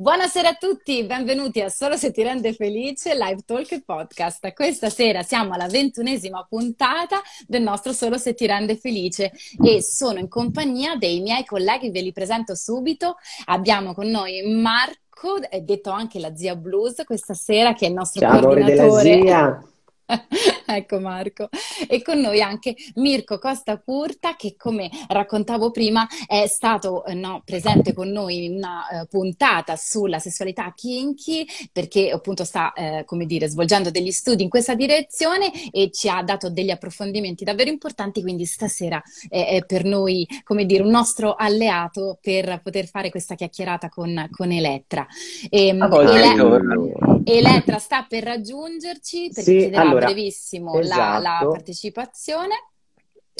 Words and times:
Buonasera 0.00 0.50
a 0.50 0.54
tutti, 0.54 1.02
benvenuti 1.02 1.60
a 1.60 1.68
Solo 1.68 1.96
se 1.96 2.12
ti 2.12 2.22
rende 2.22 2.52
felice 2.52 3.16
Live 3.16 3.42
Talk 3.44 3.82
Podcast. 3.84 4.52
Questa 4.52 4.90
sera 4.90 5.24
siamo 5.24 5.54
alla 5.54 5.66
ventunesima 5.66 6.46
puntata 6.48 7.20
del 7.48 7.62
nostro 7.62 7.92
Solo 7.92 8.16
se 8.16 8.34
ti 8.34 8.46
rende 8.46 8.76
felice 8.76 9.32
e 9.60 9.82
sono 9.82 10.20
in 10.20 10.28
compagnia 10.28 10.94
dei 10.94 11.18
miei 11.20 11.44
colleghi, 11.44 11.90
ve 11.90 12.02
li 12.02 12.12
presento 12.12 12.54
subito. 12.54 13.16
Abbiamo 13.46 13.92
con 13.92 14.06
noi 14.06 14.40
Marco, 14.42 15.40
detto 15.62 15.90
anche 15.90 16.20
la 16.20 16.32
zia 16.32 16.54
Blues, 16.54 17.02
questa 17.04 17.34
sera 17.34 17.74
che 17.74 17.86
è 17.86 17.88
il 17.88 17.94
nostro 17.94 18.20
Ciao, 18.20 18.38
coordinatore. 18.38 19.02
Della 19.02 19.24
zia. 19.24 19.62
ecco 20.66 21.00
Marco. 21.00 21.48
E 21.88 22.02
con 22.02 22.18
noi 22.20 22.40
anche 22.40 22.74
Mirko 22.96 23.38
Costa 23.38 23.78
Curta 23.78 24.36
che 24.36 24.54
come 24.56 24.90
raccontavo 25.08 25.70
prima 25.70 26.06
è 26.26 26.46
stato 26.46 27.04
eh, 27.04 27.14
no, 27.14 27.42
presente 27.44 27.92
con 27.92 28.08
noi 28.08 28.44
in 28.44 28.56
una 28.56 28.86
uh, 28.90 29.06
puntata 29.06 29.76
sulla 29.76 30.18
sessualità 30.18 30.72
kinky 30.74 31.46
perché 31.72 32.10
appunto 32.10 32.44
sta 32.44 32.72
eh, 32.72 33.04
come 33.04 33.26
dire 33.26 33.48
svolgendo 33.48 33.90
degli 33.90 34.10
studi 34.10 34.42
in 34.42 34.48
questa 34.48 34.74
direzione 34.74 35.50
e 35.70 35.90
ci 35.90 36.08
ha 36.08 36.22
dato 36.22 36.50
degli 36.50 36.70
approfondimenti 36.70 37.44
davvero 37.44 37.70
importanti 37.70 38.22
quindi 38.22 38.44
stasera 38.44 39.00
è, 39.28 39.46
è 39.48 39.64
per 39.66 39.84
noi 39.84 40.26
come 40.44 40.64
dire 40.64 40.82
un 40.82 40.90
nostro 40.90 41.34
alleato 41.34 42.18
per 42.20 42.60
poter 42.62 42.86
fare 42.86 43.10
questa 43.10 43.34
chiacchierata 43.34 43.88
con, 43.88 44.28
con 44.30 44.50
Elettra. 44.50 45.06
E, 45.48 45.76
A 45.78 45.88
volte 45.88 46.12
Ele- 46.12 46.92
Elettra 47.24 47.78
sta 47.78 48.06
per 48.08 48.24
raggiungerci 48.24 49.30
perché 49.32 49.50
Sì, 49.50 49.58
chiederà 49.58 49.82
allora, 49.82 49.97
brevissimo 50.06 50.74
la- 50.80 50.80
la, 50.86 51.18
esatto. 51.18 51.50
partecipazione. 51.50 52.54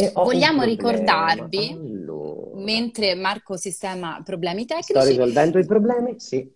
E 0.00 0.12
Vogliamo 0.14 0.62
ricordarvi, 0.62 1.70
Allora, 1.72 2.62
mentre 2.62 3.16
Marco 3.16 3.56
sistema 3.56 4.20
problemi 4.24 4.62
sto 4.62 4.76
tecnici, 4.76 5.08
risolvendo 5.08 5.58
i 5.58 5.66
problemi? 5.66 6.20
Sì. 6.20 6.48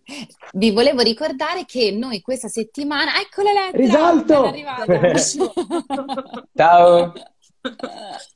vi 0.53 0.71
volevo 0.71 1.01
ricordare 1.01 1.65
che 1.65 1.91
noi 1.91 2.21
questa 2.21 2.47
settimana, 2.47 3.19
eccola 3.19 3.49
Elettra, 3.49 3.77
Risolto! 3.79 4.41
ben 4.43 4.45
arrivata. 4.45 5.13
Ciao, 6.55 7.11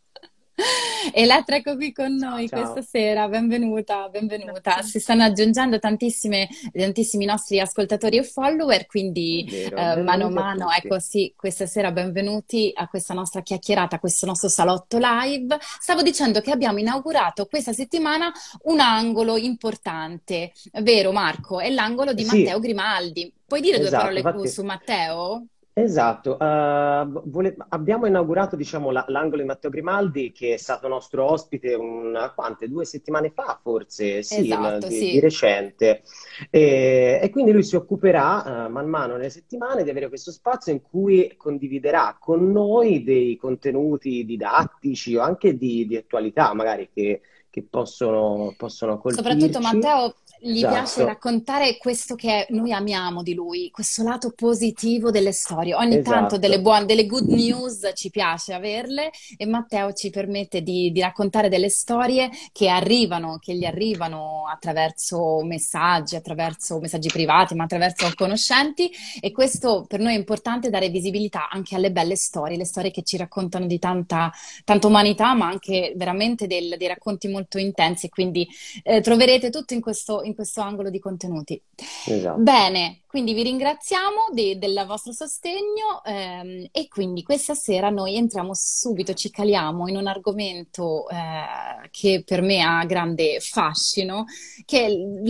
Elettra, 1.14 1.56
ecco 1.58 1.76
qui 1.76 1.92
con 1.94 2.16
noi 2.16 2.48
Ciao. 2.50 2.60
questa 2.62 2.82
sera, 2.82 3.28
benvenuta, 3.28 4.10
benvenuta. 4.10 4.82
Si 4.82 5.00
stanno 5.00 5.24
aggiungendo 5.24 5.78
tantissime, 5.80 6.50
tantissimi 6.74 7.26
nostri 7.26 7.60
ascoltatori 7.60 8.18
e 8.18 8.24
follower, 8.24 8.88
quindi 8.88 9.46
Vero, 9.50 9.78
eh, 9.78 10.02
mano 10.02 10.26
a 10.26 10.30
mano, 10.30 10.72
ecco 10.72 11.00
sì, 11.00 11.32
questa 11.36 11.66
sera 11.68 11.92
benvenuti 11.92 12.72
a 12.74 12.88
questa 12.88 13.14
nostra 13.14 13.42
chiacchierata, 13.42 13.98
a 13.98 14.00
questo 14.00 14.26
nostro 14.26 14.50
salotto 14.50 14.98
live. 15.00 15.58
Stavo 15.80 16.02
dicendo 16.02 16.42
che 16.42 16.52
abbiamo 16.52 16.80
inaugurato 16.80 17.46
questa 17.46 17.72
settimana 17.74 18.32
un 18.64 18.80
angolo 18.80 19.38
importante, 19.38 20.52
vero 20.82 21.12
Marco? 21.12 21.60
È 21.60 21.70
l'angolo 21.70 22.14
di 22.14 22.24
Sì. 22.26 22.36
Matteo 22.44 22.60
Grimaldi. 22.60 23.32
Puoi 23.46 23.62
dire 23.62 23.78
due 23.78 23.88
Esatto, 23.88 24.04
parole 24.04 24.20
infatti- 24.20 24.48
su 24.50 24.64
Matteo? 24.64 25.46
Esatto, 25.80 26.40
eh, 26.40 27.08
vole- 27.26 27.56
abbiamo 27.70 28.08
inaugurato 28.08 28.56
diciamo, 28.56 28.90
la- 28.90 29.06
l'angolo 29.10 29.44
di 29.44 29.48
Matteo 29.48 29.70
Grimaldi 29.70 30.32
che 30.32 30.56
è 30.56 30.58
stato 30.58 30.88
nostro 30.88 31.30
ospite 31.32 31.76
una, 31.76 32.32
quante, 32.34 32.68
due 32.68 32.84
settimane 32.84 33.30
fa 33.30 33.60
forse, 33.62 34.24
sì, 34.24 34.40
Esatto, 34.40 34.88
di, 34.88 34.96
sì. 34.96 35.12
di 35.12 35.20
recente 35.20 36.02
e, 36.50 37.20
e 37.22 37.30
quindi 37.30 37.52
lui 37.52 37.62
si 37.62 37.76
occuperà 37.76 38.66
eh, 38.66 38.70
man 38.70 38.88
mano 38.88 39.18
nelle 39.18 39.30
settimane 39.30 39.84
di 39.84 39.92
avere 39.92 40.08
questo 40.08 40.32
spazio 40.32 40.72
in 40.74 40.82
cui 40.82 41.36
condividerà 41.38 42.18
con 42.20 42.52
noi 42.52 43.04
dei 43.04 43.36
contenuti 43.38 44.26
didattici 44.26 45.16
o 45.16 45.22
anche 45.22 45.58
di, 45.58 45.86
di 45.86 45.96
attualità 45.96 46.56
magari 46.56 46.90
che, 46.92 47.22
che 47.52 47.68
possono, 47.70 48.56
possono 48.58 49.00
Soprattutto 49.06 49.60
colpirci. 49.60 49.76
Matteo 49.76 50.14
gli 50.40 50.58
Esatto. 50.58 50.74
piace 50.74 51.06
raccontare 51.06 51.78
questo 51.78 52.16
che 52.16 52.46
noi 52.50 52.72
amiamo 52.72 53.24
di 53.24 53.34
lui, 53.34 53.70
questo 53.72 54.04
lato 54.04 54.32
positivo 54.36 55.12
delle 55.12 55.32
storie. 55.32 55.74
Ogni 55.74 56.02
tanto 56.02 56.36
Esatto. 56.36 56.38
delle 56.38 56.62
buone, 56.62 56.86
delle 56.86 57.06
good 57.06 57.28
news 57.30 57.92
ci 57.96 58.10
piace 58.10 58.54
averle 58.54 59.12
e 59.38 59.46
Matteo 59.46 59.94
ci 59.94 60.10
permette 60.10 60.62
di, 60.62 60.92
di 60.92 61.00
raccontare 61.00 61.50
delle 61.50 61.70
storie 61.70 62.30
che 62.52 62.68
arrivano, 62.70 63.38
che 63.40 63.56
gli 63.56 63.66
arrivano 63.66 64.46
attraverso 64.48 65.42
messaggi, 65.44 66.16
attraverso 66.16 66.80
messaggi 66.80 67.10
privati, 67.10 67.56
ma 67.56 67.64
attraverso 67.66 68.10
conoscenti 68.16 68.92
e 69.20 69.32
questo 69.32 69.86
per 69.88 70.00
noi 70.00 70.14
è 70.14 70.18
importante 70.18 70.70
dare 70.70 70.90
visibilità 70.90 71.50
anche 71.50 71.76
alle 71.76 71.92
belle 71.92 72.16
storie, 72.16 72.58
le 72.58 72.66
storie 72.66 72.92
che 72.92 73.04
ci 73.04 73.18
raccontano 73.18 73.66
di 73.66 73.80
tanta, 73.80 74.32
tanta 74.64 74.88
umanità, 74.88 75.34
ma 75.34 75.48
anche 75.48 75.94
veramente 75.96 76.48
del- 76.48 76.76
dei 76.78 76.88
racconti 76.88 77.28
molto 77.28 77.58
intensi. 77.58 78.10
Quindi 78.10 78.48
eh, 78.84 79.02
troverete 79.02 79.50
tutto 79.50 79.74
in 79.74 79.82
questo, 79.82 80.22
in 80.28 80.36
questo 80.36 80.62
angolo 80.62 80.90
di 80.90 81.00
contenuti. 81.00 81.62
Esatto. 82.06 82.40
Bene, 82.42 83.02
quindi 83.08 83.34
vi 83.34 83.44
ringraziamo 83.44 84.28
de- 84.32 84.58
del 84.58 84.84
vostro 84.88 85.12
sostegno 85.12 86.04
ehm, 86.06 86.68
e 86.72 86.88
quindi 86.88 87.24
questa 87.24 87.56
sera 87.56 87.90
noi 87.90 88.16
entriamo 88.16 88.52
subito, 88.54 89.14
ci 89.14 89.32
caliamo 89.32 89.88
in 89.88 89.96
un 89.96 90.08
argomento 90.08 91.08
eh, 91.10 91.90
che 91.90 92.24
per 92.26 92.42
me 92.42 92.62
ha 92.62 92.84
grande 92.86 93.40
fascino, 93.40 94.26
che 94.66 94.86
è 94.86 94.90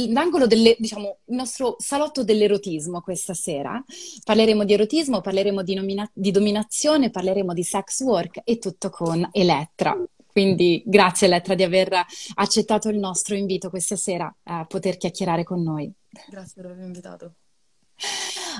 l'angolo 0.09 0.47
del, 0.47 0.75
diciamo, 0.77 1.19
il 1.25 1.35
nostro 1.35 1.75
salotto 1.79 2.23
dell'erotismo 2.23 3.01
questa 3.01 3.33
sera. 3.33 3.81
Parleremo 4.23 4.65
di 4.65 4.73
erotismo, 4.73 5.21
parleremo 5.21 5.61
di, 5.61 5.75
nomina- 5.75 6.09
di 6.13 6.31
dominazione, 6.31 7.09
parleremo 7.09 7.53
di 7.53 7.63
sex 7.63 8.01
work 8.01 8.41
e 8.43 8.57
tutto 8.57 8.89
con 8.89 9.27
Elettra. 9.31 9.95
Quindi 10.37 10.83
grazie 10.85 11.25
Elettra 11.25 11.55
di 11.55 11.63
aver 11.63 11.89
accettato 12.35 12.89
il 12.89 12.99
nostro 12.99 13.33
invito 13.33 13.71
questa 13.71 13.95
sera 13.95 14.31
a 14.43 14.65
poter 14.65 14.97
chiacchierare 14.97 15.43
con 15.43 15.63
noi. 15.63 15.91
Grazie 16.29 16.61
per 16.61 16.65
avermi 16.65 16.85
invitato. 16.85 17.33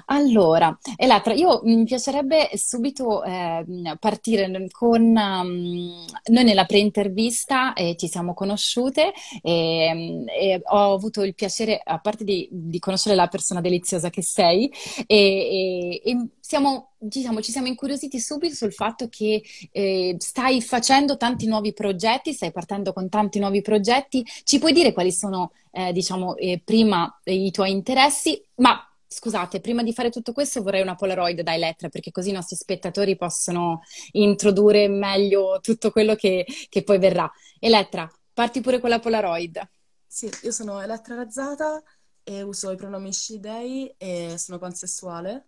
Allora, 0.06 0.78
Elettra, 0.96 1.34
io 1.34 1.62
mi 1.64 1.84
piacerebbe 1.84 2.50
subito 2.56 3.24
ehm, 3.24 3.98
partire 4.00 4.68
con... 4.72 5.02
um, 5.02 6.06
noi 6.30 6.44
nella 6.44 6.66
pre-intervista 6.66 7.74
eh, 7.74 7.96
ci 7.98 8.08
siamo 8.08 8.34
conosciute 8.34 9.14
e, 9.42 10.24
e 10.28 10.62
ho 10.64 10.94
avuto 10.94 11.24
il 11.24 11.36
piacere, 11.36 11.82
a 11.84 12.00
parte 12.00 12.24
di, 12.24 12.48
di 12.52 12.80
conoscere 12.80 13.16
la 13.16 13.28
persona 13.28 13.62
deliziosa 13.62 14.10
che 14.10 14.22
sei, 14.22 14.72
e, 15.06 16.02
e- 16.04 16.28
siamo, 16.40 16.92
diciamo, 16.98 17.42
ci 17.42 17.52
siamo 17.52 17.68
incuriositi 17.68 18.20
subito 18.20 18.56
sul 18.56 18.72
fatto 18.74 19.10
che 19.10 19.44
eh, 19.72 20.16
stai 20.18 20.62
facendo 20.62 21.18
tanti 21.18 21.46
nuovi 21.46 21.74
progetti, 21.74 22.32
stai 22.32 22.52
partendo 22.54 22.94
con 22.94 23.10
tanti 23.10 23.40
nuovi 23.40 23.62
progetti. 23.62 24.26
Ci 24.44 24.58
puoi 24.60 24.72
dire 24.72 24.94
quali 24.94 25.12
sono, 25.12 25.52
eh, 25.72 25.92
diciamo, 25.92 26.38
eh, 26.38 26.62
prima 26.64 27.20
eh, 27.24 27.34
i 27.34 27.52
tuoi 27.52 27.72
interessi? 27.72 28.42
Ma 28.56 28.82
scusate, 29.08 29.62
prima 29.62 29.84
di 29.84 29.94
fare 29.94 30.10
tutto 30.10 30.34
questo 30.34 30.62
vorrei 30.62 30.82
una 30.82 30.96
Polaroid 30.96 31.42
da 31.42 31.54
Elettra, 31.54 31.90
perché 31.90 32.12
così 32.12 32.30
i 32.30 32.34
nostri 32.34 32.56
spettatori 32.56 33.16
possono 33.16 33.82
introdurre 34.12 34.88
meglio 34.88 35.60
tutto 35.62 35.92
quello 35.92 36.16
che, 36.16 36.46
che 36.70 36.84
poi 36.84 37.00
verrà. 37.00 37.32
Elettra, 37.60 38.10
parti 38.34 38.62
pure 38.62 38.80
con 38.80 38.90
la 38.90 39.00
Polaroid. 39.00 39.62
Sì, 40.06 40.30
io 40.44 40.52
sono 40.52 40.82
Elettra 40.82 41.16
Razzata 41.16 41.82
e 42.24 42.42
uso 42.42 42.72
i 42.72 42.76
pronomi 42.76 43.14
she, 43.14 43.40
they 43.40 43.94
e 43.98 44.38
sono 44.38 44.58
pansessuale 44.58 45.48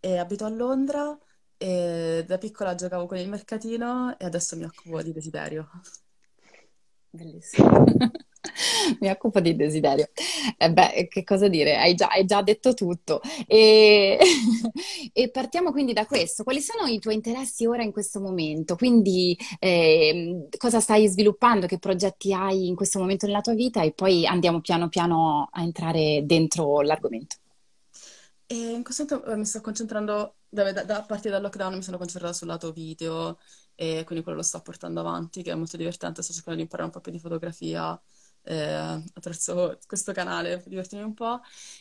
e 0.00 0.18
abito 0.18 0.44
a 0.44 0.48
Londra 0.48 1.16
e 1.56 2.24
da 2.26 2.38
piccola 2.38 2.74
giocavo 2.74 3.06
con 3.06 3.16
il 3.18 3.28
mercatino 3.28 4.18
e 4.18 4.24
adesso 4.24 4.56
mi 4.56 4.64
occupo 4.64 5.02
di 5.02 5.12
desiderio. 5.12 5.68
Bellissimo. 7.16 7.84
Mi 9.00 9.10
occupo 9.10 9.40
di 9.40 9.56
desiderio. 9.56 10.08
Eh 10.56 10.70
beh, 10.70 11.08
che 11.08 11.24
cosa 11.24 11.48
dire? 11.48 11.76
Hai 11.76 11.94
già, 11.94 12.08
hai 12.08 12.24
già 12.24 12.42
detto 12.42 12.74
tutto. 12.74 13.20
E, 13.46 14.18
e 15.12 15.30
partiamo 15.30 15.72
quindi 15.72 15.92
da 15.92 16.06
questo. 16.06 16.44
Quali 16.44 16.60
sono 16.60 16.86
i 16.86 16.98
tuoi 16.98 17.14
interessi 17.14 17.66
ora 17.66 17.82
in 17.82 17.90
questo 17.92 18.20
momento? 18.20 18.76
Quindi, 18.76 19.36
ehm, 19.58 20.48
cosa 20.58 20.80
stai 20.80 21.08
sviluppando? 21.08 21.66
Che 21.66 21.78
progetti 21.78 22.32
hai 22.32 22.68
in 22.68 22.76
questo 22.76 22.98
momento 23.00 23.26
nella 23.26 23.40
tua 23.40 23.54
vita? 23.54 23.82
E 23.82 23.92
poi 23.92 24.26
andiamo 24.26 24.60
piano 24.60 24.88
piano 24.88 25.48
a 25.50 25.62
entrare 25.62 26.22
dentro 26.24 26.82
l'argomento. 26.82 27.36
E 28.48 28.54
in 28.54 28.84
questo 28.84 29.04
momento 29.04 29.30
eh, 29.32 29.36
mi 29.36 29.44
sto 29.44 29.60
concentrando, 29.60 30.36
da, 30.48 30.70
da- 30.72 30.84
da- 30.84 31.06
a 31.08 31.18
dal 31.20 31.42
lockdown 31.42 31.74
mi 31.74 31.82
sono 31.82 31.98
concentrata 31.98 32.32
sul 32.34 32.46
lato 32.46 32.70
video 32.72 33.38
e 33.76 34.02
quindi 34.04 34.24
quello 34.24 34.38
lo 34.38 34.44
sto 34.44 34.60
portando 34.62 35.00
avanti, 35.00 35.42
che 35.44 35.52
è 35.52 35.54
molto 35.54 35.76
divertente, 35.76 36.22
sto 36.22 36.32
cercando 36.32 36.56
di 36.58 36.64
imparare 36.64 36.88
un 36.88 36.94
po' 36.94 37.00
più 37.00 37.12
di 37.12 37.20
fotografia 37.20 38.00
eh, 38.42 38.64
attraverso 39.14 39.78
questo 39.86 40.12
canale 40.12 40.58
per 40.58 40.68
divertirmi 40.68 41.04
un 41.04 41.14
po'. 41.14 41.40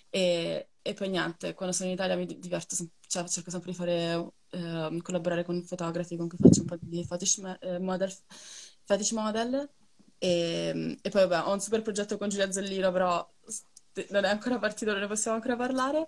E, 0.10 0.70
e 0.82 0.94
poi 0.94 1.10
niente, 1.10 1.54
quando 1.54 1.74
sono 1.76 1.90
in 1.90 1.96
Italia 1.96 2.16
mi 2.16 2.26
di- 2.26 2.40
diverto, 2.40 2.76
cioè 3.08 3.28
cerco 3.28 3.50
sempre 3.52 3.72
di 3.72 3.78
fare, 3.78 4.34
ehm, 4.52 5.02
collaborare 5.02 5.44
con 5.44 5.64
fotografi 5.64 6.16
con 6.18 6.28
cui 6.28 6.38
faccio 6.38 6.62
un 6.62 6.68
po' 6.68 6.78
di 6.82 7.04
fetish, 7.06 7.58
eh, 7.62 7.80
model, 7.80 8.12
fetish 8.84 9.12
model. 9.12 9.70
E, 10.18 10.98
e 11.02 11.10
poi 11.10 11.28
vabbè, 11.28 11.48
ho 11.48 11.54
un 11.54 11.60
super 11.62 11.82
progetto 11.82 12.18
con 12.18 12.30
Giulia 12.30 12.52
Zellino, 12.52 12.92
però 12.92 13.28
non 14.12 14.26
è 14.26 14.30
ancora 14.30 14.58
partito, 14.60 14.92
non 14.92 15.02
ne 15.02 15.08
possiamo 15.08 15.38
ancora 15.38 15.56
parlare. 15.56 16.08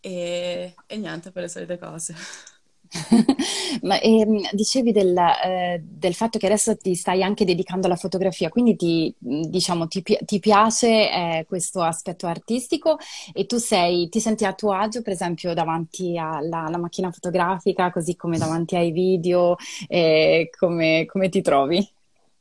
E, 0.00 0.74
e 0.86 0.96
niente, 0.96 1.30
per 1.30 1.42
le 1.42 1.48
solite 1.48 1.78
cose. 1.78 2.14
Ma 3.82 4.00
ehm, 4.00 4.48
dicevi 4.52 4.90
del, 4.90 5.16
eh, 5.16 5.80
del 5.84 6.14
fatto 6.14 6.38
che 6.38 6.46
adesso 6.46 6.76
ti 6.76 6.94
stai 6.96 7.22
anche 7.22 7.44
dedicando 7.44 7.86
alla 7.86 7.94
fotografia, 7.96 8.48
quindi 8.48 8.74
ti, 8.76 9.14
diciamo, 9.18 9.86
ti, 9.86 10.02
ti 10.02 10.38
piace 10.40 10.88
eh, 10.88 11.44
questo 11.46 11.82
aspetto 11.82 12.26
artistico 12.26 12.98
e 13.32 13.46
tu 13.46 13.58
sei, 13.58 14.08
ti 14.08 14.18
senti 14.20 14.44
a 14.44 14.54
tuo 14.54 14.72
agio, 14.72 15.02
per 15.02 15.12
esempio, 15.12 15.54
davanti 15.54 16.18
alla, 16.18 16.64
alla 16.64 16.78
macchina 16.78 17.10
fotografica, 17.12 17.92
così 17.92 18.16
come 18.16 18.38
davanti 18.38 18.74
ai 18.76 18.90
video, 18.90 19.56
eh, 19.86 20.50
come, 20.58 21.04
come 21.06 21.28
ti 21.28 21.42
trovi? 21.42 21.88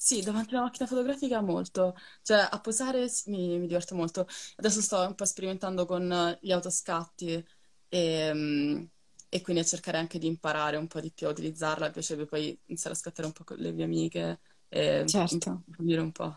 Sì, 0.02 0.22
davanti 0.22 0.54
alla 0.56 0.64
macchina 0.64 0.88
fotografica 0.88 1.42
molto, 1.42 1.96
cioè 2.22 2.48
a 2.50 2.60
posare 2.62 3.08
mi, 3.26 3.60
mi 3.60 3.68
diverto 3.68 3.96
molto. 3.96 4.28
Adesso 4.56 4.82
sto 4.82 5.02
un 5.06 5.14
po' 5.16 5.26
sperimentando 5.26 5.86
con 5.86 6.38
gli 6.42 6.52
autoscatti 6.52 7.46
e, 7.90 8.32
mm, 8.34 8.84
e 9.30 9.42
quindi 9.42 9.62
a 9.62 9.66
cercare 9.66 9.98
anche 9.98 10.20
di 10.20 10.28
imparare 10.28 10.78
un 10.78 10.88
po' 10.88 11.00
di 11.00 11.12
più 11.12 11.28
a 11.28 11.32
utilizzarla. 11.32 11.88
Mi 11.88 11.92
piacerebbe 11.94 12.26
poi 12.28 12.60
iniziare 12.66 12.96
a 12.96 13.00
scattare 13.00 13.28
un 13.28 13.34
po' 13.34 13.44
con 13.44 13.58
le 13.58 13.72
mie 13.72 13.84
amiche 13.86 14.40
e 14.70 15.06
Certo. 15.08 15.64
dire 15.78 16.02
un 16.02 16.12
po'. 16.12 16.36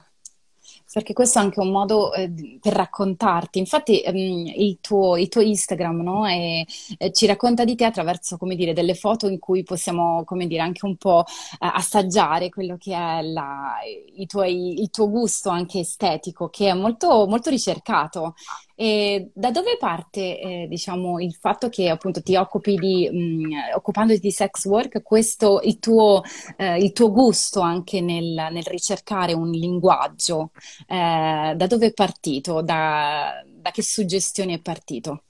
Perché 0.93 1.13
questo 1.13 1.39
è 1.39 1.43
anche 1.43 1.59
un 1.61 1.71
modo 1.71 2.13
eh, 2.13 2.31
per 2.61 2.73
raccontarti. 2.75 3.59
Infatti, 3.59 4.01
ehm, 4.03 4.15
il 4.55 4.79
tuo, 4.81 5.17
il 5.17 5.29
tuo 5.29 5.41
Instagram, 5.41 6.01
no? 6.03 6.27
E- 6.27 6.67
e 6.99 7.13
ci 7.13 7.27
racconta 7.27 7.65
di 7.65 7.75
te 7.75 7.85
attraverso, 7.85 8.37
come 8.37 8.55
dire, 8.55 8.73
delle 8.73 8.95
foto 8.95 9.27
in 9.27 9.39
cui 9.39 9.63
possiamo, 9.65 10.23
come 10.25 10.47
dire, 10.47 10.61
anche 10.63 10.85
un 10.87 10.97
po' 10.97 11.25
eh, 11.27 11.57
assaggiare 11.61 12.49
quello 12.51 12.77
che 12.77 12.95
è 12.95 13.23
la- 13.23 13.77
i 14.15 14.27
tuoi- 14.27 14.81
il 14.81 14.91
tuo 14.91 15.09
gusto 15.11 15.49
anche 15.49 15.81
estetico, 15.81 16.49
che 16.51 16.69
è 16.69 16.75
molto, 16.75 17.27
molto 17.27 17.51
ricercato. 17.51 18.35
E 18.83 19.31
da 19.33 19.53
dove 19.53 19.77
parte, 19.79 20.41
eh, 20.41 20.67
diciamo, 20.69 21.21
il 21.21 21.35
fatto 21.37 21.69
che 21.69 21.89
appunto 21.89 22.21
ti 22.21 22.35
occupi 22.35 22.75
di, 22.75 23.09
mh, 23.09 23.77
occupandoti 23.77 24.19
di 24.19 24.33
sex 24.33 24.65
work, 24.67 25.03
questo, 25.03 25.61
il 25.63 25.79
tuo, 25.79 26.21
eh, 26.57 26.79
il 26.79 26.91
tuo 26.91 27.13
gusto 27.13 27.61
anche 27.61 28.01
nel, 28.01 28.49
nel 28.51 28.65
ricercare 28.65 29.35
un 29.35 29.51
linguaggio? 29.51 30.51
Eh, 30.89 31.55
da 31.57 31.67
dove 31.69 31.87
è 31.87 31.93
partito? 31.93 32.61
Da, 32.61 33.45
da 33.47 33.71
che 33.71 33.83
suggestioni 33.85 34.55
è 34.55 34.61
partito? 34.61 35.23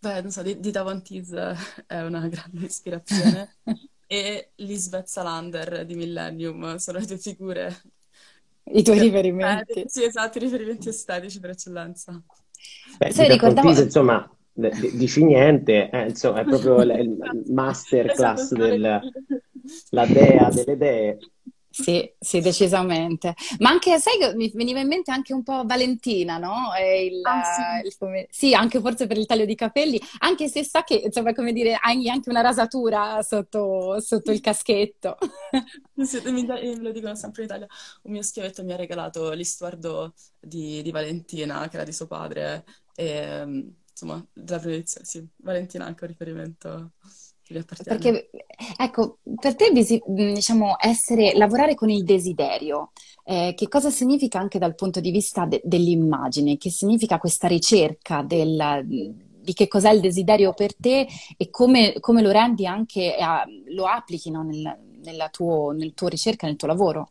Beh, 0.00 0.20
non 0.22 0.30
so, 0.30 0.42
di- 0.42 0.58
Dita 0.60 0.82
Von 0.84 1.02
Teese 1.02 1.54
è 1.86 2.00
una 2.02 2.28
grande 2.28 2.66
ispirazione 2.66 3.56
e 4.06 4.52
Lisbeth 4.56 5.06
Salander 5.06 5.84
di 5.84 5.94
Millennium 5.96 6.76
sono 6.76 6.98
le 6.98 7.06
due 7.06 7.18
figure 7.18 7.82
I 8.72 8.82
tuoi 8.82 8.98
per- 8.98 9.10
riferimenti? 9.10 9.86
sì, 9.86 10.04
esatto, 10.04 10.38
i 10.38 10.40
riferimenti 10.40 10.88
estetici 10.88 11.40
per 11.40 11.50
eccellenza. 11.50 12.22
Beh, 12.98 13.12
Sai, 13.12 13.28
Vita 13.28 13.36
ricordavo... 13.36 13.70
Fontise, 13.70 13.82
insomma, 13.84 14.28
dici 14.92 15.24
niente, 15.24 15.88
eh, 15.90 16.08
insomma, 16.08 16.40
è 16.40 16.46
proprio 16.46 16.80
il, 16.82 17.16
Esatto, 18.04 18.42
masterclass 18.42 18.54
sono 18.54 18.66
le 18.66 18.78
del, 18.80 18.80
due. 18.80 19.12
la 19.90 20.06
dea 20.06 20.50
delle 20.50 20.76
dee. 20.76 21.22
Sì, 21.80 22.12
sì, 22.18 22.40
decisamente. 22.40 23.34
Ma 23.60 23.70
anche, 23.70 23.98
sai 24.00 24.18
che 24.18 24.34
mi 24.34 24.50
veniva 24.52 24.80
in 24.80 24.88
mente 24.88 25.10
anche 25.12 25.32
un 25.32 25.42
po' 25.44 25.62
Valentina, 25.64 26.36
no? 26.38 26.70
Il, 26.80 27.22
Ah, 27.24 27.42
sì. 27.44 27.86
il 27.86 27.96
come- 27.96 28.26
Sì, 28.30 28.52
anche 28.54 28.80
forse 28.80 29.06
per 29.06 29.16
il 29.16 29.26
taglio 29.26 29.44
di 29.44 29.54
capelli, 29.54 30.00
anche 30.18 30.48
se 30.48 30.64
sa 30.64 30.82
che, 30.82 30.94
insomma, 30.96 31.32
come 31.32 31.52
dire, 31.52 31.78
hai 31.80 32.08
anche 32.08 32.30
una 32.30 32.40
rasatura 32.40 33.22
sotto, 33.22 34.00
sotto 34.00 34.32
il 34.32 34.40
caschetto. 34.40 35.16
Sì, 36.04 36.20
mi, 36.30 36.44
me 36.44 36.76
lo 36.80 36.92
dicono 36.92 37.14
sempre 37.14 37.42
in 37.42 37.48
Italia. 37.48 37.66
Un 38.02 38.12
mio 38.12 38.22
schiavetto 38.22 38.62
mi 38.64 38.72
ha 38.72 38.76
regalato 38.76 39.30
l'Istuardo 39.32 40.14
di, 40.38 40.80
di 40.82 40.90
Valentina, 40.90 41.68
che 41.68 41.76
era 41.76 41.84
di 41.84 41.92
suo 41.92 42.06
padre, 42.06 42.64
e 42.94 43.44
mm, 43.44 43.68
insomma, 43.90 44.24
della 44.32 44.58
prima 44.60 44.74
edizione, 44.76 45.06
sì, 45.06 45.26
Valentina 45.36 45.84
anche 45.86 46.04
un 46.04 46.10
riferimento 46.10 46.92
appartiene. 47.56 47.86
Perché, 47.86 48.30
ecco, 48.76 49.18
per 49.38 49.54
te, 49.56 49.70
visi- 49.72 50.02
diciamo, 50.06 50.76
essere, 50.80 51.32
lavorare 51.34 51.74
con 51.74 51.88
il 51.90 52.02
desiderio, 52.04 52.92
eh, 53.24 53.54
che 53.56 53.68
cosa 53.68 53.88
significa 53.90 54.38
anche 54.38 54.58
dal 54.58 54.74
punto 54.74 55.00
di 55.00 55.10
vista 55.10 55.46
de- 55.46 55.62
dell'immagine? 55.64 56.56
Che 56.58 56.70
significa 56.70 57.18
questa 57.18 57.46
ricerca 57.48 58.22
del- 58.22 58.82
di 58.84 59.52
che 59.54 59.68
cos'è 59.68 59.90
il 59.92 60.00
desiderio 60.00 60.52
per 60.52 60.74
te 60.76 61.06
e 61.36 61.50
come, 61.50 61.94
come 62.00 62.20
lo 62.20 62.30
rendi 62.30 62.66
anche, 62.66 63.14
a- 63.14 63.46
lo 63.68 63.86
applichi, 63.86 64.30
no, 64.30 64.42
nel, 64.42 64.76
nella 65.02 65.28
tuo, 65.30 65.70
nel 65.70 65.94
tuo 65.94 66.08
ricerca, 66.08 66.46
nel 66.46 66.56
tuo 66.56 66.68
lavoro? 66.68 67.08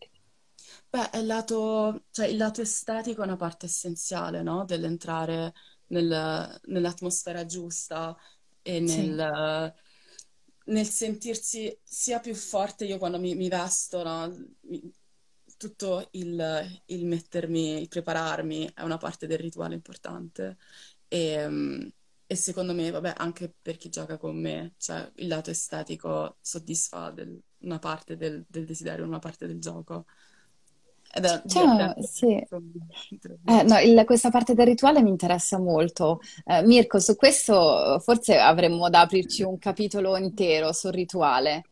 Beh, 0.89 1.09
il 1.19 1.25
lato, 1.25 2.05
cioè, 2.11 2.27
il 2.27 2.37
lato 2.37 2.61
estetico 2.61 3.21
è 3.21 3.25
una 3.25 3.35
parte 3.35 3.65
essenziale, 3.65 4.41
no? 4.41 4.65
Dell'entrare 4.65 5.53
nel- 5.87 6.59
nell'atmosfera 6.65 7.45
giusta 7.45 8.15
e 8.61 8.79
Sì, 8.83 9.17
nel, 10.67 10.85
sentirsi 10.87 11.77
sia 11.83 12.19
più 12.19 12.33
forte 12.35 12.85
io 12.85 12.97
quando 12.97 13.19
mi, 13.19 13.35
mi 13.35 13.49
vesto, 13.49 14.03
no? 14.03 14.31
Tutto 15.57 16.07
il, 16.11 16.81
il 16.87 17.05
mettermi, 17.05 17.81
il 17.81 17.87
prepararmi 17.87 18.69
è 18.75 18.83
una 18.83 18.97
parte 18.97 19.25
del 19.25 19.39
rituale 19.39 19.73
importante. 19.73 20.57
E, 21.07 21.47
mm, 21.49 21.87
e 22.27 22.35
secondo 22.35 22.73
me, 22.73 22.91
vabbè, 22.91 23.13
anche 23.17 23.51
per 23.61 23.77
chi 23.77 23.89
gioca 23.89 24.17
con 24.17 24.39
me, 24.39 24.73
cioè 24.77 25.09
il 25.15 25.27
lato 25.27 25.49
estetico 25.49 26.37
soddisfa 26.41 27.09
del- 27.11 27.41
una 27.59 27.79
parte 27.79 28.17
del, 28.17 28.45
del 28.47 28.65
desiderio, 28.65 29.05
una 29.05 29.19
parte 29.19 29.47
del 29.47 29.59
gioco. 29.59 30.05
È 31.19 31.41
cioè, 31.47 31.93
sì. 32.01 32.27
Eh, 33.45 33.63
no, 33.63 33.79
il- 33.79 34.03
questa 34.05 34.29
parte 34.29 34.53
del 34.53 34.65
rituale 34.67 35.01
mi 35.01 35.09
interessa 35.09 35.57
molto. 35.59 36.19
Eh, 36.45 36.61
Mirko, 36.63 36.99
su 36.99 37.15
questo 37.15 37.99
forse 38.03 38.37
avremmo 38.37 38.89
da 38.89 39.01
aprirci 39.01 39.43
un 39.43 39.57
capitolo 39.57 40.15
intero 40.17 40.73
sul 40.73 40.91
rituale, 40.91 41.63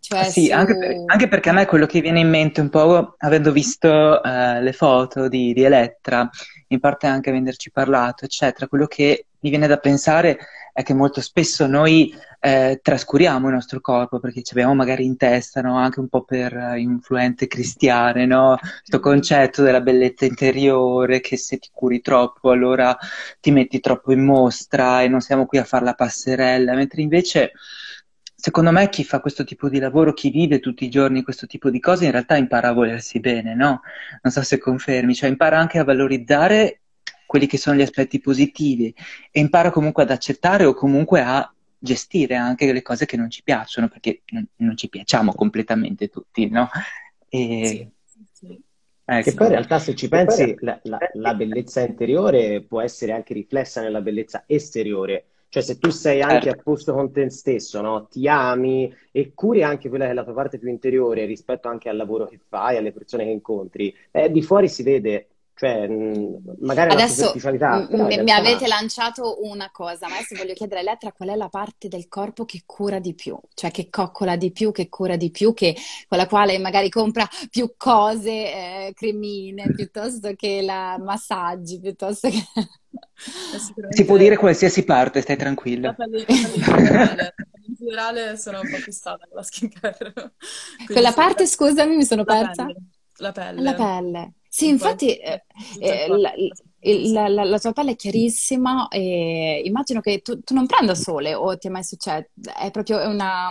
cioè 0.00 0.24
Sì, 0.24 0.50
anche, 0.50 0.76
per- 0.76 0.94
su... 0.96 1.04
anche 1.06 1.28
perché 1.28 1.50
a 1.50 1.52
me 1.52 1.62
eh, 1.62 1.66
quello 1.66 1.86
che 1.86 2.00
viene 2.00 2.20
in 2.20 2.28
mente 2.28 2.60
un 2.60 2.68
po', 2.70 3.14
avendo 3.18 3.52
visto 3.52 4.22
eh, 4.22 4.60
le 4.60 4.72
foto 4.72 5.28
di, 5.28 5.52
di 5.52 5.62
Elettra, 5.62 6.28
in 6.68 6.80
parte 6.80 7.06
anche 7.06 7.30
avendoci 7.30 7.70
parlato, 7.70 8.24
eccetera, 8.24 8.66
quello 8.66 8.86
che 8.86 9.26
mi 9.40 9.50
viene 9.50 9.66
da 9.66 9.78
pensare 9.78 10.38
è 10.72 10.82
che 10.82 10.94
molto 10.94 11.20
spesso 11.20 11.66
noi 11.66 12.14
eh, 12.42 12.80
trascuriamo 12.82 13.48
il 13.48 13.54
nostro 13.54 13.80
corpo 13.82 14.18
perché 14.18 14.42
ci 14.42 14.54
abbiamo 14.54 14.74
magari 14.74 15.04
in 15.04 15.18
testa, 15.18 15.60
no? 15.60 15.76
Anche 15.76 16.00
un 16.00 16.08
po' 16.08 16.24
per 16.24 16.56
eh, 16.56 16.80
influenze 16.80 17.46
cristiane, 17.46 18.24
no? 18.24 18.56
Questo 18.58 18.98
concetto 18.98 19.62
della 19.62 19.82
bellezza 19.82 20.24
interiore, 20.24 21.20
che 21.20 21.36
se 21.36 21.58
ti 21.58 21.68
curi 21.70 22.00
troppo 22.00 22.50
allora 22.50 22.96
ti 23.40 23.50
metti 23.50 23.78
troppo 23.80 24.12
in 24.12 24.24
mostra 24.24 25.02
e 25.02 25.08
non 25.08 25.20
siamo 25.20 25.44
qui 25.44 25.58
a 25.58 25.64
fare 25.64 25.84
la 25.84 25.92
passerella, 25.94 26.74
mentre 26.74 27.02
invece, 27.02 27.52
secondo 28.34 28.70
me, 28.70 28.88
chi 28.88 29.04
fa 29.04 29.20
questo 29.20 29.44
tipo 29.44 29.68
di 29.68 29.78
lavoro, 29.78 30.14
chi 30.14 30.30
vive 30.30 30.60
tutti 30.60 30.84
i 30.86 30.88
giorni 30.88 31.22
questo 31.22 31.46
tipo 31.46 31.68
di 31.68 31.78
cose, 31.78 32.06
in 32.06 32.12
realtà 32.12 32.36
impara 32.36 32.68
a 32.68 32.72
volersi 32.72 33.20
bene, 33.20 33.54
no? 33.54 33.82
Non 34.22 34.32
so 34.32 34.42
se 34.42 34.58
confermi, 34.58 35.14
cioè 35.14 35.28
impara 35.28 35.58
anche 35.58 35.78
a 35.78 35.84
valorizzare 35.84 36.80
quelli 37.26 37.46
che 37.46 37.58
sono 37.58 37.76
gli 37.76 37.82
aspetti 37.82 38.18
positivi 38.18 38.94
e 39.30 39.40
impara 39.40 39.70
comunque 39.70 40.02
ad 40.04 40.10
accettare 40.10 40.64
o 40.64 40.74
comunque 40.74 41.20
a 41.20 41.52
gestire 41.80 42.36
anche 42.36 42.72
le 42.72 42.82
cose 42.82 43.06
che 43.06 43.16
non 43.16 43.30
ci 43.30 43.42
piacciono, 43.42 43.88
perché 43.88 44.22
non, 44.32 44.46
non 44.56 44.76
ci 44.76 44.88
piacciamo 44.88 45.32
completamente 45.34 46.08
tutti, 46.08 46.48
no? 46.48 46.68
E 47.28 47.90
sì, 48.04 48.26
sì. 48.32 48.62
Che 49.20 49.34
poi 49.34 49.46
in 49.48 49.52
ecco. 49.52 49.54
realtà, 49.54 49.78
se 49.78 49.94
ci 49.94 50.08
pensi, 50.08 50.56
la, 50.60 50.78
la- 50.84 50.98
la 51.12 51.34
bellezza 51.34 51.80
interiore 51.82 52.62
può 52.62 52.80
essere 52.80 53.12
anche 53.12 53.34
riflessa 53.34 53.82
nella 53.82 54.00
bellezza 54.00 54.44
esteriore. 54.46 55.26
Cioè, 55.48 55.62
se 55.62 55.78
tu 55.78 55.90
sei 55.90 56.22
anche 56.22 56.48
a 56.48 56.52
Certo. 56.52 56.62
posto 56.62 56.94
con 56.94 57.12
te 57.12 57.28
stesso, 57.28 57.80
no? 57.80 58.06
Ti 58.06 58.26
ami 58.28 58.92
e 59.10 59.34
curi 59.34 59.62
anche 59.64 59.88
quella 59.88 60.04
che 60.06 60.12
è 60.12 60.14
la 60.14 60.24
tua 60.24 60.32
parte 60.32 60.58
più 60.58 60.68
interiore 60.68 61.26
rispetto 61.26 61.68
anche 61.68 61.88
al 61.88 61.96
lavoro 61.96 62.26
che 62.26 62.38
fai, 62.48 62.76
alle 62.76 62.92
persone 62.92 63.24
che 63.24 63.30
incontri, 63.30 63.94
eh, 64.12 64.30
di 64.30 64.42
fuori 64.42 64.68
si 64.68 64.82
vede, 64.84 65.29
cioè, 65.60 65.86
mh, 65.88 66.56
magari 66.60 66.90
Adesso 66.92 67.02
superficialità, 67.02 67.68
m- 67.68 67.86
m- 67.90 68.22
mi 68.22 68.30
avete 68.32 68.66
realtà 68.66 68.66
lanciato 68.66 69.38
una 69.42 69.70
cosa, 69.70 70.08
ma 70.08 70.16
adesso 70.16 70.34
voglio 70.34 70.54
chiedere 70.54 70.80
a 70.80 70.82
Elettra 70.82 71.12
qual 71.12 71.28
è 71.28 71.36
la 71.36 71.48
parte 71.48 71.86
del 71.88 72.08
corpo 72.08 72.44
che 72.44 72.62
cura 72.66 72.98
di 72.98 73.14
più, 73.14 73.38
cioè 73.54 73.70
che 73.70 73.88
coccola 73.88 74.34
di 74.36 74.50
più, 74.50 74.72
che 74.72 74.88
cura 74.88 75.16
di 75.16 75.30
più, 75.30 75.54
che, 75.54 75.76
con 76.08 76.18
la 76.18 76.26
quale 76.26 76.58
magari 76.58 76.88
compra 76.88 77.28
più 77.48 77.74
cose, 77.76 78.30
eh, 78.88 78.92
cremine, 78.94 79.70
piuttosto 79.72 80.34
che 80.34 80.62
la 80.62 80.98
massaggi, 80.98 81.78
piuttosto 81.80 82.28
che... 82.28 82.42
Si 83.88 84.04
può 84.06 84.16
dire 84.16 84.36
qualsiasi 84.38 84.84
parte, 84.84 85.20
stai 85.20 85.36
la 85.82 85.92
tranquilla. 85.96 85.96
la 85.96 87.32
in 87.66 87.74
generale. 87.74 88.36
Sono 88.36 88.60
un 88.60 88.68
po' 88.68 88.80
fissata 88.80 89.26
con 89.26 89.36
la 89.36 89.42
skincare, 89.42 90.12
Quella 90.90 91.12
parte, 91.12 91.46
scusami, 91.46 91.96
mi 91.96 92.04
sono 92.04 92.24
la 92.24 92.36
persa? 92.36 92.64
pelle, 92.64 92.76
la 93.18 93.32
La 93.54 93.74
pelle, 93.74 93.74
pelle. 93.74 94.34
Sì, 94.52 94.66
infatti, 94.66 95.16
eh, 95.16 95.44
eh, 95.78 96.08
la- 96.08 96.34
la, 96.82 97.28
la, 97.28 97.44
la, 97.44 97.58
tua 97.58 97.72
pelle 97.72 97.92
è 97.92 97.96
chiarissima 97.96 98.88
e 98.88 99.60
immagino 99.64 100.00
che 100.00 100.22
tu, 100.22 100.40
tu, 100.40 100.54
non 100.54 100.66
prenda 100.66 100.94
sole 100.94 101.34
o 101.34 101.56
ti 101.58 101.68
è 101.68 101.70
mai 101.70 101.84
successo? 101.84 102.28
È 102.58 102.70
proprio 102.70 103.06
una... 103.06 103.50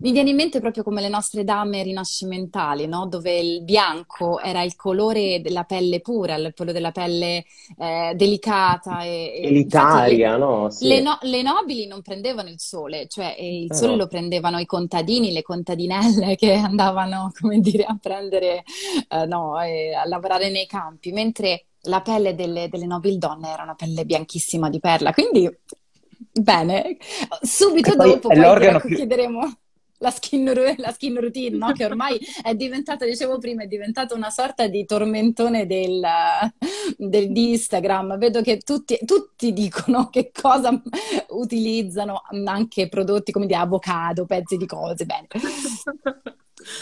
Mi 0.00 0.12
viene 0.12 0.30
in 0.30 0.36
mente 0.36 0.60
proprio 0.60 0.82
come 0.82 1.02
le 1.02 1.10
nostre 1.10 1.44
dame 1.44 1.82
rinascimentali, 1.82 2.86
no? 2.86 3.06
Dove 3.06 3.38
il 3.38 3.62
bianco 3.62 4.40
era 4.40 4.62
il 4.62 4.74
colore 4.74 5.42
della 5.42 5.64
pelle 5.64 6.00
pura, 6.00 6.36
il 6.36 6.52
colore 6.56 6.74
della 6.74 6.92
pelle 6.92 7.44
eh, 7.78 8.12
delicata. 8.16 9.02
E, 9.02 9.40
Elitaria, 9.42 10.36
no? 10.38 10.70
Sì. 10.70 10.88
Le, 10.88 11.00
no? 11.02 11.18
le, 11.22 11.42
nobili 11.42 11.86
non 11.86 12.00
prendevano 12.00 12.48
il 12.48 12.58
sole, 12.58 13.06
cioè 13.06 13.36
il 13.38 13.66
Però... 13.66 13.80
sole 13.80 13.96
lo 13.96 14.06
prendevano 14.06 14.58
i 14.58 14.66
contadini, 14.66 15.32
le 15.32 15.42
contadinelle 15.42 16.36
che 16.40 16.54
andavano, 16.54 17.32
come 17.38 17.60
dire, 17.60 17.84
a 17.84 17.98
prendere, 18.00 18.64
eh, 19.08 19.26
no, 19.26 19.56
a 19.56 20.06
lavorare 20.06 20.50
nei 20.50 20.66
campi, 20.66 21.12
mentre 21.12 21.66
la 21.82 22.00
pelle 22.00 22.34
delle, 22.34 22.68
delle 22.68 22.86
nobildonne 22.86 23.48
era 23.50 23.62
una 23.62 23.74
pelle 23.74 24.04
bianchissima 24.04 24.68
di 24.68 24.80
perla, 24.80 25.12
quindi 25.12 25.50
bene. 26.32 26.96
Subito 27.40 27.96
poi 27.96 28.10
dopo 28.10 28.28
poi 28.28 28.80
più... 28.80 28.96
chiederemo 28.96 29.56
la 30.02 30.10
skin, 30.10 30.52
la 30.76 30.92
skin 30.92 31.18
routine, 31.18 31.56
no? 31.56 31.72
che 31.72 31.84
ormai 31.84 32.18
è 32.42 32.54
diventata, 32.54 33.06
dicevo 33.06 33.38
prima, 33.38 33.62
è 33.62 33.66
diventata 33.66 34.14
una 34.14 34.30
sorta 34.30 34.66
di 34.66 34.84
tormentone 34.84 35.66
del, 35.66 36.04
del, 36.96 37.30
di 37.30 37.50
Instagram. 37.50 38.18
Vedo 38.18 38.42
che 38.42 38.58
tutti, 38.58 38.98
tutti, 39.06 39.52
dicono 39.52 40.10
che 40.10 40.30
cosa 40.32 40.80
utilizzano, 41.28 42.22
anche 42.44 42.88
prodotti 42.88 43.32
come 43.32 43.46
di 43.46 43.54
avocado, 43.54 44.26
pezzi 44.26 44.56
di 44.56 44.66
cose, 44.66 45.06
bene. 45.06 45.28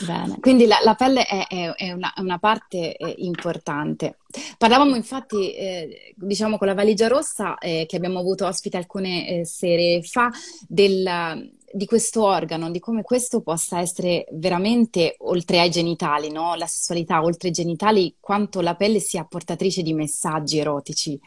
Bene, 0.04 0.38
quindi 0.40 0.66
la, 0.66 0.78
la 0.82 0.94
pelle 0.94 1.24
è, 1.24 1.46
è, 1.46 1.72
è 1.74 1.92
una, 1.92 2.12
una, 2.16 2.38
parte 2.38 2.96
eh, 2.96 3.14
importante. 3.18 4.18
Parlavamo 4.58 4.94
infatti, 4.94 5.54
eh, 5.54 6.14
diciamo, 6.16 6.58
con 6.58 6.66
la 6.66 6.74
valigia 6.74 7.08
rossa, 7.08 7.58
eh, 7.58 7.86
che 7.88 7.96
abbiamo 7.96 8.18
avuto 8.18 8.46
ospite 8.46 8.76
alcune 8.76 9.28
eh, 9.28 9.44
sere 9.44 10.02
fa, 10.02 10.30
del, 10.66 11.50
di 11.72 11.86
questo 11.86 12.24
organo, 12.24 12.70
di 12.70 12.80
come 12.80 13.02
questo 13.02 13.40
possa 13.40 13.80
essere 13.80 14.26
veramente, 14.32 15.16
oltre 15.20 15.60
ai 15.60 15.70
genitali, 15.70 16.30
no? 16.30 16.54
la 16.54 16.66
sessualità, 16.66 17.22
oltre 17.22 17.48
ai 17.48 17.54
genitali, 17.54 18.16
quanto 18.18 18.60
la 18.60 18.74
pelle 18.74 18.98
sia 18.98 19.24
portatrice 19.24 19.82
di 19.82 19.92
messaggi 19.92 20.58
erotici 20.58 21.18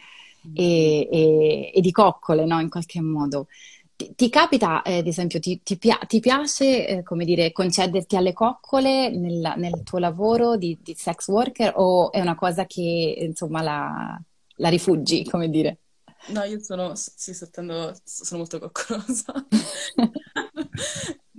mm. 0.47 0.51
e, 0.55 1.07
e, 1.11 1.71
e, 1.73 1.81
di 1.81 1.91
coccole, 1.91 2.45
no? 2.45 2.59
in 2.59 2.69
qualche 2.69 3.01
modo. 3.01 3.47
Ti, 4.03 4.15
ti 4.15 4.29
capita, 4.29 4.81
eh, 4.81 4.97
ad 4.97 5.07
esempio, 5.07 5.39
ti, 5.39 5.61
ti, 5.63 5.77
ti 5.77 6.19
piace, 6.19 6.87
eh, 6.87 7.03
come 7.03 7.23
dire, 7.23 7.51
concederti 7.51 8.15
alle 8.15 8.33
coccole 8.33 9.09
nel, 9.09 9.53
nel 9.57 9.83
tuo 9.83 9.99
lavoro 9.99 10.57
di, 10.57 10.77
di, 10.81 10.93
sex 10.97 11.27
worker 11.29 11.73
o 11.75 12.11
è 12.11 12.19
una 12.19 12.35
cosa 12.35 12.65
che, 12.65 13.15
insomma, 13.19 13.61
la, 13.61 14.21
la 14.57 14.69
rifugi, 14.69 15.23
come 15.25 15.49
dire? 15.49 15.79
No, 16.27 16.43
io 16.43 16.61
sono, 16.61 16.93
sì, 16.95 17.33
sottendo, 17.33 17.93
sono 18.03 18.39
molto 18.39 18.59
coccolosa. 18.59 19.33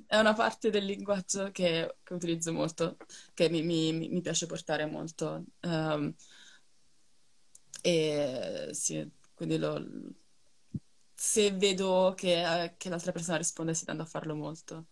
è 0.06 0.18
una 0.18 0.34
parte 0.34 0.70
del 0.70 0.84
linguaggio 0.84 1.50
che, 1.50 1.96
che 2.02 2.14
utilizzo 2.14 2.52
molto, 2.52 2.96
che 3.34 3.48
mi, 3.48 3.62
mi, 3.62 3.92
mi 3.92 4.20
piace 4.20 4.46
portare 4.46 4.86
molto. 4.86 5.44
Um, 5.62 6.14
e 7.82 8.68
sì, 8.72 9.08
quindi 9.34 9.58
lo, 9.58 9.82
se 11.24 11.52
vedo 11.52 12.12
che, 12.14 12.64
eh, 12.64 12.74
che 12.76 12.90
l'altra 12.90 13.10
persona 13.10 13.38
risponde 13.38 13.72
si 13.72 13.86
tende 13.86 14.02
a 14.02 14.06
farlo 14.06 14.34
molto. 14.34 14.86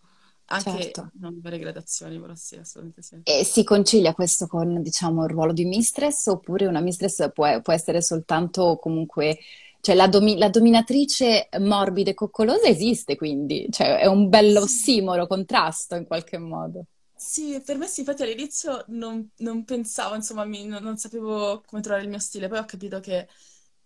Anche 0.47 0.71
certo. 0.71 1.11
non 1.21 1.39
varie 1.41 1.59
gradazioni, 1.59 2.19
però 2.19 2.35
sì, 2.35 2.57
assolutamente 2.57 3.03
sì. 3.03 3.21
E 3.23 3.45
si 3.45 3.62
concilia 3.65 4.15
questo 4.15 4.47
con, 4.47 4.83
diciamo, 4.83 5.25
il 5.25 5.31
ruolo 5.31 5.53
di 5.53 5.65
mistress 5.65 6.27
oppure 6.27 6.67
una 6.67 6.81
mistress 6.81 7.31
può, 7.33 7.61
può 7.61 7.73
essere 7.73 8.01
soltanto 8.01 8.79
comunque... 8.81 9.39
Cioè 9.83 9.97
la, 9.97 10.07
domi- 10.07 10.39
la, 10.39 10.49
dominatrice 10.49 11.49
morbida 11.59 12.11
e 12.11 12.15
coccolosa 12.15 12.69
esiste 12.69 13.17
quindi, 13.17 13.67
cioè 13.69 13.99
è 13.99 14.07
un 14.07 14.29
bello 14.29 14.61
ossimoro, 14.61 15.27
contrasto 15.27 15.97
in 15.97 16.07
qualche 16.07 16.39
modo. 16.39 16.85
Sì, 17.15 17.61
per 17.65 17.79
me 17.79 17.87
sì, 17.87 18.01
infatti 18.01 18.23
all'inizio 18.23 18.85
non, 18.89 19.31
non 19.39 19.65
pensavo, 19.65 20.15
insomma, 20.15 20.45
mi, 20.45 20.67
non, 20.67 20.83
non 20.83 20.97
sapevo 20.97 21.62
come 21.67 21.81
trovare 21.81 22.05
il 22.05 22.11
mio 22.11 22.19
stile, 22.19 22.49
poi 22.49 22.59
ho 22.59 22.65
capito 22.65 23.01
che 23.01 23.29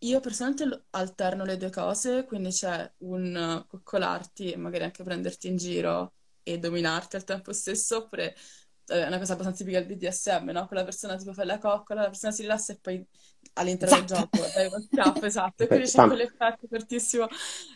io 0.06 0.20
personalmente 0.20 0.86
alterno 0.90 1.44
le 1.44 1.56
due 1.56 1.70
cose, 1.70 2.24
quindi 2.24 2.50
c'è 2.50 2.90
un 2.98 3.64
coccolarti 3.66 4.52
e 4.52 4.56
magari 4.56 4.84
anche 4.84 5.02
prenderti 5.02 5.48
in 5.48 5.56
giro 5.56 6.14
e 6.42 6.58
dominarti 6.58 7.16
al 7.16 7.24
tempo 7.24 7.52
stesso, 7.52 7.96
oppure 7.98 8.34
è 8.86 9.06
una 9.06 9.18
cosa 9.18 9.32
abbastanza 9.32 9.64
tipica 9.64 9.80
del 9.80 9.96
BDSM, 9.96 10.50
no? 10.50 10.66
Quella 10.68 10.84
persona 10.84 11.16
tipo 11.16 11.32
fa 11.32 11.44
la 11.44 11.58
coccola, 11.58 12.02
la 12.02 12.08
persona 12.08 12.32
si 12.32 12.42
rilassa 12.42 12.72
e 12.72 12.78
poi 12.80 13.04
all'interno 13.54 13.96
esatto. 13.96 14.28
del 14.30 14.40
gioco 14.40 14.52
dai 14.54 14.66
uno 14.66 14.80
schiaffo, 14.80 15.24
esatto, 15.26 15.62
e 15.64 15.66
quindi 15.66 15.86
c'è 15.86 16.06
quell'effetto 16.06 16.66
fortissimo. 16.68 17.26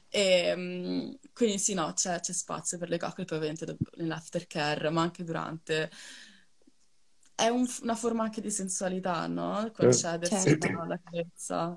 E, 0.08 0.52
um, 0.52 1.18
quindi 1.32 1.58
sì, 1.58 1.74
no, 1.74 1.92
c'è, 1.94 2.20
c'è, 2.20 2.32
spazio 2.32 2.78
per 2.78 2.90
le 2.90 2.98
coccole, 2.98 3.24
poi 3.24 3.38
ovviamente 3.38 3.76
nell'aftercare, 3.96 4.88
ma 4.90 5.02
anche 5.02 5.24
durante. 5.24 5.90
È 7.34 7.48
un, 7.48 7.66
una 7.82 7.94
forma 7.96 8.22
anche 8.22 8.40
di 8.40 8.50
sensualità, 8.50 9.26
no? 9.26 9.68
Concedersi 9.74 10.58
certo. 10.58 10.84
la 10.84 11.00
carezza. 11.02 11.76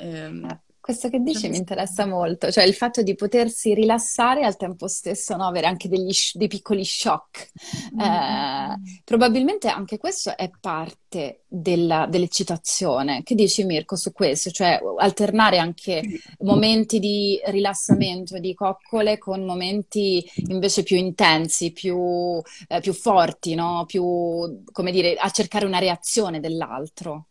Ehm, 0.00 0.44
eh, 0.44 0.60
questo 0.80 1.10
che 1.10 1.20
dici 1.20 1.48
mi 1.48 1.58
interessa 1.58 2.06
molto, 2.06 2.50
cioè 2.50 2.64
il 2.64 2.72
fatto 2.74 3.02
di 3.02 3.14
potersi 3.14 3.74
rilassare 3.74 4.40
e 4.40 4.44
al 4.44 4.56
tempo 4.56 4.88
stesso 4.88 5.36
no, 5.36 5.46
avere 5.46 5.66
anche 5.66 5.88
degli, 5.88 6.10
dei 6.32 6.48
piccoli 6.48 6.84
shock. 6.84 7.50
Mm-hmm. 7.94 8.10
Eh, 8.10 8.80
probabilmente 9.04 9.68
anche 9.68 9.98
questo 9.98 10.36
è 10.36 10.50
parte 10.58 11.42
della, 11.46 12.06
dell'eccitazione. 12.06 13.22
Che 13.22 13.34
dici 13.34 13.62
Mirko 13.64 13.94
su 13.94 14.12
questo? 14.12 14.50
Cioè 14.50 14.80
alternare 14.96 15.58
anche 15.58 16.02
momenti 16.40 16.98
di 16.98 17.38
rilassamento 17.46 18.38
di 18.38 18.54
coccole 18.54 19.18
con 19.18 19.44
momenti 19.44 20.24
invece 20.48 20.82
più 20.82 20.96
intensi, 20.96 21.72
più, 21.72 22.40
eh, 22.68 22.80
più 22.80 22.94
forti, 22.94 23.54
no? 23.54 23.84
più, 23.86 24.62
come 24.72 24.90
dire, 24.90 25.14
a 25.14 25.28
cercare 25.30 25.66
una 25.66 25.78
reazione 25.78 26.40
dell'altro. 26.40 27.26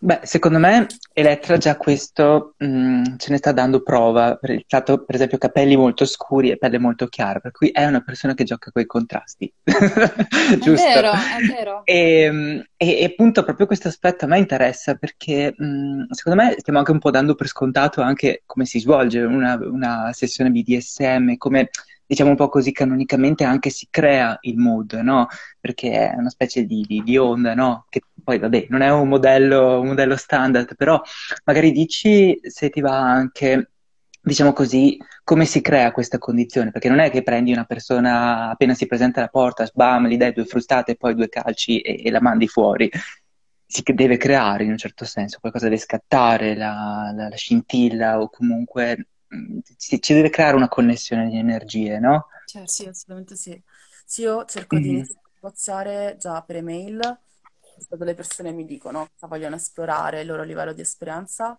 Beh, 0.00 0.20
secondo 0.22 0.58
me 0.58 0.86
Elettra 1.16 1.56
già 1.58 1.76
questo 1.76 2.54
mh, 2.58 2.66
mm, 2.66 3.02
ce 3.18 3.30
ne 3.30 3.36
sta 3.36 3.52
dando 3.52 3.82
prova 3.82 4.34
per 4.34 4.50
il 4.50 4.64
fatto, 4.66 5.04
per 5.04 5.14
esempio, 5.14 5.38
capelli 5.38 5.76
molto 5.76 6.04
scuri 6.06 6.50
e 6.50 6.56
pelle 6.56 6.78
molto 6.78 7.06
chiara, 7.06 7.38
per 7.38 7.52
cui 7.52 7.68
è 7.68 7.86
una 7.86 8.00
persona 8.00 8.34
che 8.34 8.42
gioca 8.42 8.72
con 8.72 8.82
i 8.82 8.86
contrasti. 8.86 9.52
Giusto? 9.62 10.86
È 10.86 10.94
vero, 10.94 11.12
è 11.12 11.46
vero. 11.46 11.82
E, 11.84 12.66
e, 12.76 12.98
e, 12.98 13.04
appunto 13.04 13.44
proprio 13.44 13.66
questo 13.66 13.86
aspetto 13.86 14.24
a 14.24 14.28
me 14.28 14.38
interessa 14.38 14.96
perché 14.96 15.54
mh, 15.56 15.64
mm, 15.64 16.02
secondo 16.10 16.42
me 16.42 16.56
stiamo 16.58 16.80
anche 16.80 16.90
un 16.90 16.98
po' 16.98 17.12
dando 17.12 17.36
per 17.36 17.46
scontato 17.46 18.00
anche 18.00 18.42
come 18.44 18.64
si 18.64 18.80
svolge 18.80 19.20
una, 19.20 19.56
una 19.60 20.10
sessione 20.12 20.50
BDSM, 20.50 21.36
come 21.36 21.70
diciamo 22.06 22.30
un 22.30 22.36
po' 22.36 22.48
così 22.48 22.72
canonicamente 22.72 23.44
anche 23.44 23.70
si 23.70 23.88
crea 23.90 24.36
il 24.42 24.56
mood, 24.56 24.92
no? 24.94 25.28
Perché 25.60 26.10
è 26.10 26.14
una 26.16 26.30
specie 26.30 26.64
di, 26.64 26.84
di, 26.86 27.02
di 27.02 27.16
onda, 27.16 27.54
no? 27.54 27.86
Che 27.88 28.02
poi 28.22 28.38
vabbè, 28.38 28.66
non 28.70 28.82
è 28.82 28.90
un 28.90 29.08
modello, 29.08 29.80
un 29.80 29.88
modello 29.88 30.16
standard, 30.16 30.76
però 30.76 31.00
magari 31.44 31.72
dici 31.72 32.38
se 32.42 32.70
ti 32.70 32.80
va 32.80 32.98
anche 32.98 33.70
diciamo 34.24 34.52
così, 34.54 34.96
come 35.22 35.44
si 35.44 35.60
crea 35.60 35.92
questa 35.92 36.18
condizione? 36.18 36.70
Perché 36.70 36.88
non 36.88 36.98
è 36.98 37.10
che 37.10 37.22
prendi 37.22 37.52
una 37.52 37.64
persona 37.64 38.50
appena 38.50 38.74
si 38.74 38.86
presenta 38.86 39.20
alla 39.20 39.28
porta, 39.28 39.66
sbam, 39.66 40.06
gli 40.08 40.16
dai 40.16 40.32
due 40.32 40.46
frustate 40.46 40.96
poi 40.96 41.14
due 41.14 41.28
calci 41.28 41.80
e, 41.80 42.02
e, 42.04 42.10
la 42.10 42.20
mandi 42.22 42.48
fuori. 42.48 42.90
Si 43.66 43.82
deve 43.84 44.16
creare 44.16 44.64
in 44.64 44.70
un 44.70 44.78
certo 44.78 45.04
senso, 45.04 45.38
qualcosa 45.40 45.66
deve 45.66 45.78
scattare, 45.78 46.56
la, 46.56 47.12
la, 47.14 47.28
la 47.28 47.36
scintilla 47.36 48.20
o 48.20 48.30
comunque 48.30 49.08
ci, 49.76 50.00
ci 50.00 50.14
deve 50.14 50.30
creare 50.30 50.56
una 50.56 50.68
connessione 50.68 51.28
di 51.28 51.38
energie, 51.38 51.98
no? 51.98 52.28
Certo, 52.46 52.70
sì, 52.70 52.86
assolutamente 52.86 53.36
sì. 53.36 53.62
Sì, 54.04 54.22
io 54.22 54.44
cerco 54.44 54.76
mm-hmm. 54.76 55.02
di 55.02 55.16
negoziare 55.34 56.16
già 56.18 56.42
per 56.42 56.56
email, 56.56 56.98
quando 57.88 58.04
le 58.04 58.14
persone 58.14 58.52
mi 58.52 58.64
dicono 58.64 59.08
cosa 59.12 59.26
vogliono 59.26 59.56
esplorare, 59.56 60.20
il 60.20 60.26
loro 60.26 60.42
livello 60.42 60.72
di 60.72 60.80
esperienza 60.80 61.56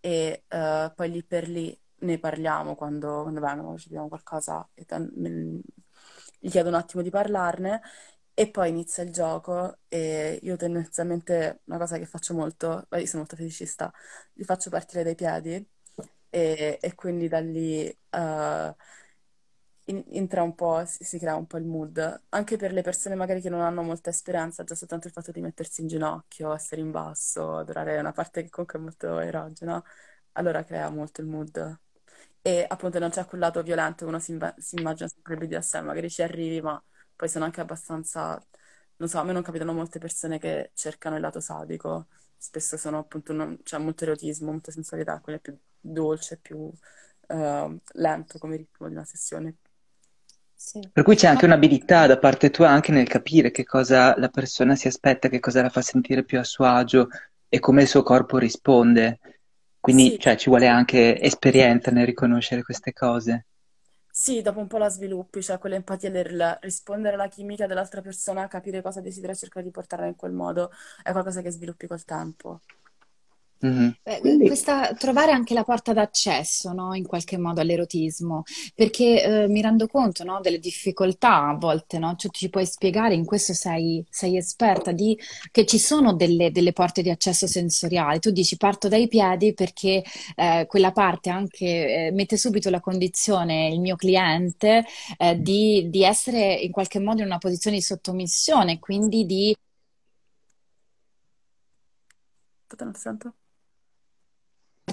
e 0.00 0.44
uh, 0.48 0.92
poi 0.94 1.10
lì 1.10 1.22
per 1.24 1.48
lì 1.48 1.78
ne 2.00 2.18
parliamo 2.18 2.74
quando, 2.74 3.22
quando 3.22 3.40
vengono, 3.40 3.76
ci 3.76 3.88
abbiamo 3.88 4.08
qualcosa 4.08 4.66
e 4.74 4.84
ten- 4.84 5.60
gli 6.38 6.48
chiedo 6.48 6.68
un 6.68 6.74
attimo 6.74 7.02
di 7.02 7.10
parlarne 7.10 7.82
e 8.32 8.50
poi 8.50 8.70
inizia 8.70 9.02
il 9.02 9.12
gioco 9.12 9.78
e 9.88 10.38
io 10.42 10.56
tendenzialmente 10.56 11.60
una 11.64 11.76
cosa 11.78 11.98
che 11.98 12.06
faccio 12.06 12.32
molto, 12.34 12.86
io 12.92 13.06
sono 13.06 13.18
molto 13.18 13.36
feticista, 13.36 13.92
li 14.34 14.44
faccio 14.44 14.70
partire 14.70 15.02
dai 15.04 15.14
piedi 15.14 15.68
e, 16.30 16.78
e 16.80 16.94
quindi 16.94 17.28
da 17.28 17.40
lì 17.40 17.86
uh, 18.10 18.74
in, 19.86 20.04
entra 20.10 20.42
un 20.42 20.54
po', 20.54 20.84
si, 20.86 21.04
si, 21.04 21.18
crea 21.18 21.34
un 21.36 21.46
po' 21.46 21.58
il 21.58 21.64
mood, 21.64 22.22
anche 22.30 22.56
per 22.56 22.72
le 22.72 22.82
persone 22.82 23.14
magari 23.14 23.40
che 23.40 23.48
non 23.50 23.60
hanno 23.60 23.82
molta 23.82 24.10
esperienza, 24.10 24.64
già 24.64 24.74
soltanto 24.74 25.06
il 25.06 25.12
fatto 25.12 25.32
di 25.32 25.40
mettersi 25.40 25.80
in 25.82 25.88
ginocchio, 25.88 26.52
essere 26.54 26.80
in 26.80 26.90
basso, 26.90 27.56
adorare 27.56 27.98
una 27.98 28.12
parte 28.12 28.42
che 28.42 28.50
comunque 28.50 28.78
è 28.78 28.82
molto 28.82 29.18
erogena, 29.18 29.82
allora 30.32 30.64
crea 30.64 30.88
molto 30.90 31.20
il 31.20 31.26
mood. 31.26 31.80
E 32.42 32.64
appunto 32.68 32.98
non 32.98 33.10
c'è 33.10 33.24
quel 33.26 33.40
lato 33.40 33.62
violento, 33.62 34.06
uno 34.06 34.18
si, 34.18 34.38
si 34.58 34.76
immagina 34.78 35.08
sempre 35.08 35.34
il 35.34 35.40
BDSM, 35.40 35.84
magari 35.84 36.08
ci 36.10 36.22
arrivi, 36.22 36.60
ma 36.62 36.82
poi 37.14 37.28
sono 37.28 37.44
anche 37.44 37.60
abbastanza, 37.60 38.42
non 38.96 39.08
so, 39.08 39.18
a 39.18 39.24
me 39.24 39.32
non 39.32 39.42
capitano 39.42 39.72
molte 39.72 39.98
persone 39.98 40.38
che 40.38 40.70
cercano 40.74 41.16
il 41.16 41.22
lato 41.22 41.40
sadico, 41.40 42.08
spesso 42.36 42.76
sono 42.76 42.98
appunto, 42.98 43.32
non, 43.32 43.60
c'è 43.62 43.78
molto 43.78 44.04
erotismo, 44.04 44.50
molta 44.50 44.70
sensualità, 44.72 45.20
quello 45.20 45.38
è 45.38 45.40
più 45.40 45.58
dolce, 45.80 46.38
più 46.38 46.56
uh, 46.58 47.78
lento 47.92 48.38
come 48.38 48.56
ritmo 48.56 48.88
di 48.88 48.94
una 48.94 49.04
sessione. 49.04 49.56
Sì. 50.54 50.80
Per 50.92 51.02
cui 51.02 51.16
c'è 51.16 51.26
anche 51.26 51.46
un'abilità 51.46 52.06
da 52.06 52.18
parte 52.18 52.50
tua 52.50 52.68
anche 52.68 52.92
nel 52.92 53.08
capire 53.08 53.50
che 53.50 53.64
cosa 53.64 54.16
la 54.18 54.28
persona 54.28 54.76
si 54.76 54.86
aspetta, 54.86 55.28
che 55.28 55.40
cosa 55.40 55.62
la 55.62 55.68
fa 55.68 55.82
sentire 55.82 56.22
più 56.24 56.38
a 56.38 56.44
suo 56.44 56.64
agio 56.66 57.08
e 57.48 57.58
come 57.58 57.82
il 57.82 57.88
suo 57.88 58.04
corpo 58.04 58.38
risponde. 58.38 59.18
Quindi 59.80 60.14
Sì, 60.14 60.18
cioè, 60.18 60.36
ci 60.36 60.48
vuole 60.48 60.68
anche 60.68 61.20
esperienza 61.20 61.90
nel 61.90 62.06
riconoscere 62.06 62.62
queste 62.62 62.92
cose. 62.92 63.46
sì, 64.12 64.42
dopo 64.42 64.58
un 64.60 64.66
po' 64.66 64.78
la 64.78 64.88
sviluppi, 64.88 65.42
cioè 65.42 65.58
quell'empatia 65.58 66.10
nel 66.10 66.58
rispondere 66.62 67.14
alla 67.14 67.28
chimica 67.28 67.66
dell'altra 67.66 68.00
persona, 68.02 68.46
capire 68.48 68.82
cosa 68.82 69.00
desidera 69.00 69.32
e 69.32 69.36
cercare 69.36 69.64
di 69.64 69.70
portarla 69.72 70.06
in 70.06 70.16
quel 70.16 70.32
modo, 70.32 70.70
è 71.02 71.10
qualcosa 71.12 71.42
che 71.42 71.50
sviluppi 71.50 71.86
col 71.86 72.04
tempo. 72.04 72.60
Mhm. 73.62 73.94
Eh, 74.04 74.20
Quindi, 74.20 74.46
questa, 74.46 74.94
trovare 74.94 75.32
anche 75.32 75.52
la 75.52 75.64
porta 75.64 75.92
d'accesso, 75.92 76.72
no, 76.72 76.94
in 76.94 77.06
qualche 77.06 77.36
modo 77.36 77.60
all'erotismo, 77.60 78.42
perché 78.74 79.22
eh, 79.22 79.48
mi 79.48 79.60
rendo 79.60 79.86
conto, 79.86 80.24
no, 80.24 80.40
delle 80.40 80.58
difficoltà 80.58 81.48
a 81.48 81.54
volte, 81.54 81.98
no? 81.98 82.14
Cioè, 82.16 82.30
ci 82.30 82.48
puoi 82.48 82.64
spiegare, 82.64 83.14
in 83.14 83.26
questo 83.26 83.52
sei, 83.52 84.02
sei 84.08 84.38
esperta, 84.38 84.92
di, 84.92 85.18
che 85.50 85.66
ci 85.66 85.78
sono 85.78 86.14
delle, 86.14 86.50
delle 86.50 86.72
porte 86.72 87.02
di 87.02 87.10
accesso 87.10 87.46
sensoriale. 87.46 88.18
Tu 88.18 88.30
dici 88.30 88.56
parto 88.56 88.88
dai 88.88 89.08
piedi 89.08 89.52
perché 89.52 90.02
eh, 90.36 90.64
quella 90.66 90.92
parte 90.92 91.28
anche 91.28 92.06
eh, 92.06 92.10
mette 92.12 92.38
subito 92.38 92.70
la 92.70 92.80
condizione, 92.80 93.68
il 93.68 93.80
mio 93.80 93.96
cliente, 93.96 94.86
eh, 95.18 95.38
di, 95.38 95.88
di 95.90 96.02
essere 96.02 96.54
in 96.54 96.72
qualche 96.72 96.98
modo 96.98 97.20
in 97.20 97.26
una 97.26 97.38
posizione 97.38 97.76
di 97.76 97.82
sottomissione, 97.82 98.78
quindi 98.78 99.26
di 99.26 99.54
Aspetta, 102.68 103.34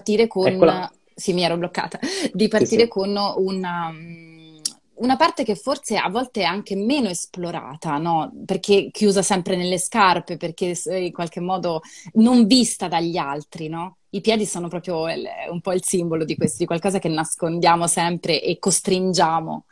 partire 0.07 0.27
eccola. 0.41 0.81
con, 0.81 0.87
sì, 1.13 1.33
mi 1.33 1.43
ero 1.43 1.57
bloccata, 1.57 1.99
di 2.33 2.47
Sì, 2.51 2.65
partire 2.65 2.87
sì. 2.87 2.89
con 2.89 3.15
una, 3.37 3.89
mm, 3.91 4.57
una 4.95 5.15
parte 5.15 5.43
che 5.43 5.55
forse 5.55 5.97
a 5.97 6.09
volte 6.09 6.41
è 6.41 6.43
anche 6.43 6.75
meno 6.75 7.09
esplorata, 7.09 7.97
no? 7.97 8.31
Perché 8.45 8.89
chiusa 8.91 9.21
sempre 9.21 9.55
nelle 9.55 9.77
scarpe, 9.77 10.37
perché 10.37 10.79
in 10.87 11.11
qualche 11.11 11.39
modo 11.39 11.81
non 12.13 12.45
vista 12.47 12.87
dagli 12.87 13.17
altri, 13.17 13.67
no? 13.69 13.97
I 14.17 14.21
piedi 14.21 14.45
sono 14.45 14.67
proprio 14.67 15.09
il- 15.11 15.27
un 15.51 15.61
po' 15.61 15.73
il 15.73 15.83
simbolo 15.83 16.25
di 16.25 16.35
questo, 16.35 16.57
di 16.59 16.65
qualcosa 16.65 16.97
che 16.99 17.07
nascondiamo 17.07 17.85
sempre 17.87 18.41
e 18.41 18.57
costringiamo, 18.59 19.65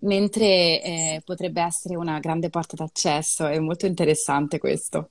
mentre 0.00 0.82
eh, 0.82 1.22
potrebbe 1.24 1.62
essere 1.62 1.96
una 1.96 2.18
grande 2.18 2.48
porta 2.50 2.74
d'accesso. 2.76 3.46
È 3.46 3.58
molto 3.60 3.86
interessante 3.86 4.58
questo. 4.58 5.10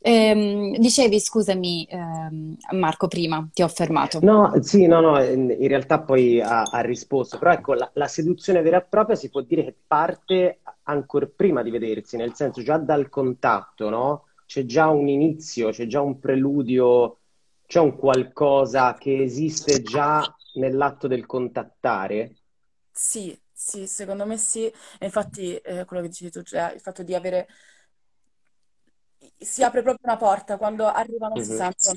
Ehm, 0.00 0.76
dicevi, 0.78 1.18
scusami, 1.20 1.86
ehm, 1.90 2.56
Marco, 2.72 3.08
prima 3.08 3.48
ti 3.52 3.62
ho 3.62 3.68
fermato. 3.68 4.20
No, 4.22 4.52
sì, 4.62 4.86
no, 4.86 5.00
no, 5.00 5.22
in 5.22 5.56
realtà 5.68 6.02
poi 6.02 6.40
ha, 6.42 6.62
ha 6.64 6.80
risposto, 6.80 7.38
però 7.38 7.52
ecco, 7.52 7.72
la, 7.72 7.90
la 7.94 8.06
seduzione 8.06 8.60
vera 8.60 8.76
e 8.78 8.84
propria 8.86 9.16
si 9.16 9.30
può 9.30 9.40
dire 9.40 9.64
che 9.64 9.74
parte 9.86 10.60
ancora 10.82 11.26
prima 11.26 11.62
di 11.62 11.70
vedersi, 11.70 12.16
nel 12.18 12.34
senso 12.34 12.62
già 12.62 12.76
dal 12.76 13.08
contatto, 13.08 13.88
no? 13.88 14.24
C'è 14.44 14.66
già 14.66 14.88
un 14.90 15.08
inizio, 15.08 15.70
c'è 15.70 15.86
già 15.86 16.02
un 16.02 16.18
preludio, 16.18 17.19
c'è 17.70 17.78
un 17.78 17.94
qualcosa 17.96 18.94
che 18.94 19.22
esiste 19.22 19.80
già 19.80 20.36
nell'atto 20.54 21.06
del 21.06 21.24
contattare. 21.24 22.34
Sì, 22.92 23.38
sì, 23.52 23.86
secondo 23.86 24.26
me 24.26 24.36
sì. 24.36 24.66
E 24.66 25.04
infatti, 25.06 25.56
eh, 25.56 25.84
quello 25.84 26.02
che 26.02 26.08
dicevi 26.08 26.30
tu, 26.30 26.42
cioè 26.42 26.72
il 26.74 26.80
fatto 26.80 27.02
di 27.02 27.14
avere... 27.14 27.48
Si 29.38 29.62
apre 29.62 29.82
proprio 29.82 30.06
una 30.08 30.16
porta 30.18 30.56
quando 30.58 30.86
arrivano, 30.86 31.38
si 31.38 31.50
Mhm. 31.50 31.54
sentono. 31.54 31.96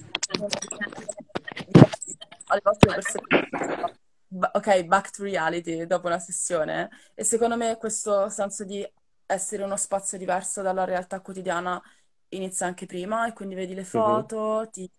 Alle 2.46 2.62
volte 2.63 2.88
persone 2.88 3.24
dicono, 3.50 3.98
"Ba- 4.27 4.51
ok, 4.53 4.84
back 4.86 5.12
to 5.12 5.24
reality 5.24 5.86
dopo 5.86 6.08
una 6.08 6.20
sessione. 6.20 6.89
E 7.15 7.24
secondo 7.24 7.56
me 7.58 7.77
questo 7.77 8.30
senso 8.30 8.63
di 8.65 8.86
essere 9.25 9.63
uno 9.63 9.77
spazio 9.77 10.18
diverso 10.18 10.62
dalla 10.62 10.84
realtà 10.86 11.22
quotidiana 11.22 11.82
inizia 12.30 12.65
anche 12.68 12.86
prima 12.86 13.27
e 13.27 13.34
quindi 13.34 13.56
vedi 13.56 13.74
le 13.74 13.84
Mhm. 13.94 14.24
foto, 14.24 14.68
ti 14.72 14.89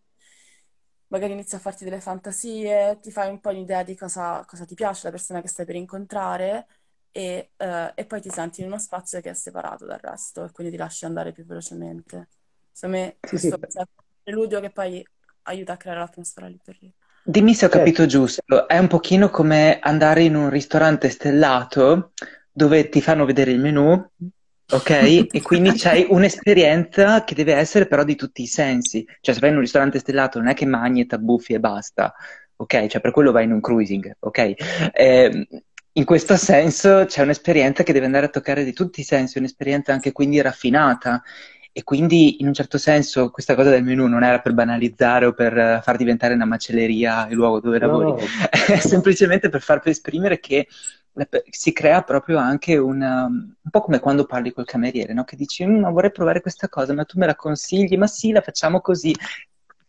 magari 1.14 1.32
inizi 1.32 1.54
a 1.54 1.58
farti 1.60 1.84
delle 1.84 2.00
fantasie, 2.00 2.98
ti 3.00 3.10
fai 3.12 3.30
un 3.30 3.38
po' 3.40 3.50
un'idea 3.50 3.82
di 3.84 3.94
cosa, 3.96 4.44
cosa 4.46 4.64
ti 4.64 4.74
piace, 4.74 5.02
la 5.04 5.10
persona 5.12 5.40
che 5.40 5.48
stai 5.48 5.64
per 5.64 5.76
incontrare 5.76 6.66
e, 7.12 7.52
eh, 7.56 7.92
e 7.94 8.04
poi 8.06 8.20
ti 8.20 8.30
senti 8.30 8.60
in 8.60 8.66
uno 8.66 8.78
spazio 8.78 9.20
che 9.20 9.30
è 9.30 9.34
separato 9.34 9.86
dal 9.86 9.98
resto 10.00 10.44
e 10.44 10.50
quindi 10.50 10.72
ti 10.72 10.78
lasci 10.78 11.04
andare 11.04 11.32
più 11.32 11.44
velocemente. 11.44 12.28
Secondo 12.72 12.96
me 12.98 13.18
Sì, 13.24 13.38
sì, 13.38 13.48
questo 13.58 13.78
è 13.78 13.78
un 13.80 13.86
preludio 14.22 14.60
che 14.60 14.70
poi 14.70 15.06
aiuta 15.42 15.74
a 15.74 15.76
creare 15.76 16.00
l'atmosfera 16.00 16.48
lì 16.48 16.58
per 16.62 16.76
lì. 16.80 16.92
Dimmi 17.26 17.54
se 17.54 17.66
ho 17.66 17.68
capito 17.68 18.02
certo. 18.02 18.06
giusto, 18.06 18.68
è 18.68 18.78
un 18.78 18.86
pochino 18.86 19.30
come 19.30 19.78
andare 19.80 20.24
in 20.24 20.34
un 20.34 20.50
ristorante 20.50 21.08
stellato 21.08 22.12
dove 22.52 22.88
ti 22.88 23.00
fanno 23.00 23.24
vedere 23.24 23.50
il 23.50 23.60
menù, 23.60 24.06
ok? 24.70 25.26
E 25.30 25.42
quindi 25.42 25.72
c'hai 25.74 26.06
un'esperienza 26.08 27.24
che 27.24 27.34
deve 27.34 27.54
essere 27.54 27.86
però 27.86 28.04
di 28.04 28.16
tutti 28.16 28.42
i 28.42 28.46
sensi. 28.46 29.06
Cioè, 29.20 29.34
se 29.34 29.40
vai 29.40 29.50
in 29.50 29.56
un 29.56 29.62
ristorante 29.62 29.98
stellato 29.98 30.38
non 30.38 30.48
è 30.48 30.54
che 30.54 30.66
mangi 30.66 31.02
e 31.02 31.06
t'abbuffi 31.06 31.54
e 31.54 31.60
basta, 31.60 32.14
ok? 32.56 32.86
Cioè, 32.86 33.00
per 33.00 33.10
quello 33.10 33.32
vai 33.32 33.44
in 33.44 33.52
un 33.52 33.60
cruising, 33.60 34.16
ok? 34.20 34.54
Eh, 34.92 35.48
in 35.96 36.04
questo 36.04 36.36
senso 36.36 37.04
c'è 37.06 37.22
un'esperienza 37.22 37.84
che 37.84 37.92
deve 37.92 38.06
andare 38.06 38.26
a 38.26 38.30
toccare 38.30 38.64
di 38.64 38.72
tutti 38.72 39.00
i 39.00 39.04
sensi, 39.04 39.38
un'esperienza 39.38 39.92
anche 39.92 40.12
quindi 40.12 40.40
raffinata. 40.40 41.22
E 41.76 41.82
quindi 41.82 42.40
in 42.40 42.46
un 42.46 42.52
certo 42.52 42.78
senso 42.78 43.30
questa 43.30 43.56
cosa 43.56 43.70
del 43.70 43.82
menù 43.82 44.06
non 44.06 44.22
era 44.22 44.38
per 44.38 44.54
banalizzare 44.54 45.26
o 45.26 45.32
per 45.32 45.58
eh, 45.58 45.80
far 45.82 45.96
diventare 45.96 46.34
una 46.34 46.44
macelleria 46.44 47.26
il 47.28 47.34
luogo 47.34 47.58
dove 47.58 47.80
lavori, 47.80 48.10
no, 48.10 48.16
è 48.48 48.78
semplicemente 48.78 49.48
per 49.48 49.60
far 49.60 49.80
esprimere 49.84 50.38
che 50.38 50.68
si 51.50 51.72
crea 51.72 52.02
proprio 52.02 52.38
anche 52.38 52.76
un, 52.76 53.00
um, 53.00 53.54
un 53.62 53.70
po' 53.70 53.80
come 53.80 54.00
quando 54.00 54.24
parli 54.26 54.52
col 54.52 54.64
cameriere, 54.64 55.12
no? 55.12 55.24
Che 55.24 55.36
dici, 55.36 55.64
"Mm, 55.66 55.80
ma 55.80 55.90
vorrei 55.90 56.10
provare 56.10 56.40
questa 56.40 56.68
cosa, 56.68 56.92
ma 56.92 57.04
tu 57.04 57.18
me 57.18 57.26
la 57.26 57.36
consigli? 57.36 57.96
Ma 57.96 58.06
sì, 58.06 58.32
la 58.32 58.40
facciamo 58.40 58.80
così. 58.80 59.14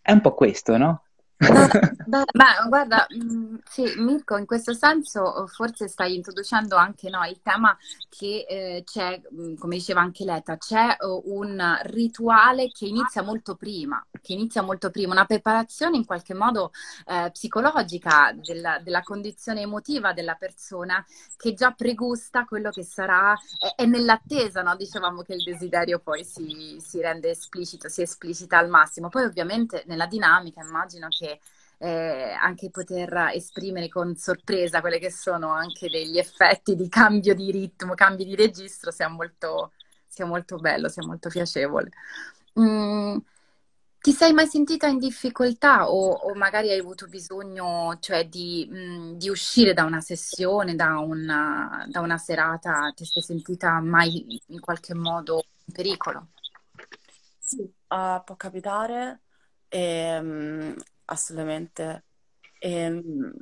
È 0.02 0.12
un 0.12 0.22
po' 0.22 0.34
questo, 0.34 0.78
no? 0.78 1.04
Beh, 1.38 2.24
ma 2.34 2.66
guarda, 2.70 3.06
mh, 3.10 3.58
sì, 3.70 3.84
Mirko, 3.98 4.38
in 4.38 4.46
questo 4.46 4.74
senso 4.74 5.44
eh, 5.44 5.48
forse 5.48 5.88
stai 5.90 6.16
introducendo 6.16 6.78
anche 6.78 7.10
no, 7.10 7.26
il 7.26 7.42
tema 7.42 7.76
che 8.10 8.46
eh, 8.48 8.84
c'è, 8.86 9.22
mh, 9.30 9.56
come 9.56 9.76
diceva 9.76 10.00
anche 10.02 10.24
Letta, 10.24 10.58
c'è 10.58 10.96
eh, 11.00 11.22
un 11.26 11.62
rituale 11.84 12.70
che 12.72 12.86
inizia 12.86 13.22
molto 13.22 13.56
prima, 13.56 14.04
che 14.22 14.34
inizia 14.34 14.62
molto 14.62 14.90
prima, 14.92 15.12
una 15.14 15.26
preparazione 15.26 15.98
in 15.98 16.06
qualche 16.06 16.34
modo 16.34 16.72
eh, 17.06 17.30
psicologica 17.32 18.34
della, 18.34 18.80
della 18.80 19.02
condizione 19.02 19.62
emotiva 19.62 20.14
della 20.14 20.36
persona 20.36 21.04
che 21.36 21.54
già 21.54 21.72
pregusta 21.72 22.46
quello 22.46 22.70
che 22.70 22.84
sarà, 22.84 23.34
è, 23.58 23.82
è 23.82 23.86
nell'attesa, 23.86 24.62
no? 24.62 24.76
Dicevamo 24.76 25.22
che 25.22 25.34
il 25.34 25.44
desiderio 25.44 26.00
poi 26.00 26.24
si, 26.24 26.78
si 26.80 27.02
rende 27.02 27.32
esplicito, 27.32 27.90
si 27.90 28.02
esplicita 28.02 28.58
al 28.58 28.70
massimo. 28.70 29.10
Poi 29.10 29.24
ovviamente 29.26 29.84
nella 29.88 30.06
dinamica 30.08 30.62
immagino 30.62 31.08
che 31.10 31.25
eh, 31.78 32.32
anche 32.40 32.70
poter 32.70 33.32
esprimere 33.34 33.90
con 33.90 34.16
sorpresa 34.16 34.82
quelle 34.82 35.00
che 35.00 35.12
sono 35.12 35.50
anche 35.50 35.90
degli 35.90 36.18
effetti 36.18 36.76
di 36.76 36.88
cambio 36.90 37.36
di 37.36 37.52
ritmo, 37.52 37.94
cambi 37.94 38.26
di 38.26 38.36
registro, 38.36 38.92
sia 38.92 39.08
molto, 39.08 39.72
sia 40.08 40.26
molto 40.26 40.58
bello, 40.58 40.90
sia 40.90 41.06
molto 41.06 41.30
piacevole. 41.30 41.90
Mm, 42.60 43.18
ti 44.00 44.12
sei 44.12 44.34
mai 44.34 44.48
sentita 44.48 44.88
in 44.88 45.00
difficoltà 45.00 45.90
o, 45.90 46.12
o 46.12 46.36
magari 46.36 46.70
hai 46.70 46.80
avuto 46.80 47.08
bisogno, 47.08 47.98
cioè, 48.00 48.28
di, 48.28 48.68
mm, 48.72 49.14
di 49.14 49.30
uscire 49.30 49.74
da 49.74 49.84
una 49.84 50.00
sessione, 50.00 50.76
da 50.76 51.00
una, 51.00 51.86
da 51.90 52.02
una 52.02 52.18
serata? 52.18 52.92
Ti 52.96 53.04
sei 53.04 53.24
sentita 53.24 53.80
mai 53.80 54.40
in 54.48 54.60
qualche 54.60 54.94
modo 54.94 55.44
in 55.66 55.74
pericolo? 55.74 56.28
Sì, 57.40 57.72
ah, 57.88 58.22
può 58.26 58.36
capitare, 58.36 59.22
ehm, 59.70 60.76
assolutamente. 61.06 62.06
Ehm, 62.60 63.34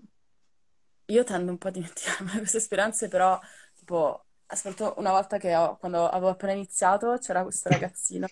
io 1.08 1.24
tendo 1.24 1.52
un 1.52 1.58
po' 1.58 1.68
a 1.68 1.72
dimenticarmi 1.72 2.32
queste 2.40 2.58
esperienze, 2.58 3.08
però, 3.08 3.40
tipo, 3.76 4.26
soprattutto 4.48 5.00
una 5.00 5.12
volta 5.12 5.38
che 5.38 5.56
ho, 5.56 5.78
quando 5.78 6.08
avevo 6.08 6.30
appena 6.30 6.54
iniziato, 6.54 7.18
c'era 7.20 7.44
questo 7.44 7.70
ragazzino 7.70 8.28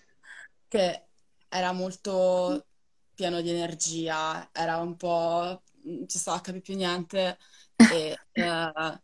che 0.67 1.07
era 1.49 1.71
molto 1.73 2.67
pieno 3.13 3.41
di 3.41 3.49
energia, 3.49 4.49
era 4.53 4.77
un 4.77 4.95
po', 4.95 5.63
non 5.83 6.07
ci 6.07 6.17
stava 6.17 6.37
a 6.37 6.41
capire 6.41 6.61
più 6.61 6.75
niente 6.75 7.37
e, 7.75 8.17
eh, 8.31 9.01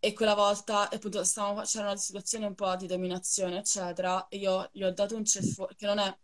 e 0.00 0.12
quella 0.12 0.34
volta 0.34 0.88
appunto 0.90 1.24
stavamo, 1.24 1.62
c'era 1.62 1.86
una 1.86 1.96
situazione 1.96 2.46
un 2.46 2.54
po' 2.54 2.76
di 2.76 2.86
dominazione, 2.86 3.58
eccetera, 3.58 4.28
e 4.28 4.36
io 4.38 4.68
gli 4.72 4.82
ho 4.84 4.92
dato 4.92 5.16
un 5.16 5.24
ceffone, 5.24 5.74
che 5.76 5.86
non 5.86 5.98
è, 5.98 6.16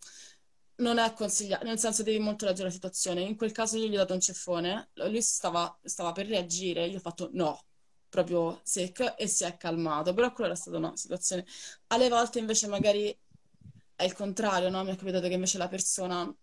non 0.76 0.98
è 0.98 1.12
consigliato, 1.12 1.64
nel 1.64 1.78
senso 1.78 2.02
devi 2.02 2.18
molto 2.18 2.46
leggere 2.46 2.68
la 2.68 2.74
situazione. 2.74 3.22
In 3.22 3.36
quel 3.36 3.52
caso 3.52 3.76
io 3.76 3.86
gli 3.86 3.94
ho 3.94 3.98
dato 3.98 4.14
un 4.14 4.20
ceffone, 4.20 4.90
lui 4.94 5.22
stava, 5.22 5.78
stava 5.82 6.12
per 6.12 6.26
reagire, 6.26 6.88
gli 6.88 6.96
ho 6.96 7.00
fatto 7.00 7.30
no, 7.32 7.64
proprio 8.08 8.60
secco, 8.64 9.16
e 9.16 9.26
si 9.26 9.44
è 9.44 9.56
calmato, 9.56 10.14
però 10.14 10.32
quella 10.32 10.50
era 10.50 10.58
stata 10.58 10.76
una 10.76 10.96
situazione. 10.96 11.44
Alle 11.88 12.08
volte 12.08 12.38
invece 12.38 12.66
magari 12.66 13.16
è 13.96 14.04
il 14.04 14.12
contrario, 14.14 14.70
no? 14.70 14.82
Mi 14.84 14.92
è 14.92 14.96
capitato 14.96 15.28
che 15.28 15.34
invece 15.34 15.58
la 15.58 15.68
persona 15.68 16.34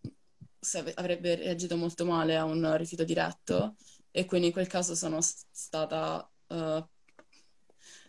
avrebbe 0.96 1.36
reagito 1.36 1.76
molto 1.76 2.06
male 2.06 2.38
a 2.38 2.46
un 2.46 2.78
rifiuto 2.78 3.04
diretto 3.04 3.76
e 4.12 4.26
quindi 4.26 4.48
in 4.48 4.54
quel 4.54 4.67
caso 4.67 4.96
sono 4.96 5.20
stata 5.22 6.30
uh, 6.48 6.86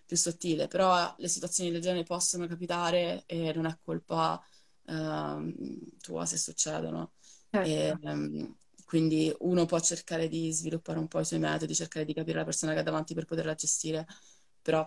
più 0.04 0.16
sottile, 0.16 0.68
però 0.68 1.14
le 1.18 1.28
situazioni 1.28 1.70
del 1.70 1.80
genere 1.80 2.04
possono 2.04 2.46
capitare 2.46 3.24
e 3.26 3.52
non 3.54 3.66
è 3.66 3.78
colpa 3.82 4.42
uh, 4.86 5.52
tua 6.00 6.26
se 6.26 6.36
succedono. 6.36 7.12
Certo. 7.50 7.68
E, 7.68 7.96
um, 8.02 8.56
quindi 8.84 9.34
uno 9.40 9.64
può 9.64 9.80
cercare 9.80 10.28
di 10.28 10.52
sviluppare 10.52 10.98
un 10.98 11.08
po' 11.08 11.20
i 11.20 11.24
suoi 11.24 11.38
metodi, 11.40 11.74
cercare 11.74 12.04
di 12.04 12.12
capire 12.12 12.38
la 12.38 12.44
persona 12.44 12.74
che 12.74 12.80
ha 12.80 12.82
davanti 12.82 13.14
per 13.14 13.24
poterla 13.24 13.54
gestire, 13.54 14.06
però 14.60 14.86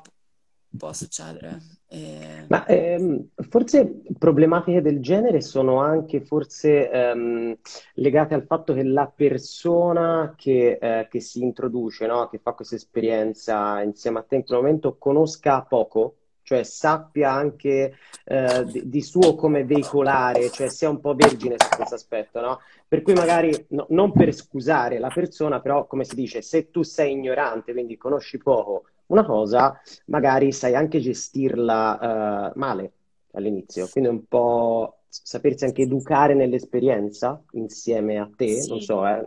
può 0.78 0.94
succedere. 0.94 1.60
E... 1.88 2.46
Ma 2.48 2.66
ehm, 2.66 3.30
forse 3.50 4.02
problematiche 4.18 4.82
del 4.82 5.02
genere 5.02 5.42
sono 5.42 5.80
anche 5.80 6.22
forse 6.22 6.90
ehm, 6.90 7.58
legate 7.96 8.34
al 8.36 8.46
fatto 8.46 8.74
che 8.74 8.84
la 8.84 9.08
persona 9.08 10.34
che, 10.38 10.78
eh, 10.80 11.08
che 11.10 11.20
si 11.20 11.42
introduce, 11.42 12.06
no? 12.06 12.28
che 12.28 12.40
fa 12.40 12.54
questa 12.54 12.76
esperienza 12.76 13.82
insieme 13.82 14.20
a 14.20 14.24
te 14.24 14.36
in 14.36 14.44
quel 14.44 14.60
momento, 14.60 14.98
conosca 14.98 15.62
poco, 15.64 16.18
cioè 16.46 16.62
sappia 16.62 17.32
anche 17.32 17.98
eh, 18.24 18.66
di, 18.66 18.88
di, 18.88 19.02
suo 19.02 19.34
come 19.34 19.66
veicolare, 19.66 20.52
cioè 20.52 20.70
sia 20.70 20.90
un 20.90 21.00
po' 21.00 21.16
vergine 21.16 21.56
su 21.58 21.76
questo 21.76 21.96
aspetto, 21.96 22.40
no? 22.40 22.60
Per 22.88 23.02
cui 23.02 23.14
magari, 23.14 23.66
no, 23.70 23.88
non 23.90 24.12
per 24.12 24.32
scusare 24.32 25.00
la 25.00 25.10
persona, 25.10 25.60
però 25.60 25.88
come 25.88 26.04
si 26.04 26.14
dice, 26.14 26.44
se 26.44 26.70
tu 26.70 26.84
sei 26.84 27.14
ignorante, 27.14 27.74
quindi 27.74 27.98
conosci 27.98 28.38
poco, 28.38 28.84
una 29.08 29.26
cosa, 29.26 29.82
magari 30.06 30.52
sai 30.52 30.76
anche 30.76 31.00
gestirla 31.00 32.52
uh, 32.54 32.60
male 32.60 32.92
all'inizio, 33.32 33.88
quindi 33.92 34.12
un 34.12 34.26
po' 34.28 35.00
sapersi 35.08 35.66
anche 35.66 35.82
educare 35.82 36.36
nell'esperienza 36.36 37.42
insieme 37.54 38.20
a 38.20 38.30
te, 38.36 38.62
sì. 38.62 38.70
non 38.70 38.82
so, 38.82 39.08
eh, 39.08 39.26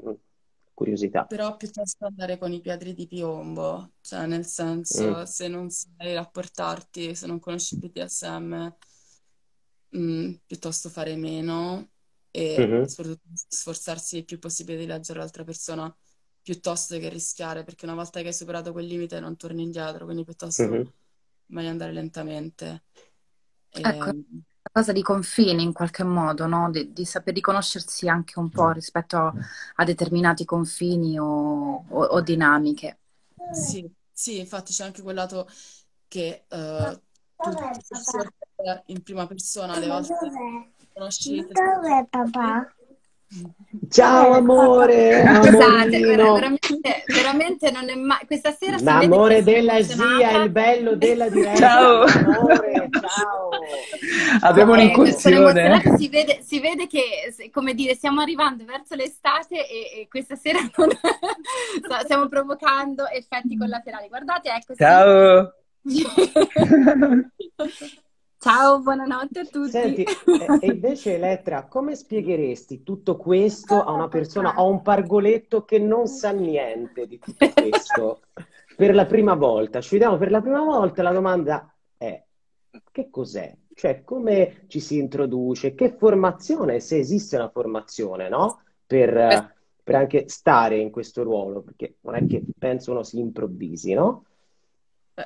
curiosità. 0.79 1.25
Però 1.25 1.57
piuttosto 1.57 2.07
andare 2.07 2.39
con 2.39 2.53
i 2.53 2.61
piedi 2.61 2.95
di 2.95 3.09
piombo, 3.09 3.95
cioè 4.01 4.27
nel 4.27 4.47
senso, 4.47 5.19
mm. 5.19 5.23
se 5.25 5.49
non 5.49 5.69
sai 5.71 6.15
rapportarti, 6.15 7.17
se 7.17 7.27
non 7.27 7.41
conosci 7.41 7.75
il 7.75 7.81
BDSM, 7.81 8.77
mh, 9.89 9.99
mm, 9.99 10.33
piuttosto 10.47 10.89
fare 10.89 11.17
meno 11.17 11.91
e 12.31 12.57
mm-hmm. 12.59 12.83
soprattutto 12.85 13.29
sforzarsi 13.33 14.19
il 14.19 14.25
più 14.25 14.39
possibile 14.39 14.79
di 14.79 14.87
leggere 14.87 15.19
l'altra 15.19 15.43
persona 15.43 15.93
piuttosto 16.41 16.97
che 16.97 17.09
rischiare, 17.09 17.65
perché 17.65 17.85
una 17.85 17.97
volta 17.97 18.21
che 18.21 18.29
hai 18.29 18.33
superato 18.33 18.71
quel 18.71 18.87
limite 18.87 19.19
non 19.19 19.37
torni 19.37 19.65
indietro, 19.65 20.05
quindi 20.05 20.23
piuttosto 20.23 20.63
mm-hmm. 20.63 20.83
meglio 21.47 21.71
andare 21.71 21.93
lentamente. 21.93 22.85
E... 23.71 23.81
Ecco, 23.81 24.05
la 24.05 24.15
cosa 24.71 24.93
di 24.93 25.03
confini 25.03 25.63
in 25.63 25.73
qualche 25.73 26.05
modo, 26.05 26.47
no? 26.47 26.71
di, 26.71 26.93
di 26.93 27.05
saper 27.05 27.35
riconoscersi 27.35 28.09
anche 28.09 28.39
un 28.39 28.51
po' 28.51 28.71
rispetto 28.71 29.17
a, 29.17 29.35
a 29.77 29.85
determinati 29.85 30.45
confini 30.45 31.19
o, 31.19 31.85
o, 31.89 32.03
o, 32.03 32.21
dinamiche. 32.21 32.99
Sì, 33.53 33.91
sì, 34.13 34.39
infatti 34.39 34.73
c'è 34.73 34.85
anche 34.85 35.03
quel 35.03 35.15
lato 35.15 35.49
che 36.07 36.45
uh, 36.49 37.01
tu 37.37 37.51
in 38.87 39.03
prima 39.03 39.27
persona 39.27 39.75
alle 39.75 39.87
volte 39.87 40.15
conosci... 40.93 41.47
Dove 41.47 42.07
papà? 42.09 42.73
Ciao 43.91 44.33
amore, 44.33 45.23
scusate, 45.23 46.01
veramente, 46.01 47.05
veramente 47.07 47.71
non 47.71 47.91
è 47.91 47.95
mai 47.95 48.25
questa 48.25 48.53
sera 48.53 48.79
l'amore 48.81 49.43
della 49.43 49.83
zia, 49.83 50.45
il 50.45 50.51
bello 50.51 50.97
della 50.97 51.29
diretta. 51.33 51.57
Ciao, 51.57 52.05
amore, 52.05 52.89
ciao. 52.91 53.51
Abbiamo 54.41 54.75
eh, 54.75 54.79
un'incursione. 54.79 55.83
Si 55.99 56.09
vede, 56.09 56.41
si 56.43 56.59
vede 56.59 56.87
che, 56.87 57.51
come 57.53 57.75
dire, 57.75 57.95
stiamo 57.95 58.23
arrivando 58.23 58.65
verso 58.65 58.95
l'estate 58.95 59.69
e, 59.69 60.01
e 60.01 60.09
questa 60.09 60.35
sera 60.35 60.61
non... 60.77 60.89
stiamo 62.05 62.29
provocando 62.29 63.07
effetti 63.09 63.59
collaterali. 63.59 64.09
Guardate, 64.09 64.49
ecco. 64.49 64.75
Ciao. 64.75 65.53
Ciao, 68.41 68.79
buonanotte 68.79 69.41
a 69.41 69.45
tutti. 69.45 69.71
Senti, 69.71 70.05
e 70.61 70.67
invece 70.67 71.17
Elettra, 71.17 71.67
come 71.67 71.97
spiegheresti 71.97 72.85
tutto 72.85 73.17
questo 73.17 73.83
a 73.83 73.91
una 73.91 74.07
persona, 74.07 74.55
a 74.55 74.63
un 74.63 74.81
pargoletto 74.81 75.65
che 75.65 75.81
non 75.81 76.07
sa 76.07 76.31
niente 76.31 77.09
di 77.09 77.19
tutto 77.19 77.51
questo 77.53 78.21
per 78.77 78.95
la 78.95 79.07
prima 79.07 79.35
volta? 79.35 79.81
Ci 79.81 79.91
vediamo 79.91 80.19
per 80.19 80.31
la 80.31 80.41
prima 80.41 80.63
volta, 80.63 81.03
la 81.03 81.11
domanda 81.11 81.75
è 81.97 82.23
che 82.93 83.11
cos'è? 83.11 83.57
Cioè, 83.75 84.05
come 84.05 84.63
ci 84.69 84.79
si 84.79 84.99
introduce? 84.99 85.75
Che 85.75 85.97
formazione, 85.99 86.79
se 86.79 86.99
esiste 86.99 87.35
una 87.35 87.51
formazione, 87.51 88.29
no? 88.29 88.61
Per, 88.87 89.55
per 89.83 89.95
anche 89.97 90.29
stare 90.29 90.77
in 90.79 90.93
questo 90.93 91.25
ruolo, 91.25 91.63
perché 91.63 91.97
non 92.03 92.15
è 92.15 92.25
che 92.25 92.45
penso 92.57 92.93
uno 92.93 93.03
si 93.03 93.19
improvvisi, 93.19 93.95
no? 93.95 94.27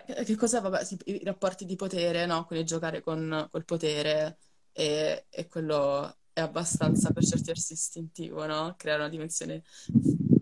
Eh, 0.06 0.24
che 0.24 0.36
cos'è? 0.36 0.60
Vabbè, 0.60 0.80
i 1.04 1.22
rapporti 1.24 1.64
di 1.66 1.76
potere, 1.76 2.24
no? 2.26 2.44
Quindi 2.46 2.64
giocare 2.64 3.00
con 3.02 3.46
col 3.50 3.64
potere 3.64 4.38
e, 4.72 5.26
e 5.28 5.46
quello 5.48 6.16
è 6.32 6.40
abbastanza 6.40 7.10
per 7.12 7.22
certi 7.24 7.46
versi 7.48 7.74
istintivo, 7.74 8.46
no? 8.46 8.74
Creare 8.76 9.00
una 9.00 9.10
dimensione 9.10 9.62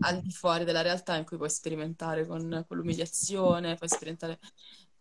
al 0.03 0.21
di 0.21 0.31
fuori 0.31 0.63
della 0.63 0.81
realtà 0.81 1.15
in 1.17 1.25
cui 1.25 1.35
puoi 1.37 1.49
sperimentare 1.49 2.25
con, 2.25 2.63
con 2.67 2.77
l'umiliazione, 2.77 3.75
puoi 3.75 3.89
sperimentare 3.89 4.39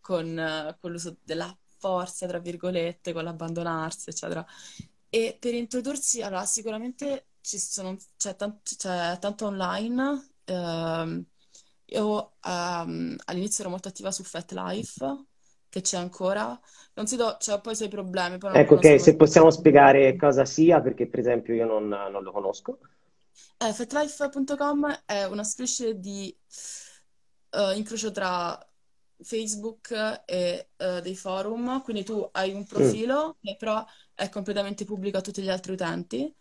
con, 0.00 0.76
con 0.80 0.90
l'uso 0.90 1.16
della 1.22 1.56
forza, 1.78 2.26
tra 2.26 2.38
virgolette, 2.40 3.12
con 3.12 3.22
l'abbandonarsi, 3.24 4.10
eccetera. 4.10 4.44
E 5.08 5.36
per 5.40 5.54
introdursi, 5.54 6.22
allora, 6.22 6.44
sicuramente 6.44 7.28
ci 7.40 7.58
sono, 7.58 7.96
c'è, 8.16 8.34
tant- 8.36 8.76
c'è 8.76 9.16
tanto 9.20 9.46
online. 9.46 10.32
Ehm, 10.44 11.24
io 11.90 12.32
um, 12.44 13.16
all'inizio 13.24 13.62
ero 13.62 13.70
molto 13.70 13.88
attiva 13.88 14.10
su 14.10 14.22
Fat 14.22 14.52
Life, 14.52 15.24
che 15.68 15.80
c'è 15.80 15.96
ancora. 15.96 16.58
Non 16.94 17.06
si 17.06 17.16
do, 17.16 17.36
c'è 17.38 17.60
poi 17.60 17.72
i 17.72 17.76
suoi 17.76 17.88
problemi. 17.88 18.38
ecco, 18.52 18.74
ok, 18.74 19.00
se 19.00 19.16
possiamo 19.16 19.50
spiegare 19.50 20.16
cosa 20.16 20.44
sia, 20.44 20.80
perché 20.80 21.08
per 21.08 21.20
esempio 21.20 21.54
io 21.54 21.66
non, 21.66 21.88
non 21.88 22.22
lo 22.22 22.32
conosco. 22.32 22.78
Eh, 23.56 23.72
fatlife.com 23.72 25.02
è 25.04 25.24
una 25.24 25.44
specie 25.44 25.98
di 25.98 26.34
uh, 27.50 27.76
incrocio 27.76 28.10
tra 28.10 28.58
Facebook 29.22 30.22
e 30.24 30.70
uh, 30.76 31.00
dei 31.00 31.16
forum, 31.16 31.82
quindi 31.82 32.04
tu 32.04 32.26
hai 32.32 32.52
un 32.52 32.64
profilo 32.64 33.28
mm. 33.28 33.42
che 33.42 33.56
però 33.58 33.84
è 34.14 34.28
completamente 34.28 34.84
pubblico 34.84 35.18
a 35.18 35.20
tutti 35.20 35.42
gli 35.42 35.50
altri 35.50 35.72
utenti 35.72 36.34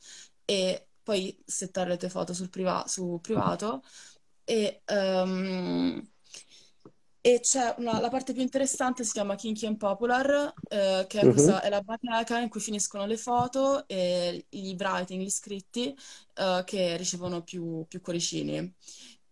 e 0.45 0.87
puoi 1.03 1.37
settare 1.45 1.89
le 1.89 1.97
tue 1.97 2.09
foto 2.09 2.33
sul 2.33 2.49
priva- 2.49 2.85
su 2.87 3.19
privato 3.21 3.81
e, 4.49 4.81
um, 4.87 6.03
e 7.21 7.39
c'è 7.39 7.75
una, 7.77 7.99
la 7.99 8.09
parte 8.09 8.33
più 8.33 8.41
interessante 8.41 9.03
si 9.03 9.11
chiama 9.11 9.35
Kinky 9.35 9.67
and 9.67 9.77
Popular, 9.77 10.51
eh, 10.67 11.05
che 11.07 11.19
è, 11.19 11.23
uh-huh. 11.23 11.31
questa, 11.31 11.61
è 11.61 11.69
la 11.69 11.81
bacheca 11.81 12.39
in 12.39 12.49
cui 12.49 12.59
finiscono 12.59 13.05
le 13.05 13.17
foto 13.17 13.87
e 13.87 14.47
i 14.49 14.75
writing, 14.79 15.21
gli 15.21 15.29
scritti 15.29 15.95
eh, 16.33 16.63
che 16.65 16.97
ricevono 16.97 17.43
più, 17.43 17.85
più 17.87 18.01
cuoricini. 18.01 18.73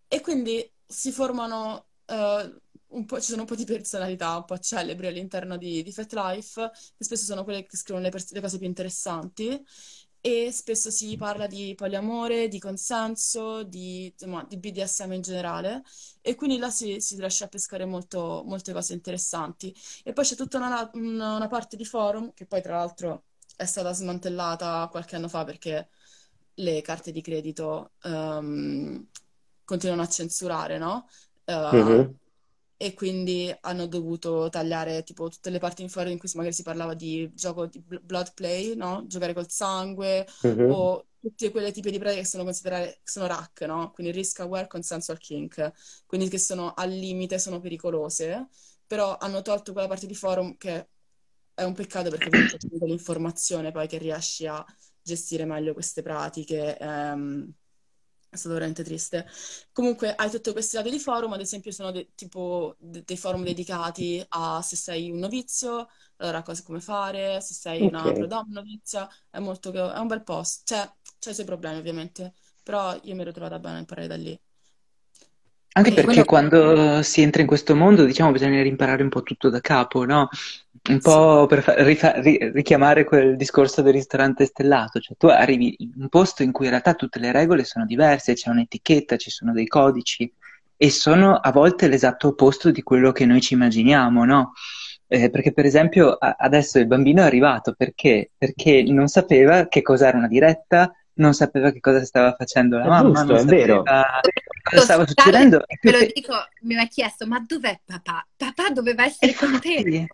E 0.07 0.21
quindi 0.21 0.71
si 0.85 1.11
formano 1.11 1.87
eh, 2.05 2.61
un 2.89 3.05
po', 3.05 3.19
ci 3.19 3.29
sono 3.29 3.41
un 3.41 3.47
po' 3.47 3.55
di 3.55 3.65
personalità 3.65 4.37
un 4.37 4.45
po' 4.45 4.59
celebri 4.59 5.07
all'interno 5.07 5.57
di, 5.57 5.81
di 5.81 5.91
Fat 5.91 6.13
Life, 6.13 6.71
che 6.95 7.03
spesso 7.03 7.25
sono 7.25 7.43
quelle 7.43 7.65
che 7.65 7.75
scrivono 7.75 8.05
le, 8.05 8.11
pers- 8.11 8.33
le 8.33 8.41
cose 8.41 8.59
più 8.59 8.67
interessanti 8.67 9.65
e 10.27 10.51
spesso 10.51 10.91
si 10.91 11.15
parla 11.15 11.47
di 11.47 11.73
poliamore, 11.73 12.49
di 12.49 12.59
consenso, 12.59 13.63
di, 13.63 14.13
di 14.49 14.57
BDSM 14.57 15.13
in 15.13 15.21
generale 15.21 15.83
e 16.21 16.35
quindi 16.35 16.57
là 16.57 16.69
si, 16.69 16.99
si 16.99 17.15
riesce 17.15 17.45
a 17.45 17.47
pescare 17.47 17.85
molto, 17.85 18.43
molte 18.45 18.73
cose 18.73 18.93
interessanti. 18.93 19.73
E 20.03 20.11
poi 20.11 20.25
c'è 20.25 20.35
tutta 20.35 20.57
una, 20.57 20.89
una, 20.95 21.35
una, 21.37 21.47
parte 21.47 21.77
di 21.77 21.85
forum 21.85 22.33
che 22.33 22.45
poi 22.45 22.61
tra 22.61 22.75
l'altro 22.75 23.23
è 23.55 23.63
stata 23.63 23.93
smantellata 23.93 24.89
qualche 24.91 25.15
anno 25.15 25.29
fa 25.29 25.45
perché 25.45 25.87
le 26.55 26.81
carte 26.81 27.13
di 27.13 27.21
credito 27.21 27.91
um, 28.03 29.07
continuano 29.63 30.01
a 30.01 30.09
censurare, 30.09 30.77
no? 30.77 31.07
Uh, 31.45 31.75
mm-hmm 31.75 32.11
e 32.77 32.93
quindi 32.93 33.53
hanno 33.61 33.87
dovuto 33.87 34.49
tagliare 34.49 35.01
tipo 35.01 35.29
tutte 35.29 35.49
le 35.49 35.57
parti 35.57 35.81
in 35.81 35.89
fuori 35.89 36.11
in 36.11 36.19
cui 36.19 36.29
magari 36.35 36.53
si 36.53 36.61
parlava 36.61 36.93
di 36.93 37.29
gioco 37.33 37.65
di 37.65 37.79
blood 37.79 38.33
play, 38.35 38.75
no? 38.75 39.03
Giocare 39.07 39.33
col 39.33 39.49
sangue 39.49 40.27
mm-hmm. 40.45 40.69
o 40.69 41.07
tutti 41.19 41.49
quelle 41.49 41.71
tipi 41.71 41.89
di 41.89 41.97
pratiche 41.97 42.21
che 42.21 42.27
sono 42.27 42.43
considerate 42.43 42.99
che 43.03 43.09
sono 43.09 43.25
RAC, 43.25 43.61
no? 43.61 43.91
Quindi 43.91 44.13
risk 44.13 44.41
aware 44.41 44.67
consensual 44.67 45.17
kink, 45.17 45.71
quindi 46.05 46.29
che 46.29 46.37
sono 46.37 46.73
al 46.75 46.91
limite, 46.91 47.39
sono 47.39 47.59
pericolose, 47.59 48.47
però 48.85 49.17
hanno 49.17 49.41
tolto 49.41 49.73
quella 49.73 49.87
parte 49.87 50.05
di 50.05 50.15
forum 50.15 50.55
che 50.57 50.89
è 51.55 51.63
un 51.63 51.73
peccato 51.73 52.11
perché 52.11 52.29
comunque 52.29 52.57
c'è 52.59 52.67
l'informazione 52.85 53.71
poi 53.71 53.87
che 53.87 53.97
riesci 53.97 54.45
a 54.45 54.63
gestire 55.01 55.45
meglio 55.45 55.73
queste 55.73 56.03
pratiche. 56.03 56.77
Ehm, 56.77 57.51
è 58.29 58.35
stato 58.35 58.53
veramente 58.55 58.83
triste. 58.83 59.25
Comunque 59.71 60.13
hai 60.15 60.29
tutti 60.29 60.51
questi 60.51 60.75
lati 60.75 60.89
di 60.89 60.99
forum, 60.99 61.33
ad 61.33 61.39
esempio 61.41 61.71
sono 61.71 61.91
de- 61.91 62.11
tipo 62.15 62.75
de- 62.79 63.03
dei 63.05 63.17
forum 63.17 63.43
dedicati 63.43 64.23
a 64.29 64.61
se 64.61 64.75
sei 64.75 65.11
un 65.11 65.19
novizio, 65.19 65.87
allora 66.17 66.41
cose 66.43 66.63
come 66.63 66.79
fare, 66.81 67.41
se 67.41 67.53
sei 67.53 67.81
okay. 67.81 67.87
una 67.87 68.11
prodom 68.13 68.51
novizia, 68.51 69.07
è 69.29 69.39
molto 69.39 69.71
è 69.71 69.97
un 69.99 70.07
bel 70.07 70.23
post. 70.23 70.65
Cioè, 70.65 70.91
c'ha 71.19 71.29
i 71.31 71.33
suoi 71.33 71.45
problemi 71.45 71.77
ovviamente, 71.79 72.33
però 72.63 72.93
io 73.03 73.15
mi 73.15 73.21
ero 73.21 73.31
trovata 73.31 73.59
bene 73.59 73.77
a 73.77 73.79
imparare 73.79 74.07
da 74.07 74.15
lì. 74.15 74.39
Anche 75.73 75.91
E 75.91 75.93
perché 75.93 76.23
quello... 76.23 76.25
quando 76.25 77.03
si 77.03 77.21
entra 77.21 77.41
in 77.41 77.47
questo 77.47 77.75
mondo, 77.75 78.03
diciamo, 78.03 78.31
bisogna 78.31 78.63
rimparare 78.63 79.03
un 79.03 79.09
po' 79.09 79.21
tutto 79.21 79.49
da 79.49 79.61
capo, 79.61 80.05
no? 80.05 80.27
Un 80.89 80.95
Sì, 80.95 80.99
po' 81.01 81.45
per 81.47 81.61
fa- 81.63 81.83
rifa- 81.83 82.19
ri- 82.21 82.51
richiamare 82.53 83.03
quel 83.03 83.35
discorso 83.35 83.81
del 83.81 83.93
ristorante 83.93 84.45
stellato, 84.45 84.99
cioè 84.99 85.17
tu 85.17 85.27
arrivi 85.27 85.75
in 85.79 85.91
un 85.97 86.07
posto 86.09 86.43
in 86.43 86.51
cui 86.53 86.65
in 86.65 86.71
realtà 86.71 86.93
tutte 86.93 87.19
le 87.19 87.31
regole 87.33 87.65
sono 87.65 87.85
diverse, 87.85 88.33
c'è 88.35 88.49
un'etichetta, 88.49 89.17
ci 89.17 89.29
sono 89.29 89.51
dei 89.51 89.67
codici 89.67 90.31
e 90.77 90.89
sono 90.89 91.35
a 91.35 91.51
volte 91.51 91.87
l'esatto 91.89 92.29
opposto 92.29 92.71
di 92.71 92.83
quello 92.83 93.11
che 93.11 93.25
noi 93.25 93.41
ci 93.41 93.53
immaginiamo, 93.55 94.23
no? 94.23 94.53
Eh, 95.07 95.29
perché 95.29 95.51
per 95.53 95.65
esempio 95.65 96.11
a- 96.13 96.35
adesso 96.37 96.79
il 96.79 96.87
bambino 96.87 97.21
è 97.21 97.25
arrivato 97.25 97.73
perché? 97.73 98.31
Perché 98.37 98.83
non 98.83 99.07
sapeva 99.07 99.67
che 99.67 99.81
cos'era 99.81 100.17
una 100.17 100.27
diretta, 100.27 100.91
non 101.15 101.33
sapeva 101.33 101.71
che 101.71 101.79
cosa 101.79 102.03
stava 102.05 102.33
facendo 102.37 102.77
la 102.77 102.85
È 102.85 102.87
mamma, 102.87 103.19
giusto, 103.25 103.33
non 103.33 103.41
è 103.41 103.45
vero. 103.45 103.83
sapeva 103.83 104.21
cosa 104.63 104.81
stava 104.83 105.03
scusate, 105.05 105.21
succedendo. 105.21 105.63
Ve 105.81 105.91
lo 105.91 106.11
dico, 106.13 106.33
mi 106.61 106.75
ha 106.77 106.87
chiesto, 106.87 107.25
ma 107.25 107.43
dov'è 107.45 107.79
papà? 107.85 108.25
Papà 108.35 108.69
doveva 108.69 109.05
essere 109.05 109.33
con 109.33 109.59
te. 109.59 110.07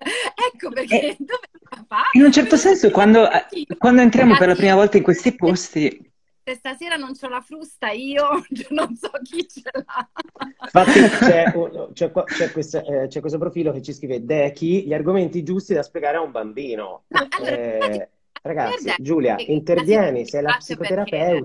Ecco 0.52 0.68
e, 0.68 0.72
perché, 0.72 1.16
in 2.14 2.22
un 2.22 2.32
certo 2.32 2.56
senso, 2.56 2.90
quando, 2.90 3.28
quando 3.78 4.00
entriamo 4.02 4.36
per 4.36 4.48
la 4.48 4.54
prima 4.54 4.74
volta 4.74 4.96
in 4.96 5.02
questi 5.02 5.34
posti, 5.34 6.10
se 6.42 6.54
stasera 6.54 6.96
non 6.96 7.12
c'ho 7.14 7.28
la 7.28 7.40
frusta 7.40 7.90
io, 7.90 8.26
non 8.70 8.96
so 8.96 9.10
chi 9.22 9.46
ce 9.46 9.62
l'ha. 9.72 10.08
Infatti 10.62 11.00
c'è, 11.00 11.52
c'è 11.92 12.10
c'è 12.24 12.50
questa- 12.50 12.82
eh, 12.82 13.06
c'è 13.08 13.20
questo 13.20 13.38
profilo 13.38 13.72
che 13.72 13.82
ci 13.82 13.92
scrive 13.92 14.24
Dechi, 14.24 14.86
gli 14.86 14.94
argomenti 14.94 15.42
giusti 15.42 15.74
da 15.74 15.82
spiegare 15.82 16.16
a 16.16 16.22
un 16.22 16.30
bambino. 16.30 17.04
Ma 17.08 17.26
allora, 17.30 17.56
infatti, 17.62 17.98
Eh, 17.98 18.08
ragazzi, 18.42 18.94
Giulia, 18.98 19.36
intervieni, 19.38 20.26
sei 20.26 20.42
la 20.42 20.50
faccio 20.52 20.76
perché... 20.76 21.42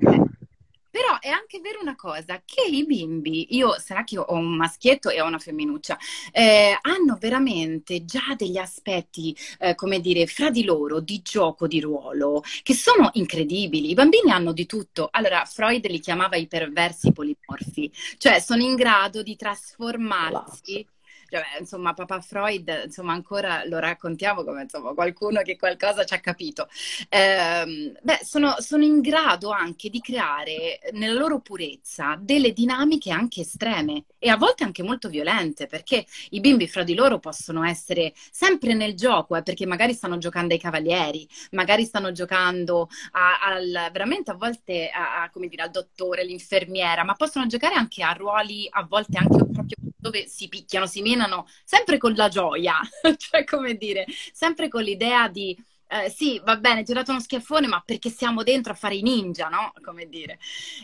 Però 0.95 1.19
è 1.19 1.27
anche 1.27 1.59
vero 1.59 1.81
una 1.81 1.97
cosa, 1.97 2.41
che 2.45 2.61
i 2.61 2.85
bimbi, 2.85 3.53
io 3.57 3.77
sarà 3.79 4.05
che 4.05 4.17
ho 4.17 4.31
un 4.31 4.55
maschietto 4.55 5.09
e 5.09 5.19
ho 5.19 5.25
una 5.25 5.39
femminuccia, 5.39 5.97
eh, 6.31 6.77
hanno 6.79 7.17
veramente 7.19 8.05
già 8.05 8.33
degli 8.37 8.55
aspetti, 8.55 9.35
eh, 9.59 9.75
come 9.75 9.99
dire, 9.99 10.25
fra 10.25 10.49
di 10.49 10.63
loro, 10.63 11.01
di 11.01 11.21
gioco 11.21 11.67
di 11.67 11.81
ruolo, 11.81 12.41
che 12.63 12.73
sono 12.73 13.09
incredibili. 13.15 13.89
I 13.89 13.93
bambini 13.93 14.31
hanno 14.31 14.53
di 14.53 14.65
tutto. 14.65 15.09
Allora, 15.11 15.43
Freud 15.43 15.85
li 15.87 15.99
chiamava 15.99 16.37
i 16.37 16.47
perversi 16.47 17.11
polimorfi, 17.11 17.91
cioè 18.17 18.39
sono 18.39 18.61
in 18.61 18.75
grado 18.75 19.21
di 19.21 19.35
trasformarsi. 19.35 20.87
Cioè, 21.27 21.43
insomma, 21.59 21.93
papà 21.93 22.21
Freud, 22.21 22.83
insomma, 22.85 23.13
ancora 23.13 23.63
lo 23.65 23.79
raccontiamo 23.79 24.43
come 24.43 24.63
insomma, 24.63 24.93
qualcuno 24.93 25.41
che 25.41 25.57
qualcosa 25.57 26.03
ci 26.03 26.13
ha 26.13 26.19
capito. 26.19 26.67
Ehm, 27.09 27.97
beh, 28.01 28.19
sono, 28.23 28.55
sono 28.59 28.83
in 28.83 29.01
grado 29.01 29.49
anche 29.49 29.89
di 29.89 29.99
creare 30.01 30.79
nella 30.93 31.19
loro 31.19 31.39
purezza 31.39 32.17
delle 32.19 32.53
dinamiche 32.53 33.11
anche 33.11 33.41
estreme 33.41 34.05
e 34.19 34.29
a 34.29 34.37
volte 34.37 34.63
anche 34.63 34.83
molto 34.83 35.09
violente, 35.09 35.67
perché 35.67 36.05
i 36.31 36.39
bimbi 36.39 36.67
fra 36.67 36.83
di 36.83 36.93
loro 36.95 37.19
possono 37.19 37.63
essere 37.63 38.13
sempre 38.31 38.73
nel 38.73 38.95
gioco, 38.95 39.35
eh, 39.35 39.43
perché 39.43 39.65
magari 39.65 39.93
stanno 39.93 40.17
giocando 40.17 40.53
ai 40.53 40.59
cavalieri, 40.59 41.27
magari 41.51 41.85
stanno 41.85 42.11
giocando 42.11 42.89
a- 43.11 43.39
al, 43.41 43.89
veramente 43.91 44.31
a 44.31 44.35
volte 44.35 44.89
a, 44.89 45.23
a, 45.23 45.31
dire, 45.33 45.63
al 45.63 45.71
dottore, 45.71 46.21
all'infermiera, 46.21 47.03
ma 47.03 47.13
possono 47.15 47.45
giocare 47.47 47.75
anche 47.75 48.03
a 48.03 48.13
ruoli 48.13 48.67
a 48.69 48.83
volte 48.83 49.17
anche 49.17 49.37
proprio 49.51 49.84
dove 50.05 50.27
si 50.27 50.47
picchiano, 50.47 50.85
si 50.85 51.01
menano, 51.01 51.47
sempre 51.63 51.97
con 51.97 52.13
la 52.13 52.29
gioia, 52.29 52.79
cioè 53.17 53.43
come 53.43 53.75
dire, 53.75 54.05
sempre 54.31 54.67
con 54.67 54.83
l'idea 54.83 55.27
di 55.27 55.57
eh, 55.87 56.09
sì, 56.09 56.41
va 56.43 56.57
bene, 56.57 56.83
ti 56.83 56.91
ho 56.91 56.93
dato 56.95 57.11
uno 57.11 57.19
schiaffone, 57.19 57.67
ma 57.67 57.81
perché 57.85 58.09
siamo 58.09 58.43
dentro 58.43 58.71
a 58.73 58.75
fare 58.75 58.95
i 58.95 59.01
ninja, 59.03 59.49
no? 59.49 59.71
Come 59.83 60.07
dire. 60.07 60.39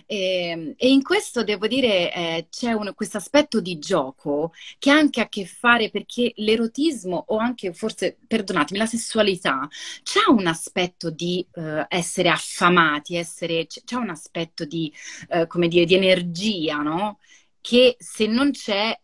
E, 0.05 0.75
e 0.77 0.89
in 0.89 1.01
questo 1.01 1.43
devo 1.43 1.67
dire 1.67 2.13
eh, 2.13 2.47
c'è 2.49 2.75
questo 2.93 3.17
aspetto 3.17 3.59
di 3.61 3.79
gioco 3.79 4.53
che 4.77 4.91
ha 4.91 4.95
anche 4.95 5.21
a 5.21 5.27
che 5.27 5.45
fare 5.45 5.89
perché 5.89 6.33
l'erotismo 6.35 7.25
o 7.29 7.37
anche 7.37 7.73
forse, 7.73 8.17
perdonatemi, 8.27 8.77
la 8.79 8.85
sessualità 8.85 9.67
c'ha 10.03 10.31
un 10.31 10.45
aspetto 10.47 11.09
di 11.09 11.45
eh, 11.55 11.85
essere 11.89 12.29
affamati, 12.29 13.15
essere, 13.15 13.65
c'è 13.67 13.95
un 13.95 14.09
aspetto 14.09 14.65
di, 14.65 14.93
eh, 15.29 15.47
come 15.47 15.67
dire, 15.67 15.85
di 15.85 15.95
energia, 15.95 16.77
no? 16.77 17.17
Che 17.61 17.95
se 17.99 18.27
non 18.27 18.51
c'è 18.51 18.97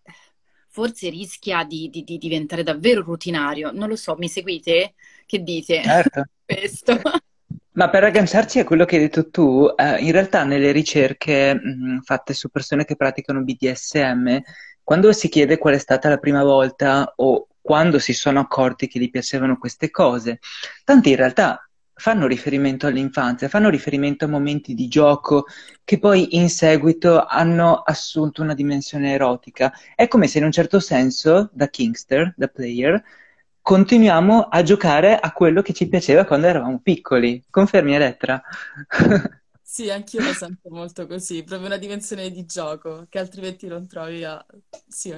forse 0.78 1.10
rischia 1.10 1.64
di, 1.64 1.90
di, 1.90 2.04
di 2.04 2.20
diventare 2.20 2.62
davvero 2.62 3.02
rutinario. 3.02 3.72
Non 3.72 3.90
lo 3.90 3.96
so, 3.96 4.16
mi 4.18 4.28
seguite? 4.28 4.94
Che 5.26 5.42
dite? 5.42 5.82
certo. 5.82 6.26
Questo. 6.46 7.02
Ma 7.72 7.90
per 7.90 8.04
agganciarci 8.04 8.60
a 8.60 8.64
quello 8.64 8.86
che 8.86 8.96
hai 8.96 9.02
detto 9.02 9.30
tu, 9.30 9.68
eh, 9.76 9.98
in 10.00 10.12
realtà 10.12 10.44
nelle 10.44 10.72
ricerche 10.72 11.54
mh, 11.56 12.02
fatte 12.02 12.34
su 12.34 12.50
persone 12.50 12.86
che 12.86 12.96
praticano 12.96 13.44
BDSM, 13.44 14.40
quando 14.84 15.12
si 15.14 15.30
chiede 15.30 15.58
qual 15.58 15.74
è 15.74 15.78
stata 15.78 16.10
la 16.10 16.18
prima 16.18 16.44
volta 16.44 17.12
o 17.18 17.48
quando 17.60 18.00
si 18.00 18.14
sono 18.14 18.40
accorti 18.40 18.88
che 18.88 19.00
gli 19.00 19.10
piacevano 19.10 19.58
queste 19.58 19.90
cose, 19.90 20.40
tanti 20.84 21.10
in 21.10 21.18
realtà 21.18 21.67
fanno 21.98 22.28
riferimento 22.28 22.88
all'infanzia, 22.88 23.50
fanno 23.50 23.70
riferimento 23.70 24.26
a 24.26 24.28
momenti 24.28 24.74
di 24.74 24.88
gioco 24.88 25.46
che 25.84 26.00
poi 26.00 26.36
in 26.38 26.50
seguito 26.50 27.26
hanno 27.26 27.82
assunto 27.84 28.42
una 28.42 28.54
dimensione 28.54 29.12
erotica. 29.14 29.74
È 29.96 30.08
come 30.08 30.28
se 30.28 30.38
in 30.38 30.46
un 30.46 30.52
certo 30.52 30.80
senso, 30.80 31.50
da 31.54 31.68
Kingster, 31.68 32.34
da 32.38 32.48
player, 32.48 33.04
continuiamo 33.62 34.44
a 34.44 34.64
giocare 34.64 35.18
a 35.18 35.32
quello 35.34 35.62
che 35.62 35.74
ci 35.74 35.88
piaceva 35.90 36.26
quando 36.26 36.48
eravamo 36.48 36.80
piccoli. 36.82 37.44
Confermi, 37.50 37.96
Elettra? 37.96 38.42
Sì, 39.62 39.90
anch'io 39.92 40.24
lo 40.24 40.34
sento 40.34 40.70
molto 40.70 41.06
così, 41.06 41.44
proprio 41.44 41.68
una 41.68 41.78
dimensione 41.78 42.32
di 42.32 42.46
gioco 42.46 43.06
che 43.10 43.20
altrimenti 43.20 43.68
non 43.68 43.86
trovi 43.86 44.24
a... 44.24 44.44
Sì, 44.88 45.14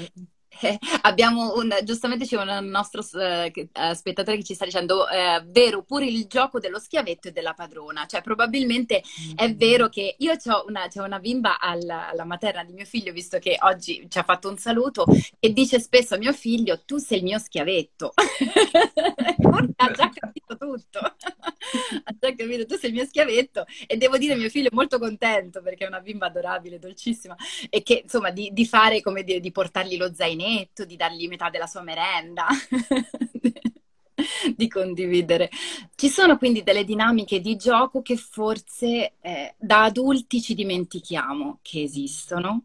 Eh, 0.62 0.78
abbiamo 1.04 1.56
un, 1.56 1.76
giustamente 1.84 2.26
c'è 2.26 2.38
un 2.38 2.68
nostro 2.68 3.02
eh, 3.20 3.52
spettatore 3.94 4.38
che 4.38 4.44
ci 4.44 4.56
sta 4.56 4.66
dicendo, 4.66 5.08
eh, 5.08 5.44
vero, 5.48 5.84
pure 5.84 6.06
il 6.06 6.26
gioco 6.28 6.60
dello 6.60 6.80
schiavetto 6.80 7.30
e 7.30 7.32
della 7.32 7.54
padrona, 7.54 8.06
cioè 8.06 8.22
probabilmente 8.22 9.04
è 9.36 9.54
vero 9.54 9.90
che 9.90 10.16
io 10.18 10.34
ho 10.34 10.66
una, 10.68 10.88
c'ho 10.88 11.04
una 11.04 11.20
bimba 11.20 11.60
alla, 11.60 12.10
alla 12.10 12.26
materna 12.26 12.64
di 12.64 12.74
mio 12.74 12.86
figlio, 12.86 13.14
visto 13.14 13.40
che 13.40 13.58
oggi 13.62 14.08
ci 14.10 14.18
ha 14.18 14.24
fatto 14.24 14.50
un 14.50 14.58
saluto, 14.58 15.06
e 15.40 15.54
dice 15.54 15.80
spesso 15.80 16.16
a 16.16 16.18
mio 16.18 16.34
figlio, 16.34 16.82
tu 16.86 16.98
sei 16.98 17.20
il 17.20 17.24
mio 17.24 17.40
schiavetto. 17.40 18.14
Ha 19.82 19.92
già 19.92 20.10
capito 20.10 20.58
tutto, 20.58 21.00
ha 21.00 22.16
già 22.20 22.36
capito, 22.36 22.66
tu 22.66 22.76
sei 22.76 22.90
il 22.90 22.96
mio 22.96 23.06
schiavetto. 23.06 23.66
E 23.88 23.98
devo 23.98 24.18
dire 24.18 24.36
mio 24.36 24.50
figlio 24.50 24.68
è 24.68 24.74
molto 24.74 25.00
contento 25.00 25.62
perché 25.62 25.86
è 25.86 25.88
una 25.88 26.02
bimba 26.02 26.28
adorabile, 26.28 26.80
dolcissima 26.80 27.36
e 27.70 27.82
che 27.82 28.02
insomma 28.04 28.32
di, 28.32 28.50
di 28.52 28.66
fare 28.66 29.02
come 29.02 29.24
dire, 29.24 29.40
di 29.40 29.52
portargli 29.52 29.98
lo 29.98 30.14
zainetto, 30.40 30.86
di 30.86 30.96
dargli 30.96 31.28
metà 31.28 31.50
della 31.50 31.68
sua 31.68 31.82
merenda, 31.82 32.48
di 34.56 34.68
condividere. 34.68 35.50
Ci 35.96 36.10
sono 36.10 36.38
quindi 36.38 36.64
delle 36.64 36.86
dinamiche 36.86 37.42
di 37.42 37.58
gioco 37.58 38.02
che 38.02 38.16
forse 38.16 39.14
eh, 39.22 39.56
da 39.58 39.84
adulti 39.84 40.42
ci 40.42 40.56
dimentichiamo 40.56 41.60
che 41.62 41.84
esistono. 41.84 42.64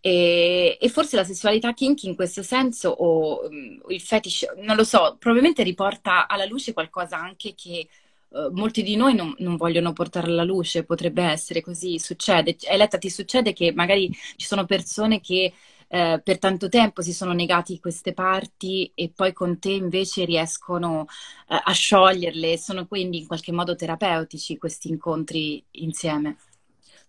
E, 0.00 0.76
e 0.80 0.88
forse 0.88 1.14
la 1.14 1.22
sessualità 1.22 1.72
kinky 1.72 2.08
in 2.08 2.16
questo 2.16 2.42
senso 2.42 2.88
o 2.88 3.48
mm, 3.48 3.82
il 3.90 4.00
fetish, 4.00 4.46
non 4.56 4.74
lo 4.74 4.82
so, 4.82 5.16
probabilmente 5.20 5.62
riporta 5.62 6.26
alla 6.26 6.46
luce 6.46 6.72
qualcosa 6.72 7.16
anche 7.16 7.54
che 7.54 7.86
eh, 8.34 8.48
molti 8.50 8.82
di 8.82 8.96
noi 8.96 9.14
non, 9.14 9.32
non 9.38 9.54
vogliono 9.54 9.92
portare 9.92 10.26
alla 10.26 10.42
luce, 10.42 10.84
potrebbe 10.84 11.22
essere 11.22 11.60
così, 11.60 12.00
succede. 12.00 12.56
Eletta, 12.62 12.98
ti 12.98 13.08
succede 13.08 13.52
che 13.52 13.72
magari 13.72 14.10
ci 14.34 14.46
sono 14.46 14.64
persone 14.64 15.20
che 15.20 15.52
eh, 15.94 16.20
per 16.24 16.38
tanto 16.38 16.68
tempo 16.70 17.02
si 17.02 17.12
sono 17.12 17.32
negati 17.32 17.78
queste 17.78 18.14
parti 18.14 18.90
e 18.94 19.10
poi 19.14 19.32
con 19.34 19.58
te 19.58 19.70
invece 19.72 20.24
riescono 20.24 21.04
eh, 21.48 21.60
a 21.62 21.72
scioglierle, 21.72 22.56
sono 22.56 22.86
quindi 22.86 23.18
in 23.20 23.26
qualche 23.26 23.52
modo 23.52 23.74
terapeutici 23.76 24.56
questi 24.58 24.88
incontri 24.88 25.62
insieme. 25.72 26.36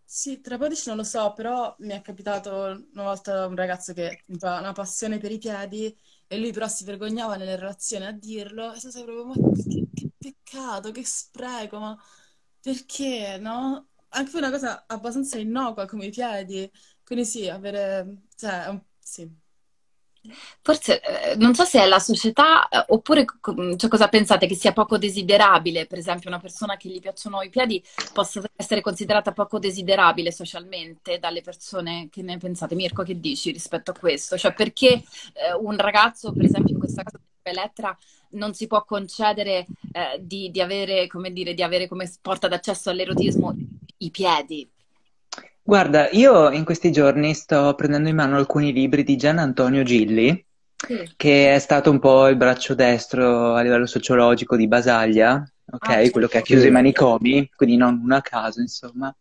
Sì, 0.06 0.42
terapeutici 0.42 0.88
non 0.90 0.98
lo 0.98 1.04
so, 1.04 1.34
però 1.34 1.76
mi 1.80 1.90
è 1.94 2.02
capitato 2.02 2.52
una 2.94 3.04
volta 3.04 3.48
un 3.48 3.56
ragazzo 3.56 3.94
che 3.94 4.24
ha 4.42 4.60
una 4.60 4.72
passione 4.74 5.18
per 5.18 5.32
i 5.32 5.38
piedi 5.40 5.96
e 6.28 6.38
lui 6.38 6.52
però 6.52 6.68
si 6.68 6.84
vergognava 6.84 7.36
nelle 7.36 7.56
relazioni 7.56 8.06
a 8.06 8.12
dirlo 8.12 8.74
e 8.74 8.80
sei 8.80 8.92
proprio, 9.04 9.26
ma 9.26 9.42
che, 9.68 9.88
che 9.94 10.10
peccato, 10.18 10.92
che 10.92 11.04
spreco, 11.06 11.80
ma 11.80 11.98
perché, 12.60 13.38
no? 13.40 13.90
Anche 14.10 14.38
una 14.38 14.52
cosa 14.52 14.86
abbastanza 14.88 15.40
innocua 15.40 15.86
come 15.88 16.06
i 16.06 16.12
piedi, 16.12 16.70
quindi 17.04 17.26
sì, 17.26 17.50
avere, 17.50 18.26
cioè, 18.44 18.78
sì. 19.00 19.42
Forse, 20.62 21.02
eh, 21.02 21.36
non 21.36 21.54
so 21.54 21.64
se 21.66 21.82
è 21.82 21.86
la 21.86 22.00
società, 22.00 22.68
eh, 22.70 22.84
oppure 22.90 23.26
co- 23.26 23.76
cioè, 23.76 23.90
cosa 23.90 24.08
pensate 24.08 24.48
che 24.48 24.56
sia 24.56 24.72
poco 24.72 24.98
desiderabile, 24.98 25.86
per 25.86 25.98
esempio 25.98 26.30
una 26.30 26.40
persona 26.40 26.78
che 26.78 26.90
gli 26.90 27.00
piacciono 27.00 27.42
i 27.42 27.50
piedi 27.50 27.84
possa 28.14 28.42
essere 28.56 28.82
considerata 28.82 29.34
poco 29.34 29.60
desiderabile 29.60 30.32
socialmente 30.32 31.20
dalle 31.20 31.42
persone 31.42 32.08
che 32.10 32.22
ne 32.22 32.38
pensate? 32.38 32.76
Mirko, 32.76 33.04
che 33.04 33.20
dici 33.20 33.52
rispetto 33.52 33.92
a 33.92 34.00
questo? 34.00 34.38
Cioè 34.38 34.54
perché 34.54 34.88
eh, 35.34 35.54
un 35.60 35.76
ragazzo, 35.78 36.32
per 36.32 36.46
esempio 36.46 36.74
in 36.74 36.80
questa 36.80 37.04
casa 37.04 37.20
Elettra 37.46 37.96
non 38.32 38.54
si 38.54 38.68
può 38.68 38.86
concedere 38.86 39.66
eh, 39.92 40.20
di, 40.22 40.50
di, 40.50 40.62
avere, 40.62 41.08
come 41.08 41.32
dire, 41.34 41.54
di 41.54 41.62
avere 41.62 41.88
come 41.90 42.10
porta 42.22 42.48
d'accesso 42.48 42.90
all'erotismo 42.90 43.54
i 43.98 44.10
piedi. 44.12 44.70
Guarda, 45.66 46.10
io 46.12 46.52
in 46.52 46.66
questi 46.66 46.92
giorni 46.92 47.34
sto 47.34 47.74
prendendo 47.76 48.10
in 48.10 48.16
mano 48.16 48.36
alcuni 48.36 48.74
libri 48.74 49.04
di 49.04 49.16
Gian 49.16 49.38
Antonio 49.38 49.84
Gilli, 49.84 50.46
sì. 50.76 51.10
che 51.16 51.56
è 51.56 51.60
stato 51.60 51.90
un 51.90 52.00
po' 52.00 52.28
il 52.28 52.36
braccio 52.36 52.76
destro 52.76 53.54
a 53.54 53.62
livello 53.62 53.86
sociologico 53.86 54.58
di 54.58 54.68
Basaglia, 54.68 55.42
ok? 55.72 55.90
Ah, 55.90 56.10
quello 56.10 56.28
che 56.28 56.40
ha 56.40 56.42
chiuso 56.42 56.68
i 56.68 56.72
manicomi, 56.72 57.50
quindi 57.56 57.78
non 57.78 58.02
un 58.04 58.12
a 58.12 58.22
caso, 58.22 58.60
insomma. 58.60 59.16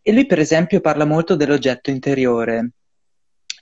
E 0.00 0.12
lui, 0.12 0.24
per 0.26 0.38
esempio, 0.38 0.80
parla 0.80 1.04
molto 1.04 1.34
dell'oggetto 1.34 1.90
interiore 1.90 2.70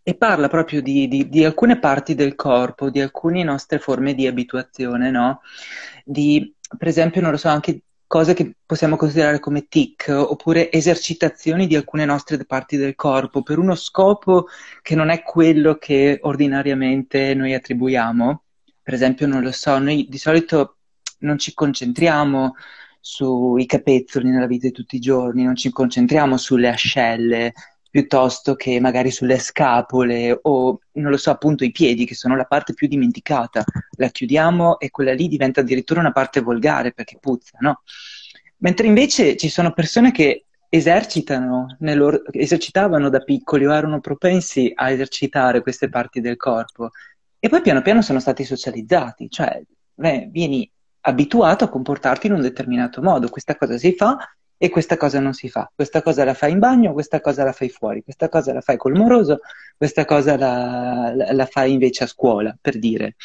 e 0.03 0.15
parla 0.15 0.49
proprio 0.49 0.83
di, 0.83 1.09
di, 1.09 1.31
di 1.31 1.43
alcune 1.43 1.79
parti 1.79 2.15
del 2.15 2.35
corpo, 2.35 2.91
di 2.91 3.01
alcune 3.01 3.43
nostre 3.43 3.79
forme 3.79 4.13
di 4.13 4.27
abituazione, 4.27 5.11
no? 5.11 5.41
Di, 6.05 6.55
per 6.77 6.89
esempio, 6.89 7.23
non 7.23 7.31
lo 7.31 7.39
so, 7.39 7.49
anche 7.49 7.81
cose 8.07 8.35
che 8.35 8.57
possiamo 8.65 8.97
considerare 8.97 9.41
come 9.41 9.67
tic, 9.67 10.09
oppure 10.09 10.71
esercitazioni 10.71 11.67
di 11.67 11.77
alcune 11.77 12.05
nostre 12.05 12.45
parti 12.45 12.77
del 12.77 12.95
corpo 12.95 13.43
per 13.43 13.59
uno 13.59 13.75
scopo 13.75 14.47
che 14.83 14.95
non 14.95 15.11
è 15.11 15.23
quello 15.23 15.77
che 15.77 16.19
ordinariamente 16.23 17.35
noi 17.35 17.55
attribuiamo. 17.55 18.43
Per 18.83 18.95
esempio, 18.95 19.27
non 19.27 19.43
lo 19.43 19.53
so, 19.53 19.79
noi 19.79 20.07
di 20.09 20.19
solito 20.19 20.79
non 21.21 21.39
ci 21.39 21.55
concentriamo 21.55 22.55
sui 23.01 23.67
capezzoli 23.67 24.31
nella 24.31 24.47
vita 24.47 24.67
di 24.67 24.73
tutti 24.73 24.97
i 24.97 25.01
giorni, 25.01 25.45
non 25.45 25.57
ci 25.57 25.71
concentriamo 25.71 26.37
sulle 26.37 26.69
ascelle 26.69 27.53
piuttosto 27.95 28.57
che 28.57 28.81
magari 28.81 29.13
sulle 29.13 29.39
scapole 29.39 30.37
o, 30.43 30.81
non 30.95 31.13
lo 31.13 31.17
so, 31.17 31.31
appunto 31.31 31.63
i 31.63 31.71
piedi, 31.71 32.05
che 32.05 32.17
sono 32.17 32.35
la 32.35 32.45
parte 32.45 32.75
più 32.75 32.89
dimenticata. 32.89 33.63
La 33.99 34.09
chiudiamo 34.09 34.81
e 34.81 34.91
quella 34.91 35.13
lì 35.13 35.29
diventa 35.29 35.61
addirittura 35.61 36.01
una 36.01 36.11
parte 36.11 36.41
volgare 36.41 36.91
perché 36.91 37.19
puzza, 37.21 37.57
no? 37.61 37.83
Mentre 38.57 38.89
invece 38.89 39.37
ci 39.37 39.49
sono 39.49 39.73
persone 39.73 40.11
che 40.11 40.47
esercitano, 40.69 41.77
loro, 41.79 42.21
esercitavano 42.33 43.09
da 43.11 43.21
piccoli 43.21 43.65
o 43.65 43.73
erano 43.73 44.01
propensi 44.01 44.73
a 44.75 44.91
esercitare 44.91 45.61
queste 45.61 45.89
parti 45.89 46.21
del 46.21 46.37
corpo 46.37 46.91
e 47.39 47.49
poi 47.49 47.61
piano 47.61 47.81
piano 47.81 48.03
sono 48.03 48.19
stati 48.19 48.43
socializzati, 48.43 49.31
cioè 49.31 49.63
beh, 49.95 50.31
vieni 50.33 50.69
abituato 51.03 51.63
a 51.63 51.69
comportarti 51.69 52.27
in 52.27 52.33
un 52.33 52.41
determinato 52.41 53.01
modo. 53.01 53.29
Questa 53.29 53.55
cosa 53.55 53.79
si 53.79 53.93
fa 53.93 54.17
e 54.57 54.69
questa 54.69 54.97
cosa 54.97 55.21
non 55.21 55.33
si 55.33 55.49
fa. 55.49 55.71
Questa 55.75 56.03
cosa 56.03 56.25
la 56.25 56.35
fai 56.35 56.53
in 56.53 56.59
bagno, 56.59 56.93
questa 56.93 57.21
cosa 57.21 57.45
la 57.45 57.53
fai 57.53 57.69
fuori, 57.69 58.03
questa 58.03 58.29
cosa 58.29 58.53
la 58.53 58.61
fai 58.61 58.77
col 58.77 58.95
moroso, 58.95 59.41
questa 59.77 60.05
cosa 60.05 60.37
la, 60.37 61.13
la, 61.15 61.33
la 61.33 61.47
fai 61.47 61.73
invece 61.73 62.05
a 62.05 62.07
scuola, 62.07 62.57
per 62.61 62.79
dire. 62.79 63.17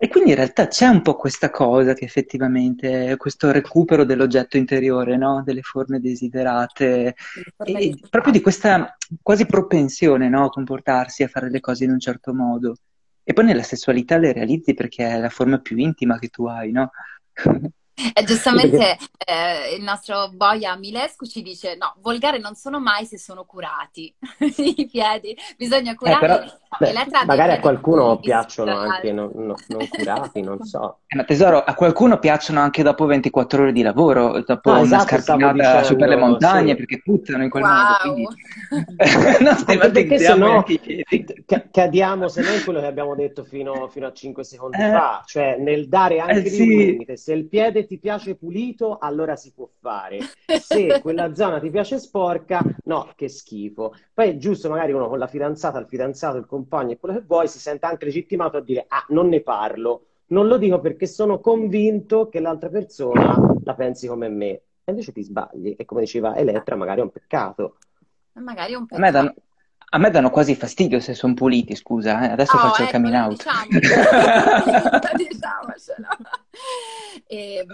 E 0.00 0.06
quindi 0.06 0.30
in 0.30 0.36
realtà 0.36 0.68
c'è 0.68 0.86
un 0.86 1.02
po' 1.02 1.16
questa 1.16 1.50
cosa 1.50 1.92
che 1.92 2.04
effettivamente 2.04 3.08
è 3.08 3.16
questo 3.16 3.50
recupero 3.50 4.04
dell'oggetto 4.04 4.56
interiore, 4.56 5.16
no? 5.16 5.42
delle 5.44 5.62
forme 5.62 5.98
desiderate, 5.98 7.16
forme 7.56 7.80
e 7.80 7.98
proprio 8.08 8.32
di 8.32 8.40
questa 8.40 8.96
quasi 9.20 9.44
propensione 9.44 10.28
no? 10.28 10.44
a 10.44 10.50
comportarsi, 10.50 11.24
a 11.24 11.28
fare 11.28 11.50
le 11.50 11.58
cose 11.58 11.82
in 11.82 11.90
un 11.90 11.98
certo 11.98 12.32
modo. 12.32 12.76
E 13.24 13.32
poi 13.32 13.46
nella 13.46 13.64
sessualità 13.64 14.18
le 14.18 14.32
realizzi 14.32 14.72
perché 14.72 15.04
è 15.04 15.18
la 15.18 15.30
forma 15.30 15.58
più 15.58 15.76
intima 15.76 16.16
che 16.20 16.28
tu 16.28 16.46
hai, 16.46 16.70
no? 16.70 16.92
E 18.12 18.22
giustamente 18.24 18.96
eh, 19.26 19.74
il 19.76 19.82
nostro 19.82 20.30
boia 20.30 20.76
Milescu 20.76 21.26
ci 21.26 21.42
dice: 21.42 21.76
No, 21.76 21.94
volgari 22.00 22.38
non 22.38 22.54
sono 22.54 22.78
mai 22.78 23.06
se 23.06 23.18
sono 23.18 23.44
curati 23.44 24.14
i 24.56 24.88
piedi, 24.90 25.36
bisogna 25.56 25.94
curare. 25.94 26.16
Eh, 26.16 26.28
però, 26.28 26.58
beh, 26.78 26.92
magari 27.26 27.52
a 27.52 27.60
qualcuno 27.60 28.18
piacciono 28.18 28.76
anche 28.76 29.12
non, 29.12 29.30
non, 29.34 29.54
non, 29.68 29.88
curati, 29.88 30.40
non 30.42 30.62
so. 30.62 30.98
Eh, 31.06 31.16
ma 31.16 31.24
tesoro, 31.24 31.62
a 31.62 31.74
qualcuno 31.74 32.18
piacciono 32.18 32.60
anche 32.60 32.82
dopo 32.82 33.06
24 33.06 33.62
ore 33.62 33.72
di 33.72 33.82
lavoro, 33.82 34.42
dopo 34.44 34.70
una 34.70 34.82
esatto, 34.82 35.20
scarpinata 35.20 35.82
su 35.82 35.96
per 35.96 36.08
le 36.08 36.16
montagne, 36.16 36.70
sì. 36.70 36.76
perché 36.76 37.00
puzzano 37.02 37.42
in 37.42 37.50
quel 37.50 37.62
wow. 37.62 37.72
modo. 37.72 38.12
Quindi... 38.12 38.26
non 39.40 39.54
stigmatizziamo 39.56 40.64
se 40.66 41.44
no, 41.46 41.64
cadiamo 41.70 42.28
se 42.28 42.42
no 42.42 42.50
in 42.50 42.64
quello 42.64 42.80
che 42.80 42.86
abbiamo 42.86 43.14
detto 43.14 43.44
fino, 43.44 43.88
fino 43.88 44.06
a 44.06 44.12
5 44.12 44.44
secondi 44.44 44.76
eh, 44.76 44.90
fa, 44.90 45.22
cioè 45.24 45.56
nel 45.58 45.88
dare 45.88 46.20
anche 46.20 46.44
eh, 46.44 46.50
sì. 46.50 46.62
un 46.62 46.68
limite. 46.68 47.16
Se 47.16 47.32
il 47.32 47.46
piede 47.46 47.86
ti 47.86 47.98
piace 47.98 48.36
pulito, 48.36 48.98
allora 48.98 49.36
si 49.36 49.52
può 49.54 49.68
fare. 49.80 50.18
Se 50.60 51.00
quella 51.02 51.34
zona 51.34 51.58
ti 51.58 51.70
piace 51.70 51.98
sporca, 51.98 52.62
no, 52.84 53.10
che 53.16 53.28
schifo. 53.28 53.94
Poi 54.12 54.30
è 54.30 54.36
giusto, 54.36 54.68
magari 54.68 54.92
uno 54.92 55.08
con 55.08 55.18
la 55.18 55.26
fidanzata, 55.26 55.78
il 55.78 55.86
fidanzato, 55.86 56.36
il 56.36 56.46
compagno 56.46 56.57
e 56.92 56.98
quello 56.98 57.14
che 57.14 57.24
vuoi, 57.26 57.48
si 57.48 57.58
sente 57.58 57.86
anche 57.86 58.04
legittimato 58.04 58.56
a 58.56 58.60
dire, 58.60 58.84
ah, 58.88 59.04
non 59.08 59.28
ne 59.28 59.40
parlo. 59.40 60.04
Non 60.28 60.46
lo 60.46 60.58
dico 60.58 60.80
perché 60.80 61.06
sono 61.06 61.40
convinto 61.40 62.28
che 62.28 62.40
l'altra 62.40 62.68
persona 62.68 63.34
la 63.62 63.74
pensi 63.74 64.06
come 64.06 64.28
me. 64.28 64.48
E 64.48 64.90
invece 64.90 65.12
ti 65.12 65.22
sbagli. 65.22 65.74
E 65.76 65.84
come 65.84 66.02
diceva 66.02 66.36
Elettra, 66.36 66.76
magari 66.76 67.00
è 67.00 67.02
un 67.02 67.10
peccato. 67.10 67.76
Magari 68.34 68.72
è 68.72 68.76
un 68.76 68.86
peccato. 68.86 69.02
A 69.02 69.06
me 69.06 69.10
danno, 69.10 69.34
a 69.90 69.98
me 69.98 70.10
danno 70.10 70.30
quasi 70.30 70.54
fastidio 70.54 71.00
se 71.00 71.14
sono 71.14 71.32
puliti, 71.32 71.74
scusa, 71.74 72.22
eh. 72.22 72.32
adesso 72.32 72.56
oh, 72.56 72.58
faccio 72.58 72.82
ecco, 72.82 72.96
il 72.96 73.02
coming 73.02 73.14
out. 73.14 73.36
Diciamo, 73.36 73.66
diciamocelo. 75.16 76.08
E, 77.26 77.64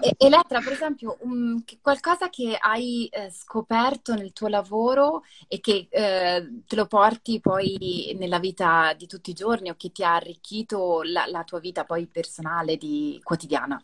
e, 0.00 0.14
Elettra, 0.18 0.60
per 0.60 0.72
esempio, 0.72 1.16
um, 1.20 1.62
qualcosa 1.80 2.28
che 2.28 2.56
hai 2.60 3.06
eh, 3.06 3.30
scoperto 3.30 4.14
nel 4.14 4.32
tuo 4.32 4.46
lavoro 4.46 5.24
e 5.48 5.58
che 5.58 5.88
eh, 5.90 6.62
te 6.64 6.76
lo 6.76 6.86
porti 6.86 7.40
poi 7.40 8.16
nella 8.16 8.38
vita 8.38 8.94
di 8.96 9.08
tutti 9.08 9.30
i 9.30 9.34
giorni 9.34 9.70
o 9.70 9.74
che 9.76 9.90
ti 9.90 10.04
ha 10.04 10.14
arricchito 10.14 11.02
la, 11.02 11.26
la 11.26 11.42
tua 11.42 11.58
vita 11.58 11.84
poi 11.84 12.06
personale, 12.06 12.76
di, 12.76 13.18
quotidiana? 13.24 13.82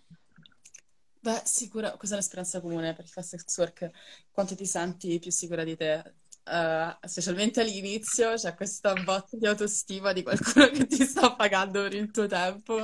Beh, 1.24 1.40
sicura, 1.44 1.90
questa 1.92 2.14
è 2.14 2.18
un'esperienza 2.18 2.60
comune 2.60 2.92
per 2.92 3.04
chi 3.06 3.10
fa 3.10 3.22
sex 3.22 3.56
work. 3.58 3.90
Quanto 4.30 4.54
ti 4.54 4.66
senti 4.66 5.18
più 5.18 5.30
sicura 5.30 5.64
di 5.64 5.74
te? 5.74 6.14
Uh, 6.46 6.94
specialmente 7.06 7.62
all'inizio 7.62 8.34
c'è 8.34 8.54
questa 8.54 8.92
botta 8.92 9.34
di 9.38 9.46
autostima 9.46 10.12
di 10.12 10.22
qualcuno 10.22 10.68
che 10.68 10.86
ti 10.86 11.02
sta 11.06 11.34
pagando 11.34 11.80
per 11.82 11.94
il 11.94 12.10
tuo 12.10 12.26
tempo, 12.26 12.82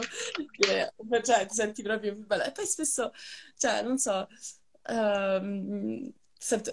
che 0.50 0.90
cioè, 1.22 1.44
ti 1.46 1.54
senti 1.54 1.82
proprio 1.82 2.14
più 2.14 2.24
bella. 2.24 2.46
E 2.46 2.52
poi 2.52 2.64
spesso, 2.64 3.12
cioè, 3.56 3.82
non 3.82 3.98
so, 3.98 4.26
uh, 4.88 6.12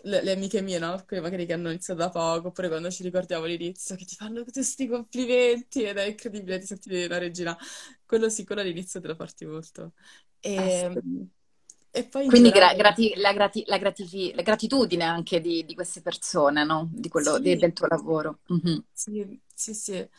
le, 0.04 0.24
le, 0.24 0.32
amiche 0.32 0.62
mie, 0.62 0.80
no? 0.80 1.04
Quelle 1.06 1.22
magari 1.22 1.46
che 1.46 1.54
hanno 1.54 1.70
iniziato 1.70 2.00
da 2.00 2.10
poco, 2.10 2.48
oppure 2.48 2.70
quando 2.70 2.90
ci 2.90 3.04
ricordiamo 3.04 3.46
l'inizio, 3.46 3.96
che 3.96 4.06
ti 4.06 4.16
fanno 4.16 4.40
tutti 4.40 4.54
questi 4.54 4.88
complimenti 4.88 5.84
ed 5.84 5.98
è 5.98 6.06
incredibile, 6.06 6.60
ti 6.60 6.68
senti 6.68 7.04
una 7.04 7.18
regina. 7.18 7.58
Quello 8.06 8.30
sì, 8.30 8.46
quello 8.46 8.62
all'inizio 8.62 9.02
te 9.02 9.08
lo 9.08 9.16
porti 9.16 9.46
molto. 9.46 9.94
E, 10.40 10.86
um, 10.86 11.30
quindi 12.10 12.52
generale... 12.52 12.76
grati, 12.76 13.14
la, 13.16 13.34
grati, 13.34 13.64
la, 13.66 13.78
gratifi, 13.78 14.34
la, 14.36 14.42
gratitudine 14.42 15.04
anche 15.04 15.40
di, 15.42 15.66
di, 15.66 15.74
queste 15.74 16.02
persone, 16.02 16.64
no? 16.64 16.90
Di 16.92 17.10
quello, 17.10 17.36
sì. 17.36 17.56
del 17.56 17.74
tuo 17.74 17.88
lavoro. 17.88 18.40
Mm-hmm. 18.52 18.78
Sì, 18.92 19.40
sì, 19.54 19.74
sì. 19.74 19.94
E, 19.94 20.10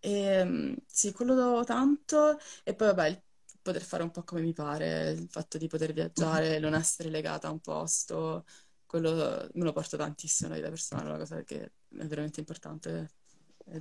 ehm, 0.00 0.76
sì, 0.86 1.12
quello 1.12 1.34
do 1.34 1.64
tanto. 1.64 2.38
E 2.64 2.74
poi 2.74 2.88
vabbè, 2.88 3.06
il 3.08 3.22
poter 3.60 3.82
fare 3.82 4.02
un 4.02 4.10
po' 4.10 4.22
come 4.22 4.40
mi 4.40 4.52
pare, 4.52 5.10
il 5.10 5.28
fatto 5.28 5.58
di 5.58 5.66
poter 5.66 5.92
viaggiare, 5.92 6.50
mm-hmm. 6.50 6.62
non 6.62 6.74
essere 6.74 7.10
legata 7.10 7.48
a 7.48 7.50
un 7.50 7.60
posto, 7.60 8.44
quello 8.86 9.48
me 9.52 9.64
lo 9.64 9.72
porto 9.72 9.96
tantissimo 9.96 10.48
nella 10.48 10.60
vita 10.60 10.72
personale, 10.72 11.06
è 11.06 11.10
una 11.10 11.18
cosa 11.18 11.42
che 11.42 11.62
è 11.64 12.04
veramente 12.06 12.40
importante 12.40 13.10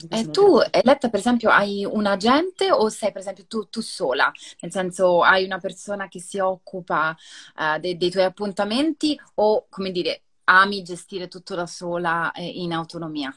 eh, 0.10 0.30
tu, 0.30 0.60
Eletta, 0.72 1.10
per 1.10 1.20
esempio, 1.20 1.50
hai 1.50 1.86
un 1.86 2.06
agente 2.06 2.72
o 2.72 2.90
sei, 2.90 3.12
per 3.12 3.22
esempio, 3.22 3.46
tu, 3.48 3.70
tu 3.70 3.82
sola? 3.82 4.32
Nel 4.62 4.72
senso, 4.72 5.22
hai 5.24 5.44
una 5.46 5.60
persona 5.60 6.08
che 6.08 6.20
si 6.20 6.40
occupa 6.40 7.16
uh, 7.56 7.80
de- 7.80 7.98
dei 7.98 8.10
tuoi 8.12 8.24
appuntamenti 8.26 9.20
o, 9.36 9.68
come 9.70 9.92
dire, 9.92 10.24
ami 10.46 10.82
gestire 10.84 11.28
tutto 11.28 11.56
da 11.56 11.66
sola 11.66 12.32
eh, 12.32 12.46
in 12.46 12.74
autonomia? 12.74 13.36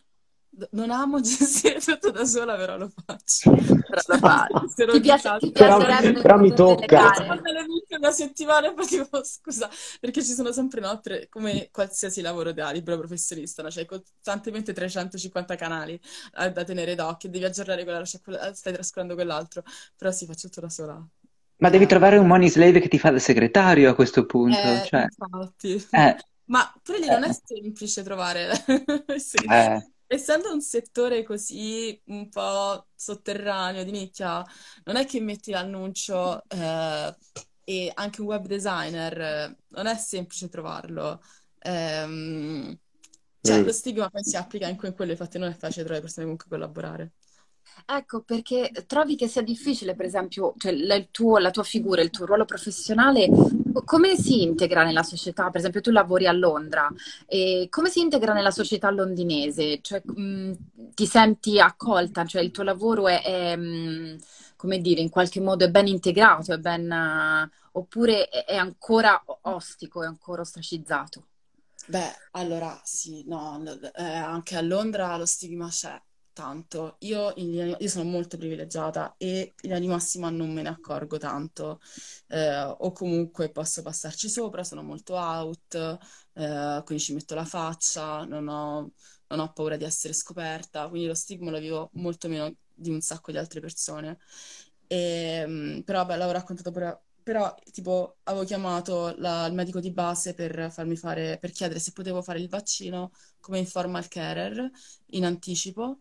Non 0.73 0.91
amo 0.91 1.21
gestire 1.23 1.79
tutto 1.79 2.11
da 2.11 2.25
sola, 2.25 2.57
però 2.57 2.77
lo 2.77 2.91
faccio. 3.07 3.53
Però 3.53 4.01
lo 4.07 4.19
faccio. 4.19 4.91
ti, 4.91 5.01
piace, 5.01 5.37
ti 5.39 5.53
però, 5.53 5.79
però 5.79 6.39
mi 6.39 6.53
tocca. 6.53 7.13
Una 7.97 8.11
settimana 8.11 8.71
e 8.71 8.75
poi 8.75 8.87
tipo, 8.87 9.23
scusa, 9.25 9.71
perché 10.01 10.25
ci 10.25 10.33
sono 10.33 10.51
sempre 10.53 10.81
inoltre, 10.81 11.29
come 11.29 11.69
qualsiasi 11.71 12.21
lavoro 12.21 12.53
da 12.53 12.71
libero 12.71 12.99
professionista, 12.99 13.63
no? 13.63 13.69
c'è 13.69 13.85
costantemente 13.85 14.73
350 14.73 15.55
canali 15.55 16.01
da, 16.33 16.49
da 16.49 16.65
tenere 16.65 16.95
d'occhio, 16.95 17.29
devi 17.29 17.45
aggiornare 17.45 17.85
quella, 17.85 18.05
cioè, 18.05 18.21
quella 18.21 18.53
stai 18.53 18.73
trascurando 18.73 19.15
quell'altro, 19.15 19.63
però 19.97 20.11
sì, 20.11 20.27
faccio 20.27 20.49
tutto 20.49 20.63
da 20.63 20.69
sola. 20.69 21.09
Ma 21.59 21.69
devi 21.69 21.87
trovare 21.87 22.17
un 22.17 22.27
money 22.27 22.49
slave 22.49 22.81
che 22.81 22.89
ti 22.89 22.99
fa 22.99 23.11
da 23.11 23.19
segretario 23.19 23.91
a 23.91 23.95
questo 23.95 24.25
punto. 24.25 24.57
Eh, 24.57 24.83
cioè... 24.87 25.03
infatti. 25.03 25.87
Eh. 25.91 26.17
Ma 26.47 26.73
pure 26.83 26.99
lì 26.99 27.07
non 27.07 27.23
è 27.23 27.31
semplice 27.33 28.03
trovare. 28.03 28.51
sì. 29.19 29.37
eh 29.49 29.91
essendo 30.13 30.53
un 30.53 30.61
settore 30.61 31.23
così 31.23 32.01
un 32.07 32.29
po' 32.29 32.89
sotterraneo, 32.95 33.85
di 33.85 33.93
nicchia, 33.93 34.45
non 34.85 34.97
è 34.97 35.07
che 35.07 35.21
metti 35.21 35.53
l'annuncio 35.53 36.43
eh, 36.49 37.17
e 37.65 37.93
anche 37.95 38.21
un 38.21 38.27
web 38.27 38.47
designer, 38.47 39.57
non 39.69 39.87
è 39.87 39.95
semplice 39.97 40.49
trovarlo. 40.49 41.23
Eh, 41.59 42.79
cioè, 43.43 43.61
mm. 43.61 43.65
lo 43.65 43.73
stigma 43.73 44.11
poi 44.11 44.25
si 44.25 44.37
applica 44.37 44.67
anche 44.67 44.87
in 44.89 44.95
quello, 44.95 45.13
infatti 45.13 45.39
non 45.39 45.51
è 45.51 45.55
facile 45.55 45.85
trovare 45.85 46.05
persone 46.05 46.27
con 46.27 46.37
cui 46.37 46.49
collaborare. 46.49 47.13
Ecco, 47.87 48.23
perché 48.23 48.71
trovi 48.87 49.15
che 49.15 49.29
sia 49.29 49.43
difficile, 49.43 49.95
per 49.95 50.07
esempio, 50.07 50.55
cioè, 50.59 50.73
la, 50.73 50.97
il 50.97 51.09
tuo- 51.13 51.39
la 51.39 51.51
tua 51.51 51.63
figura, 51.63 52.03
il 52.03 52.11
tuo 52.11 52.27
ruolo 52.27 52.45
professionale, 52.45 53.29
come 53.85 54.17
si 54.17 54.43
integra 54.43 54.85
nella 54.85 55.03
società? 55.03 55.51
Per 55.51 55.61
esempio, 55.61 55.81
tu 55.81 55.91
lavori 55.91 56.27
a 56.27 56.33
Londra, 56.33 56.89
come 57.69 57.89
si 57.89 58.01
integra 58.01 58.33
nella 58.33 58.51
società 58.51 58.91
londinese? 58.91 59.81
Cioè, 59.81 60.03
mh, 60.05 60.53
ti 60.95 61.07
senti 61.07 61.61
accolta? 61.61 62.25
Cioè, 62.25 62.43
il 62.43 62.51
tuo 62.51 62.63
lavoro 62.65 63.09
è, 63.09 63.23
è, 63.23 63.57
mh, 63.57 64.19
come 64.57 64.81
dire, 64.81 65.01
in 65.01 65.09
qualche 65.09 65.41
modo 65.41 65.65
è 65.65 65.71
ben 65.71 65.87
integrato, 65.87 66.53
è 66.53 66.59
ben, 66.59 66.91
eh, 66.91 67.51
oppure 67.73 68.29
è, 68.29 68.57
ancora 68.57 69.23
ostico, 69.43 70.03
è 70.03 70.07
ancora 70.07 70.43
ostracizzato? 70.43 71.25
Beh, 71.87 72.15
allora 72.33 72.79
sì, 72.85 73.25
no, 73.27 73.63
eh, 73.95 74.03
anche 74.05 74.57
a 74.57 74.61
Londra 74.61 75.17
lo 75.17 75.27
stigma 75.27 75.69
c'è 75.69 76.01
tanto. 76.41 76.97
Io, 77.01 77.33
io 77.37 77.89
sono 77.89 78.09
molto 78.09 78.37
privilegiata 78.37 79.15
e 79.19 79.55
in 79.63 79.73
linea 79.73 79.91
massima 79.91 80.31
non 80.31 80.53
me 80.53 80.63
ne 80.63 80.69
accorgo 80.71 81.19
tanto, 81.19 81.81
eh, 82.29 82.63
o 82.79 82.93
comunque 82.93 83.51
posso 83.51 83.83
passarci 83.83 84.29
sopra, 84.29 84.65
sono 84.65 84.83
molto 84.83 85.15
out, 85.17 85.75
eh, 86.35 86.83
quindi 86.85 87.03
ci 87.03 87.13
metto 87.15 87.35
la 87.35 87.45
faccia, 87.45 88.25
non 88.25 88.49
ho, 88.49 88.93
non 89.29 89.39
ho 89.41 89.53
paura 89.53 89.77
di 89.77 89.85
essere 89.85 90.13
scoperta, 90.15 90.89
quindi 90.89 91.07
lo 91.09 91.15
stigma 91.15 91.51
lo 91.51 91.59
vivo 91.59 91.91
molto 91.95 92.29
meno 92.29 92.55
di 92.73 92.91
un 92.91 93.01
sacco 93.01 93.31
di 93.33 93.39
altre 93.39 93.61
persone. 93.61 94.19
E, 94.87 95.45
mm, 95.47 95.81
però, 95.81 96.05
beh, 96.05 96.17
l'avevo 96.17 96.33
raccontato 96.33 96.71
pure 96.71 97.03
però, 97.23 97.55
tipo, 97.71 98.17
avevo 98.25 98.45
chiamato 98.45 99.15
la- 99.19 99.47
il 99.47 99.53
medico 99.55 99.79
di 99.79 99.93
base 99.93 100.35
per 100.35 100.71
farmi 100.73 100.97
fare, 100.97 101.39
per 101.39 101.53
chiedere 101.53 101.79
se 101.79 101.93
potevo 101.93 102.23
fare 102.23 102.41
il 102.41 102.49
vaccino 102.49 103.13
come 103.41 103.59
informal 103.59 104.09
carer 104.09 104.69
in 105.11 105.25
anticipo. 105.25 105.99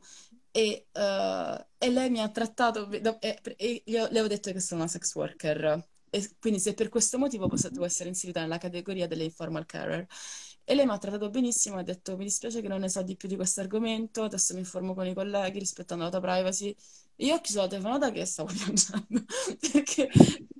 E, 0.51 0.87
eh, 0.91 1.67
e 1.77 1.89
lei 1.89 2.09
mi 2.09 2.19
ha 2.21 2.29
trattato, 2.29 2.85
do- 2.85 3.19
e, 3.21 3.39
e 3.57 3.83
io 3.85 4.01
le 4.03 4.07
avevo 4.09 4.27
detto 4.27 4.51
che 4.51 4.59
sono 4.59 4.81
una 4.81 4.89
sex 4.89 5.13
worker. 5.15 5.87
E 6.11 6.35
quindi, 6.39 6.59
se 6.59 6.73
per 6.73 6.89
questo 6.89 7.17
motivo 7.19 7.47
potevo 7.47 7.85
essere 7.85 8.09
inserita 8.09 8.41
nella 8.41 8.57
categoria 8.57 9.07
delle 9.07 9.23
informal 9.25 9.65
carer. 9.65 10.07
E 10.63 10.75
lei 10.75 10.85
mi 10.85 10.91
ha 10.91 10.97
trattato 10.97 11.29
benissimo 11.29 11.77
e 11.77 11.79
ha 11.81 11.83
detto: 11.83 12.17
Mi 12.17 12.23
dispiace 12.25 12.61
che 12.61 12.67
non 12.67 12.79
ne 12.81 12.89
so 12.89 13.01
di 13.03 13.15
più 13.15 13.27
di 13.27 13.35
questo 13.35 13.61
argomento, 13.61 14.23
adesso 14.23 14.53
mi 14.53 14.59
informo 14.59 14.93
con 14.93 15.05
i 15.07 15.13
colleghi 15.13 15.59
rispettando 15.59 16.03
la 16.03 16.09
tua 16.09 16.19
privacy. 16.21 16.75
Io 17.17 17.35
ho 17.35 17.41
chiuso 17.41 17.61
la 17.61 17.67
telefonata 17.67 18.11
che 18.11 18.25
stavo 18.25 18.51
piangendo 18.53 19.23
perché 19.71 20.09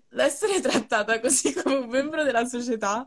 l'essere 0.09 0.59
trattata 0.61 1.19
così 1.19 1.53
come 1.53 1.75
un 1.75 1.87
membro 1.89 2.23
della 2.23 2.45
società, 2.45 3.05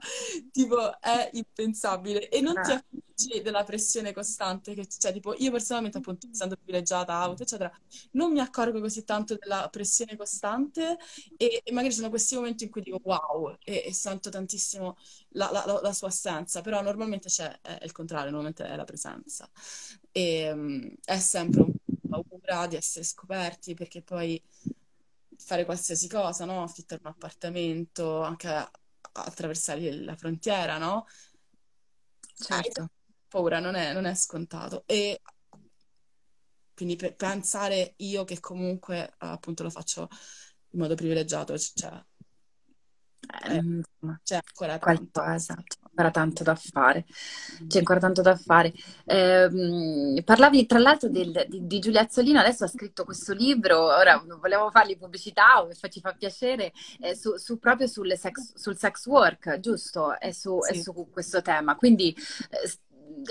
tipo, 0.50 1.00
è 1.00 1.30
impensabile 1.32 2.28
e 2.28 2.40
non 2.40 2.60
ti 2.60 2.70
Eh, 2.70 2.80
accorgi 3.26 3.42
della 3.42 3.64
pressione 3.64 4.12
costante 4.12 4.74
che 4.74 4.86
c'è. 4.86 5.12
Tipo, 5.12 5.34
io 5.36 5.50
personalmente, 5.50 5.98
appunto, 5.98 6.26
essendo 6.30 6.56
privilegiata, 6.56 7.14
auto, 7.14 7.42
eccetera, 7.42 7.70
non 8.12 8.32
mi 8.32 8.40
accorgo 8.40 8.80
così 8.80 9.04
tanto 9.04 9.36
della 9.38 9.68
pressione 9.70 10.16
costante 10.16 10.96
e, 11.36 11.60
e 11.64 11.72
magari 11.72 11.92
sono 11.94 12.08
questi 12.08 12.34
momenti 12.34 12.64
in 12.64 12.70
cui 12.70 12.82
dico 12.82 13.00
wow 13.02 13.56
e, 13.64 13.84
e 13.86 13.92
sento 13.92 14.30
tantissimo 14.30 14.96
la, 15.30 15.50
la- 15.52 15.80
la- 15.82 15.92
sua 15.92 16.08
assenza, 16.08 16.60
però 16.62 16.80
normalmente 16.82 17.28
c'è 17.28 17.60
è 17.60 17.78
il 17.84 17.92
contrario, 17.92 18.30
normalmente 18.30 18.64
è 18.66 18.76
la 18.76 18.84
presenza. 18.84 19.48
E, 20.10 20.52
mm, 20.54 20.88
è 21.04 21.18
sempre 21.18 21.62
un 21.62 21.70
po' 22.08 22.24
paura 22.28 22.66
di 22.66 22.76
essere 22.76 23.04
scoperti 23.04 23.74
perché 23.74 24.02
poi 24.02 24.42
fare 25.36 25.64
qualsiasi 25.64 26.08
cosa, 26.08 26.44
no? 26.44 26.62
Affittare 26.62 27.00
un 27.04 27.10
appartamento, 27.10 28.22
anche 28.22 28.48
attraversare 29.14 29.92
la 29.92 30.16
frontiera, 30.16 30.78
no? 30.78 31.06
Certo. 32.46 32.90
Paura, 33.32 33.58
non 33.60 33.74
è, 33.74 33.92
non 33.92 34.04
è 34.04 34.14
scontato. 34.14 34.84
E 34.86 35.20
quindi 36.74 36.96
pe- 36.96 37.14
pensare 37.14 37.94
io 37.98 38.24
che 38.24 38.40
comunque 38.40 39.04
eh, 39.06 39.14
appunto 39.18 39.62
lo 39.62 39.70
faccio 39.70 40.08
in 40.70 40.80
modo 40.80 40.94
privilegiato, 40.94 41.56
cioè, 41.58 42.02
Eh, 43.44 43.58
eh, 43.58 44.18
c'è 44.24 44.34
ancora 44.36 44.78
tanto. 44.78 45.10
qualcosa, 45.12 45.54
c'è 45.54 45.78
ancora 45.82 46.10
tanto 46.10 46.42
da 46.42 46.54
fare. 46.54 47.04
Mm. 47.62 47.66
C'è 47.68 47.78
ancora 47.78 48.00
tanto 48.00 48.22
da 48.22 48.36
fare. 48.36 48.72
Ehm, 49.06 50.22
parlavi 50.24 50.66
tra 50.66 50.78
l'altro 50.78 51.08
del- 51.08 51.46
di, 51.48 51.66
di 51.66 51.78
Giulia 51.78 52.02
Azzolino, 52.02 52.38
adesso 52.40 52.64
ha 52.64 52.68
scritto 52.68 53.04
questo 53.04 53.32
libro, 53.32 53.86
ora 53.86 54.22
non 54.26 54.38
volevo 54.40 54.70
fargli 54.70 54.98
pubblicità, 54.98 55.62
o 55.62 55.70
fa- 55.72 55.88
ci 55.88 56.00
fa 56.00 56.12
piacere, 56.14 56.72
eh, 57.00 57.14
su, 57.16 57.36
su- 57.36 57.58
proprio 57.58 57.86
sex- 57.86 58.54
sul 58.54 58.76
sex 58.76 59.06
work, 59.06 59.58
giusto? 59.60 60.18
È 60.18 60.30
su, 60.32 60.58
Sì. 60.62 60.80
su 60.82 61.08
questo 61.10 61.42
tema. 61.42 61.76
Quindi, 61.76 62.14
eh, 62.50 62.70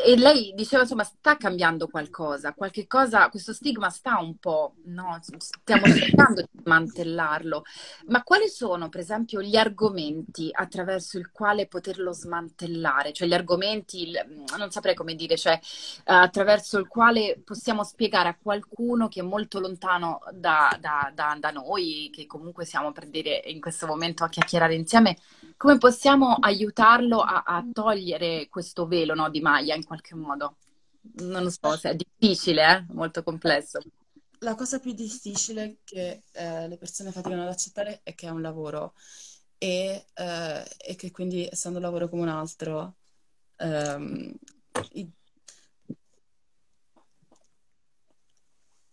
e 0.06 0.16
lei 0.18 0.54
diceva, 0.56 0.84
insomma, 0.84 1.04
sta 1.04 1.36
cambiando 1.38 1.88
qualcosa, 1.88 2.54
qualche 2.54 2.88
cosa, 2.88 3.30
questo 3.30 3.54
stigma 3.54 3.90
sta 3.90 4.20
un 4.20 4.38
po', 4.38 4.76
no? 4.86 5.20
Stiamo 5.38 5.86
cercando 5.88 6.42
di 6.42 6.60
smantellarlo. 6.62 7.64
Ma 8.08 8.24
quali 8.24 8.48
sono, 8.48 8.90
per 8.90 9.02
esempio, 9.02 9.42
gli 9.42 9.56
argomenti 9.58 10.50
attraverso 10.52 11.18
il 11.18 11.32
quale 11.32 11.68
poterlo 11.68 12.14
smantellare? 12.14 13.12
Cioè 13.12 13.28
gli 13.28 13.34
argomenti, 13.34 14.12
non 14.58 14.72
saprei 14.72 14.96
come 14.96 15.16
dire, 15.16 15.38
cioè 15.38 15.60
attraverso 16.06 16.78
il 16.78 16.88
quale 16.88 17.42
possiamo 17.44 17.84
spiegare 17.84 18.30
a 18.30 18.38
qualcuno 18.42 19.08
che 19.08 19.20
è 19.20 19.24
molto 19.24 19.60
lontano 19.60 20.20
da, 20.32 20.76
da- 20.80 21.12
da- 21.14 21.38
da 21.40 21.50
noi, 21.52 22.10
che 22.14 22.26
comunque 22.26 22.66
siamo 22.66 22.92
per 22.92 23.08
dire 23.08 23.42
in 23.46 23.60
questo 23.60 23.88
momento 23.88 24.24
a 24.24 24.30
chiacchierare 24.30 24.76
insieme, 24.76 25.18
come 25.58 25.78
possiamo 25.78 26.38
aiutarlo 26.40 27.22
a, 27.22 27.44
a 27.46 27.64
togliere 27.72 28.48
questo 28.50 28.88
velo, 28.88 29.14
no, 29.14 29.30
di 29.30 29.42
maglia 29.42 29.71
in 29.76 29.86
qualche 29.86 30.16
modo? 30.16 30.58
Non 31.18 31.44
lo 31.44 31.50
so 31.50 31.76
se 31.78 31.90
è 31.92 31.96
difficile, 31.96 32.64
eh? 32.88 32.94
Molto 32.94 33.24
complesso. 33.24 33.80
La 34.40 34.56
cosa 34.56 34.80
più 34.80 34.92
difficile 34.94 35.78
che 35.84 36.24
eh, 36.32 36.68
le 36.68 36.78
persone 36.78 37.12
faticano 37.12 37.44
ad 37.44 37.50
accettare 37.50 38.02
è 38.04 38.16
che 38.16 38.26
è 38.28 38.30
un 38.32 38.42
lavoro 38.42 38.94
e, 39.58 40.08
eh, 40.14 40.66
e 40.80 40.96
che 40.96 41.12
quindi, 41.12 41.48
essendo 41.50 41.78
un 41.78 41.84
lavoro 41.84 42.10
come 42.10 42.24
un 42.24 42.30
altro, 42.30 42.98
ehm, 43.58 44.34
i- 44.94 45.12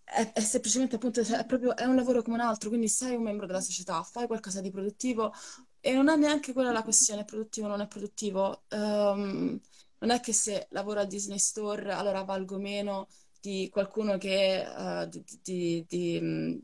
È, 0.05 0.33
è 0.33 0.41
semplicemente 0.41 0.97
appunto, 0.97 1.23
cioè, 1.25 1.41
è 1.41 1.45
proprio, 1.47 1.77
è 1.77 1.85
un 1.85 1.95
lavoro 1.95 2.23
come 2.23 2.37
un 2.37 2.43
altro, 2.43 2.69
quindi 2.71 2.89
sei 2.89 3.15
un 3.15 3.23
membro 3.23 3.47
della 3.47 3.61
società, 3.61 4.03
fai 4.03 4.27
qualcosa 4.27 4.61
di 4.63 4.71
produttivo 4.71 5.33
e 5.81 5.93
non 5.93 6.09
è 6.09 6.17
neanche 6.17 6.53
quella 6.55 6.73
la 6.73 6.83
questione, 6.83 7.21
è 7.23 7.25
produttivo 7.25 7.67
o 7.67 7.71
non 7.71 7.81
è 7.83 7.87
produttivo. 7.87 8.65
Ehm, 8.69 9.61
non 10.01 10.11
è 10.11 10.21
che 10.21 10.33
se 10.33 10.67
lavoro 10.71 11.01
al 11.01 11.07
Disney 11.07 11.39
Store 11.39 11.93
allora 11.93 12.23
valgo 12.23 12.59
meno 12.59 13.09
di 13.41 13.69
qualcuno 13.71 14.19
che, 14.19 14.63
eh, 15.03 15.09
di, 15.09 15.25
di- 15.43 15.85
di, 15.89 16.21
mh, 16.21 16.63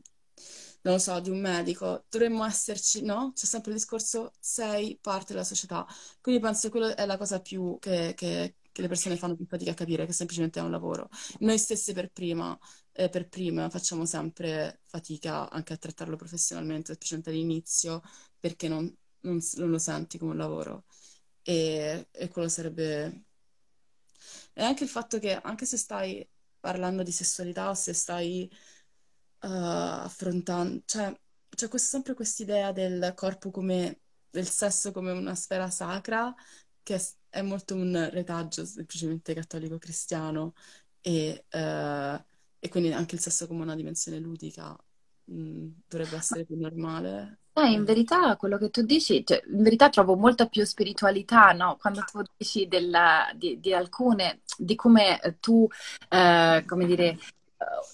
non 0.81 0.93
lo 0.95 0.99
so, 0.99 1.19
di 1.19 1.29
un 1.29 1.39
medico. 1.39 2.05
Dovremmo 2.09 2.45
esserci, 2.45 3.01
no? 3.03 3.31
C'è 3.33 3.45
sempre 3.45 3.71
il 3.71 3.77
discorso, 3.77 4.33
sei 4.39 4.97
parte 5.01 5.33
della 5.33 5.43
società. 5.45 5.85
Quindi 6.21 6.41
penso 6.41 6.69
che 6.69 6.77
quella 6.77 6.95
è 6.95 7.05
la 7.05 7.17
cosa 7.17 7.41
più 7.41 7.77
che, 7.79 8.13
che- 8.15 8.55
che 8.71 8.81
le 8.81 8.87
persone 8.89 9.15
fanno 9.17 9.35
più 9.35 9.45
fatica 9.45 9.71
a 9.71 9.73
capire, 9.73 10.05
che 10.05 10.11
semplicemente 10.13 10.59
è 10.59 10.63
un 10.63 10.69
lavoro. 10.71 11.07
Noi 11.39 11.57
stesse 11.57 11.93
per 11.93 12.09
prima 12.11 12.57
eh, 12.91 13.09
per 13.09 13.27
prima 13.27 13.69
facciamo 13.69 14.05
sempre 14.05 14.79
fatica 14.85 15.49
anche 15.49 15.73
a 15.73 15.77
trattarlo 15.77 16.15
professionalmente, 16.15 16.93
specialmente 16.93 17.29
all'inizio, 17.31 18.01
perché 18.39 18.67
non, 18.67 18.93
non 19.21 19.39
non 19.55 19.69
lo 19.69 19.77
senti 19.79 20.17
come 20.17 20.31
un 20.31 20.37
lavoro. 20.37 20.85
E, 21.47 22.07
e 22.11 22.27
quello 22.29 22.49
sarebbe... 22.49 23.25
E 24.53 24.63
anche 24.63 24.83
il 24.83 24.89
fatto 24.89 25.19
che, 25.19 25.35
anche 25.35 25.65
se 25.65 25.77
stai 25.77 26.27
parlando 26.59 27.03
di 27.03 27.11
sessualità 27.11 27.73
se 27.75 27.93
stai 27.93 28.49
eh, 29.41 29.47
affrontando... 29.47 30.81
Cioè, 30.85 31.17
c'è 31.49 31.67
quest- 31.69 31.87
sempre 31.89 32.13
quest'idea 32.15 32.71
del 32.71 33.13
corpo 33.15 33.51
come... 33.51 34.01
del 34.29 34.47
sesso 34.49 34.91
come 34.91 35.11
una 35.11 35.35
sfera 35.35 35.69
sacra, 35.69 36.33
che 36.83 36.95
è, 36.95 37.01
è 37.29 37.41
molto 37.41 37.75
un 37.75 38.09
retaggio 38.11 38.65
semplicemente 38.65 39.33
cattolico-cristiano 39.33 40.53
e, 41.01 41.45
eh, 41.49 42.25
e 42.59 42.69
quindi 42.69 42.91
anche 42.93 43.15
il 43.15 43.21
sesso 43.21 43.47
come 43.47 43.63
una 43.63 43.75
dimensione 43.75 44.19
ludica 44.19 44.75
mh, 45.25 45.67
dovrebbe 45.87 46.15
essere 46.15 46.45
più 46.45 46.57
normale. 46.59 47.39
Eh, 47.53 47.71
in 47.71 47.85
verità 47.85 48.35
quello 48.35 48.57
che 48.57 48.69
tu 48.69 48.81
dici, 48.81 49.23
cioè, 49.25 49.41
in 49.47 49.63
verità 49.63 49.89
trovo 49.89 50.15
molta 50.15 50.47
più 50.47 50.65
spiritualità, 50.65 51.51
no? 51.53 51.77
Quando 51.79 52.03
tu 52.03 52.21
dici 52.35 52.67
della- 52.67 53.31
di, 53.33 53.59
di 53.59 53.73
alcune, 53.73 54.41
di 54.57 54.75
come 54.75 55.21
eh, 55.21 55.39
tu, 55.39 55.65
eh, 56.09 56.63
come 56.67 56.85
dire, 56.85 57.05
eh, 57.11 57.17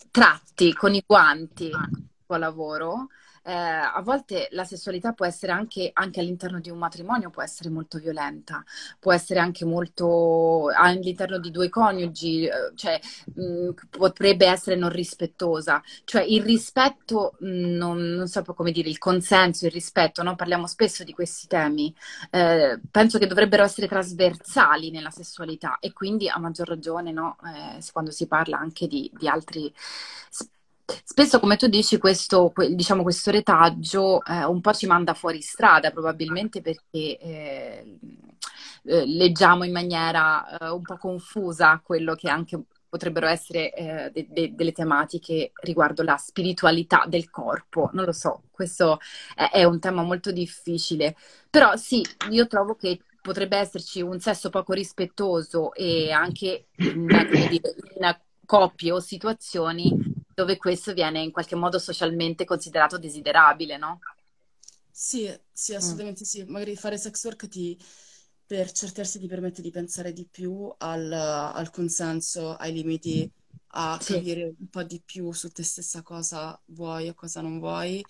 tratti 0.09 0.73
con 0.73 0.95
i 0.95 1.03
guanti 1.05 1.65
il 1.65 2.07
tuo 2.25 2.37
lavoro, 2.37 3.07
eh, 3.43 3.51
a 3.53 4.01
volte 4.03 4.47
la 4.51 4.63
sessualità 4.63 5.13
può 5.13 5.25
essere 5.25 5.51
anche, 5.51 5.89
anche 5.93 6.19
all'interno 6.19 6.59
di 6.59 6.69
un 6.69 6.77
matrimonio, 6.77 7.29
può 7.29 7.41
essere 7.41 7.69
molto 7.69 7.97
violenta, 7.97 8.63
può 8.99 9.11
essere 9.13 9.39
anche 9.39 9.65
molto 9.65 10.67
all'interno 10.75 11.39
di 11.39 11.51
due 11.51 11.69
coniugi, 11.69 12.45
eh, 12.45 12.51
cioè 12.75 12.99
mh, 13.35 13.69
potrebbe 13.89 14.45
essere 14.47 14.75
non 14.75 14.89
rispettosa. 14.89 15.81
Cioè 16.03 16.21
il 16.23 16.43
rispetto, 16.43 17.35
mh, 17.39 17.47
non, 17.75 17.97
non 17.99 18.27
so 18.27 18.43
come 18.43 18.71
dire, 18.71 18.89
il 18.89 18.97
consenso, 18.97 19.65
il 19.65 19.71
rispetto, 19.71 20.23
no? 20.23 20.35
Parliamo 20.35 20.67
spesso 20.67 21.03
di 21.03 21.13
questi 21.13 21.47
temi. 21.47 21.93
Eh, 22.29 22.79
penso 22.89 23.17
che 23.17 23.27
dovrebbero 23.27 23.63
essere 23.63 23.87
trasversali 23.87 24.91
nella 24.91 25.09
sessualità 25.11 25.77
e 25.79 25.93
quindi 25.93 26.29
a 26.29 26.37
maggior 26.39 26.67
ragione, 26.67 27.11
no? 27.11 27.37
Eh, 27.45 27.79
quando 27.91 28.11
si 28.11 28.27
parla 28.27 28.57
anche 28.57 28.87
di, 28.87 29.09
di 29.13 29.27
altri 29.27 29.71
Spesso, 31.03 31.39
come 31.39 31.57
tu 31.57 31.67
dici, 31.67 31.97
questo, 31.97 32.51
diciamo, 32.71 33.03
questo 33.03 33.31
retaggio 33.31 34.23
eh, 34.25 34.43
un 34.45 34.61
po' 34.61 34.73
ci 34.73 34.87
manda 34.87 35.13
fuori 35.13 35.41
strada, 35.41 35.91
probabilmente 35.91 36.61
perché 36.61 37.17
eh, 37.19 37.99
eh, 38.83 39.05
leggiamo 39.05 39.63
in 39.63 39.71
maniera 39.71 40.57
eh, 40.57 40.69
un 40.69 40.81
po' 40.81 40.97
confusa 40.97 41.81
quello 41.83 42.15
che 42.15 42.29
anche 42.29 42.59
potrebbero 42.89 43.27
essere 43.27 43.73
eh, 43.73 44.11
de- 44.11 44.27
de- 44.29 44.53
delle 44.53 44.73
tematiche 44.73 45.51
riguardo 45.61 46.03
la 46.03 46.17
spiritualità 46.17 47.05
del 47.07 47.29
corpo. 47.29 47.89
Non 47.93 48.05
lo 48.05 48.11
so, 48.11 48.43
questo 48.51 48.99
è, 49.35 49.49
è 49.51 49.63
un 49.63 49.79
tema 49.79 50.03
molto 50.03 50.31
difficile. 50.31 51.15
Però 51.49 51.75
sì, 51.75 52.05
io 52.29 52.47
trovo 52.47 52.75
che 52.75 52.99
potrebbe 53.21 53.57
esserci 53.57 54.01
un 54.01 54.19
sesso 54.19 54.49
poco 54.49 54.73
rispettoso 54.73 55.73
e 55.73 56.11
anche 56.11 56.67
in, 56.77 57.07
in 57.09 58.17
coppie 58.45 58.91
o 58.91 58.99
situazioni 58.99 60.10
dove 60.41 60.57
questo 60.57 60.93
viene 60.93 61.21
in 61.21 61.31
qualche 61.31 61.55
modo 61.55 61.77
socialmente 61.77 62.45
considerato 62.45 62.97
desiderabile, 62.97 63.77
no? 63.77 63.99
Sì, 64.89 65.31
sì, 65.51 65.73
mm. 65.73 65.75
assolutamente 65.75 66.21
mm. 66.23 66.25
sì. 66.25 66.43
Magari 66.45 66.75
fare 66.75 66.97
sex 66.97 67.23
work 67.23 67.47
ti, 67.47 67.79
per 68.45 68.71
certi 68.71 68.95
versi 68.97 69.19
ti 69.19 69.27
permette 69.27 69.61
di 69.61 69.69
pensare 69.69 70.13
di 70.13 70.27
più 70.29 70.73
al, 70.79 71.11
al 71.11 71.69
consenso, 71.69 72.55
ai 72.55 72.73
limiti, 72.73 73.31
a 73.73 73.99
sì. 74.01 74.13
capire 74.13 74.55
un 74.57 74.67
po' 74.69 74.83
di 74.83 75.01
più 75.03 75.31
su 75.31 75.49
te 75.49 75.63
stessa 75.63 76.01
cosa 76.01 76.59
vuoi 76.65 77.07
e 77.07 77.13
cosa 77.13 77.41
non 77.41 77.59
vuoi, 77.59 78.03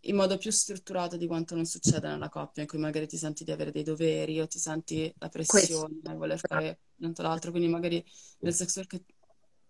in 0.00 0.16
modo 0.16 0.38
più 0.38 0.50
strutturato 0.50 1.16
di 1.16 1.26
quanto 1.26 1.54
non 1.54 1.66
succede 1.66 2.08
nella 2.08 2.28
coppia, 2.28 2.62
in 2.62 2.68
cui 2.68 2.78
magari 2.78 3.06
ti 3.06 3.16
senti 3.16 3.44
di 3.44 3.52
avere 3.52 3.70
dei 3.70 3.82
doveri 3.82 4.40
o 4.40 4.46
ti 4.46 4.58
senti 4.58 5.12
la 5.18 5.28
pressione 5.28 5.98
di 6.00 6.14
voler 6.14 6.38
fare 6.38 6.80
tanto 6.98 7.22
l'altro. 7.22 7.50
Quindi 7.50 7.68
magari 7.68 8.04
nel 8.38 8.54
sex 8.54 8.74
work 8.76 9.00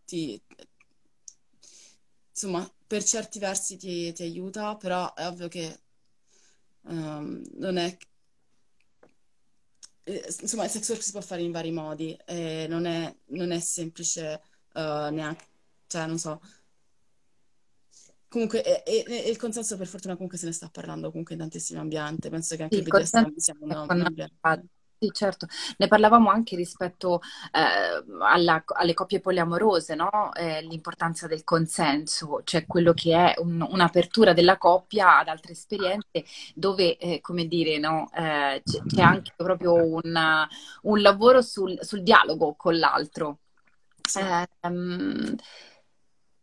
ti, 0.05 0.41
insomma, 2.37 2.71
per 2.87 3.03
certi 3.03 3.39
versi 3.39 3.79
ti, 3.79 4.13
ti 4.13 4.23
aiuta, 4.23 4.77
però 4.77 5.13
è 5.15 5.27
ovvio 5.27 5.49
che 5.49 5.81
um, 6.83 7.43
non 7.55 7.79
è... 7.79 7.97
Eh, 10.05 10.37
insomma, 10.41 10.65
il 10.65 10.71
sex 10.71 10.89
work 10.91 11.03
si 11.03 11.13
può 11.13 11.23
fare 11.23 11.43
in 11.43 11.51
vari 11.51 11.73
modi, 11.73 12.17
e 12.27 12.67
non 12.69 12.85
è, 12.85 13.13
non 13.29 13.51
è 13.53 13.59
semplice 13.59 14.43
uh, 14.75 15.09
neanche, 15.11 15.47
cioè, 15.87 16.07
non 16.07 16.19
so... 16.19 16.41
Comunque, 18.29 18.63
e, 18.63 18.83
e, 18.85 19.05
e, 19.07 19.31
il 19.31 19.39
consenso 19.39 19.79
per 19.79 19.87
fortuna 19.87 20.15
comunque 20.15 20.37
se 20.37 20.47
ne 20.47 20.53
sta 20.53 20.69
parlando 20.69 21.09
comunque 21.09 21.35
in 21.35 21.41
tantissimi 21.41 21.79
ambienti, 21.79 22.29
penso 22.29 22.55
che 22.55 22.65
anche 22.65 22.77
il 22.77 22.83
BDSM 22.83 23.35
sia 23.37 23.57
un, 23.61 23.71
un 23.71 24.01
ambiente. 24.03 24.35
Sì, 24.99 25.11
certo, 25.13 25.47
ne 25.77 25.89
parlavamo 25.89 26.31
anche 26.31 26.57
rispetto 26.57 27.21
eh, 27.53 28.05
alla- 28.21 28.65
alle 28.67 28.95
coppie 28.95 29.21
poliamorose, 29.21 29.95
no? 29.95 30.33
Eh, 30.35 30.63
l'importanza 30.63 31.27
del 31.27 31.45
consenso, 31.45 32.41
cioè 32.45 32.65
quello 32.67 32.95
che 32.95 33.15
è 33.15 33.35
un- 33.41 33.61
un'apertura 33.61 34.33
della 34.33 34.57
coppia 34.57 35.19
ad 35.19 35.29
altre 35.29 35.53
esperienze 35.53 36.25
dove, 36.55 36.97
eh, 36.97 37.21
come 37.21 37.47
dire, 37.47 37.77
no? 37.79 38.09
Eh, 38.15 38.63
c'è, 38.65 38.83
c'è 38.87 39.03
anche 39.03 39.33
proprio 39.37 39.75
un, 39.75 40.47
un 40.83 41.01
lavoro 41.03 41.43
sul, 41.43 41.77
sul 41.83 42.03
dialogo 42.03 42.55
con 42.57 42.79
l'altro. 42.79 43.41
Ehm, 44.15 45.37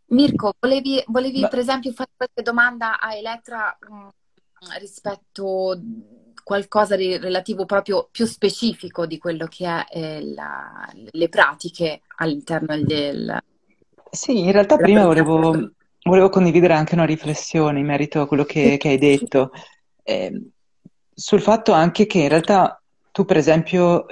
Mirko, 0.07 0.53
volevi, 0.59 1.03
volevi 1.07 1.47
per 1.47 1.59
esempio 1.59 1.91
fare 1.91 2.11
qualche 2.15 2.41
domanda 2.43 2.99
a 2.99 3.15
Elettra 3.15 3.75
mh, 3.79 4.09
rispetto 4.79 5.79
qualcosa 6.43 6.95
di 6.95 7.17
relativo 7.17 7.65
proprio 7.65 8.07
più 8.11 8.25
specifico 8.25 9.05
di 9.05 9.17
quello 9.17 9.47
che 9.47 9.65
è 9.65 9.85
eh, 9.91 10.33
la, 10.33 10.87
le 10.93 11.29
pratiche 11.29 12.01
all'interno 12.17 12.77
del... 12.81 13.41
Sì, 14.11 14.39
in 14.39 14.51
realtà 14.51 14.77
prima 14.77 15.05
volevo, 15.05 15.71
volevo 16.03 16.29
condividere 16.29 16.73
anche 16.73 16.93
una 16.93 17.05
riflessione 17.05 17.79
in 17.79 17.85
merito 17.85 18.21
a 18.21 18.27
quello 18.27 18.43
che, 18.43 18.77
che 18.77 18.89
hai 18.89 18.97
detto, 18.97 19.51
eh, 20.03 20.49
sul 21.13 21.41
fatto 21.41 21.71
anche 21.71 22.05
che 22.05 22.19
in 22.19 22.29
realtà 22.29 22.81
tu 23.11 23.25
per 23.25 23.37
esempio 23.37 24.05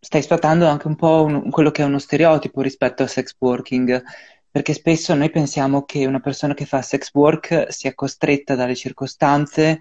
stai 0.00 0.22
sfatando 0.22 0.66
anche 0.66 0.86
un 0.86 0.96
po' 0.96 1.24
un, 1.24 1.50
quello 1.50 1.70
che 1.70 1.82
è 1.82 1.84
uno 1.84 1.98
stereotipo 1.98 2.62
rispetto 2.62 3.02
al 3.02 3.08
sex 3.08 3.34
working, 3.38 4.02
perché 4.50 4.72
spesso 4.72 5.14
noi 5.14 5.30
pensiamo 5.30 5.84
che 5.84 6.06
una 6.06 6.20
persona 6.20 6.54
che 6.54 6.64
fa 6.64 6.82
sex 6.82 7.10
work 7.12 7.66
sia 7.70 7.94
costretta 7.94 8.54
dalle 8.54 8.74
circostanze 8.74 9.80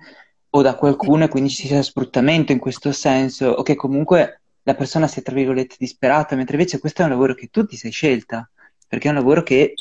o 0.52 0.62
da 0.62 0.76
qualcuno 0.76 1.26
e 1.26 1.28
quindi 1.28 1.50
ci 1.50 1.68
sia 1.68 1.82
sfruttamento 1.84 2.52
in 2.52 2.60
questo 2.60 2.92
senso 2.92 3.48
o 3.48 3.62
che 3.62 3.76
comunque 3.76 4.42
la 4.64 4.76
persona 4.76 5.08
sia 5.08 5.22
tra 5.22 5.34
virgolette 5.34 5.76
disperata, 5.80 6.36
mentre 6.36 6.56
invece 6.56 6.80
questo 6.80 7.02
è 7.02 7.06
un 7.06 7.12
lavoro 7.12 7.34
che 7.34 7.48
tu 7.48 7.66
ti 7.66 7.76
sei 7.76 7.92
scelta, 7.92 8.50
perché 8.88 9.08
è 9.08 9.12
un 9.12 9.18
lavoro 9.18 9.44
che... 9.44 9.74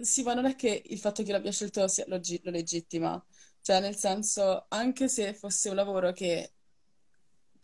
Sì, 0.00 0.22
ma 0.22 0.34
non 0.34 0.46
è 0.46 0.56
che 0.56 0.82
il 0.86 0.98
fatto 0.98 1.22
che 1.22 1.32
l'abbia 1.32 1.52
scelto 1.52 1.86
sia, 1.88 2.04
lo, 2.08 2.20
lo 2.42 2.50
legittima, 2.50 3.22
cioè 3.60 3.80
nel 3.80 3.96
senso, 3.96 4.66
anche 4.68 5.08
se 5.08 5.34
fosse 5.34 5.68
un 5.68 5.76
lavoro 5.76 6.12
che... 6.12 6.52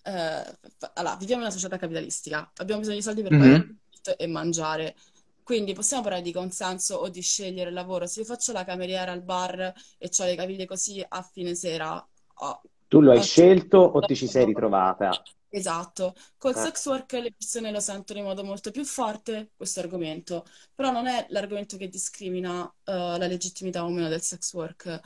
Eh, 0.02 0.58
allora, 0.94 1.16
viviamo 1.16 1.42
in 1.42 1.48
una 1.48 1.50
società 1.50 1.76
capitalistica, 1.76 2.50
abbiamo 2.56 2.80
bisogno 2.80 2.98
di 2.98 3.04
soldi 3.04 3.22
per 3.22 3.32
mm-hmm. 3.32 3.60
pagare 3.60 4.16
e 4.16 4.26
mangiare. 4.26 4.96
Quindi 5.42 5.72
possiamo 5.72 6.02
parlare 6.02 6.22
di 6.22 6.32
consenso 6.32 6.96
o 6.96 7.08
di 7.08 7.20
scegliere 7.20 7.70
il 7.70 7.74
lavoro. 7.74 8.06
Se 8.06 8.20
io 8.20 8.26
faccio 8.26 8.52
la 8.52 8.64
cameriera 8.64 9.12
al 9.12 9.22
bar 9.22 9.72
e 9.98 10.10
ho 10.16 10.24
le 10.24 10.34
caviglie 10.34 10.66
così 10.66 11.04
a 11.06 11.22
fine 11.22 11.54
sera, 11.54 12.06
oh, 12.34 12.62
tu 12.88 13.00
lo 13.00 13.12
hai 13.12 13.22
scelto 13.22 13.78
o 13.78 14.00
ti 14.00 14.16
ci 14.16 14.26
sei 14.26 14.46
ritrovata? 14.46 15.10
Esatto, 15.52 16.14
col 16.38 16.52
eh. 16.52 16.60
sex 16.60 16.86
work 16.86 17.12
le 17.14 17.32
persone 17.36 17.72
lo 17.72 17.80
sentono 17.80 18.20
in 18.20 18.24
modo 18.24 18.44
molto 18.44 18.70
più 18.70 18.84
forte 18.84 19.50
questo 19.56 19.80
argomento, 19.80 20.46
però 20.74 20.92
non 20.92 21.08
è 21.08 21.26
l'argomento 21.30 21.76
che 21.76 21.88
discrimina 21.88 22.62
uh, 22.62 22.72
la 22.84 23.26
legittimità 23.26 23.84
o 23.84 23.88
meno 23.88 24.08
del 24.08 24.22
sex 24.22 24.52
work, 24.52 25.00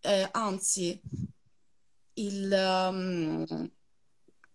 eh, 0.00 0.28
anzi, 0.30 1.00
il, 2.14 2.88
um, 2.90 3.70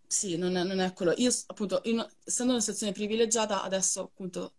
sì, 0.07 0.37
non 0.37 0.55
è, 0.55 0.63
non 0.63 0.79
è, 0.79 0.93
quello. 0.93 1.13
Io 1.17 1.31
appunto, 1.47 1.81
in, 1.85 2.05
essendo 2.23 2.51
in 2.51 2.57
una 2.57 2.59
situazione 2.59 2.93
privilegiata, 2.93 3.63
adesso 3.63 4.01
appunto 4.01 4.53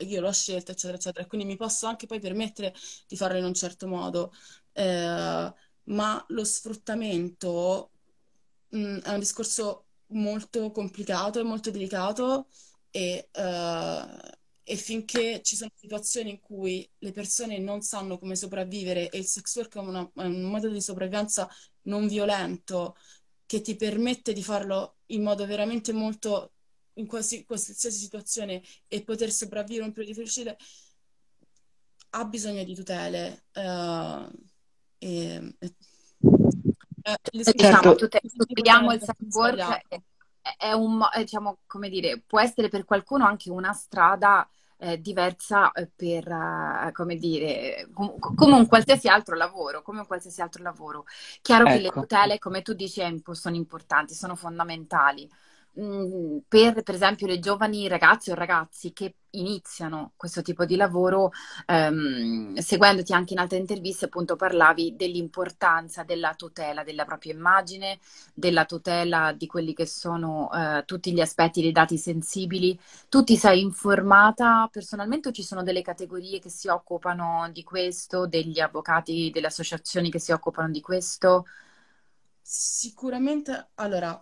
io 0.00 0.20
l'ho 0.20 0.32
scelta, 0.32 0.72
eccetera, 0.72 0.96
eccetera, 0.96 1.26
quindi 1.26 1.46
mi 1.46 1.56
posso 1.56 1.86
anche 1.86 2.06
poi 2.06 2.20
permettere 2.20 2.74
di 3.06 3.16
farlo 3.16 3.38
in 3.38 3.44
un 3.44 3.54
certo 3.54 3.86
modo. 3.86 4.32
Eh, 4.72 5.52
ma 5.84 6.24
lo 6.28 6.44
sfruttamento 6.44 7.90
mh, 8.68 8.78
mm, 8.78 8.98
è 8.98 9.12
un 9.12 9.18
discorso 9.18 9.86
molto 10.08 10.70
complicato 10.70 11.40
e 11.40 11.42
molto 11.42 11.70
delicato 11.70 12.48
e, 12.90 13.28
uh, 13.32 14.18
e, 14.62 14.76
finché 14.76 15.40
ci 15.42 15.56
sono 15.56 15.70
situazioni 15.74 16.30
in 16.30 16.40
cui 16.40 16.88
le 16.98 17.12
persone 17.12 17.58
non 17.58 17.80
sanno 17.82 18.18
come 18.18 18.36
sopravvivere 18.36 19.08
e 19.08 19.18
il 19.18 19.26
sex 19.26 19.56
work 19.56 19.76
è, 19.76 19.78
una, 19.78 20.10
è 20.14 20.24
un 20.24 20.42
modo 20.42 20.68
di 20.68 20.80
sopravvivenza 20.80 21.48
non 21.82 22.06
violento 22.08 22.96
che 23.46 23.60
ti 23.62 23.76
permette 23.76 24.32
di 24.32 24.42
farlo 24.42 24.96
in 25.06 25.22
modo 25.22 25.46
veramente 25.46 25.92
molto 25.92 26.52
in 26.94 27.06
qualsiasi, 27.06 27.44
qualsiasi 27.44 27.98
situazione 27.98 28.62
e 28.88 29.02
poter 29.02 29.30
sopravvivere 29.30 29.86
un 29.86 29.92
periodo 29.92 30.20
difficile, 30.20 30.56
ha 32.10 32.24
bisogno 32.24 32.64
di 32.64 32.74
tutele. 32.74 33.44
Uh, 33.54 34.30
e, 34.98 35.54
e, 35.58 35.74
eh, 37.02 37.52
diciamo, 37.52 37.94
tute- 37.94 38.20
tuteliamo 38.36 38.92
il 38.92 39.00
sex 39.00 39.16
work 39.32 39.86
è, 40.42 40.56
è 40.58 40.72
un, 40.72 41.00
è, 41.12 41.20
diciamo, 41.20 41.58
come 41.66 41.88
dire, 41.88 42.20
può 42.20 42.40
essere 42.40 42.68
per 42.68 42.84
qualcuno 42.84 43.24
anche 43.24 43.50
una 43.50 43.72
strada 43.72 44.48
eh, 44.78 45.00
diversa 45.00 45.72
eh, 45.72 45.88
per, 45.94 46.26
uh, 46.28 46.92
come 46.92 47.16
dire, 47.16 47.88
com- 47.92 48.18
come 48.18 48.54
un 48.54 48.66
qualsiasi 48.66 49.08
altro 49.08 49.36
lavoro, 49.36 49.82
come 49.82 50.00
un 50.00 50.06
qualsiasi 50.06 50.42
altro 50.42 50.62
lavoro. 50.62 51.04
Chiaro 51.40 51.64
ecco. 51.64 51.74
che 51.74 51.80
le 51.80 51.88
ecco. 51.88 52.00
tutele, 52.00 52.38
come 52.38 52.62
tu 52.62 52.72
dici, 52.74 53.00
sono 53.30 53.56
importanti, 53.56 54.14
sono 54.14 54.34
fondamentali. 54.34 55.30
Per, 55.74 56.82
per 56.82 56.94
esempio 56.94 57.26
le 57.26 57.38
giovani 57.38 57.88
ragazze 57.88 58.30
o 58.30 58.34
ragazzi 58.34 58.92
che 58.92 59.14
iniziano 59.30 60.12
questo 60.16 60.42
tipo 60.42 60.66
di 60.66 60.76
lavoro, 60.76 61.30
ehm, 61.64 62.56
seguendoti 62.56 63.14
anche 63.14 63.32
in 63.32 63.38
altre 63.38 63.56
interviste, 63.56 64.04
appunto 64.04 64.36
parlavi 64.36 64.94
dell'importanza 64.96 66.02
della 66.02 66.34
tutela 66.34 66.84
della 66.84 67.06
propria 67.06 67.32
immagine, 67.32 67.98
della 68.34 68.66
tutela 68.66 69.32
di 69.32 69.46
quelli 69.46 69.72
che 69.72 69.86
sono 69.86 70.50
eh, 70.52 70.82
tutti 70.84 71.10
gli 71.14 71.20
aspetti 71.22 71.62
dei 71.62 71.72
dati 71.72 71.96
sensibili. 71.96 72.78
Tu 73.08 73.24
ti 73.24 73.36
sei 73.38 73.62
informata 73.62 74.68
personalmente 74.70 75.28
o 75.28 75.32
ci 75.32 75.42
sono 75.42 75.62
delle 75.62 75.80
categorie 75.80 76.38
che 76.38 76.50
si 76.50 76.68
occupano 76.68 77.48
di 77.50 77.62
questo, 77.64 78.26
degli 78.26 78.60
avvocati, 78.60 79.30
delle 79.32 79.46
associazioni 79.46 80.10
che 80.10 80.18
si 80.18 80.32
occupano 80.32 80.68
di 80.70 80.82
questo? 80.82 81.46
Sicuramente, 82.44 83.68
allora, 83.76 84.20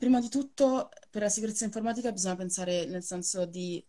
Prima 0.00 0.18
di 0.18 0.30
tutto, 0.30 0.88
per 1.10 1.20
la 1.20 1.28
sicurezza 1.28 1.66
informatica 1.66 2.10
bisogna 2.10 2.34
pensare 2.34 2.86
nel 2.86 3.02
senso 3.02 3.44
di 3.44 3.84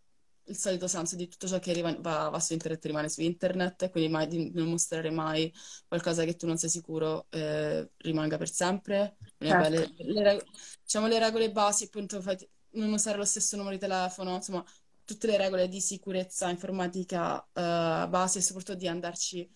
il 0.46 0.58
solito 0.58 0.88
senso 0.88 1.16
di 1.16 1.30
tutto 1.30 1.48
ciò 1.48 1.58
che 1.60 1.72
arriva, 1.72 1.96
va, 2.02 2.28
va, 2.28 2.40
su 2.42 2.52
internet 2.52 2.84
rimane 2.84 3.08
su 3.08 3.22
internet, 3.22 3.90
quindi 3.92 4.12
mai, 4.12 4.28
di 4.28 4.52
non 4.54 4.68
mostrare 4.68 5.10
mai 5.10 5.50
qualcosa 5.88 6.26
che 6.26 6.36
tu 6.36 6.48
non 6.48 6.58
sei 6.58 6.70
sicuro 6.70 7.28
eh, 7.30 7.92
rimanga 8.00 8.36
per 8.36 8.52
sempre. 8.52 9.16
Certo. 9.38 9.70
Le, 9.70 9.94
le, 9.96 10.46
diciamo 10.84 11.08
le 11.08 11.18
regole 11.18 11.50
basi, 11.50 11.86
appunto, 11.86 12.22
non 12.72 12.92
usare 12.92 13.16
lo 13.16 13.24
stesso 13.24 13.56
numero 13.56 13.76
di 13.76 13.80
telefono, 13.80 14.36
insomma, 14.36 14.66
tutte 15.06 15.28
le 15.28 15.38
regole 15.38 15.70
di 15.70 15.80
sicurezza 15.80 16.50
informatica 16.50 17.38
uh, 17.38 18.10
base 18.10 18.40
e 18.40 18.42
soprattutto 18.42 18.78
di 18.78 18.90
andarci 18.90 19.50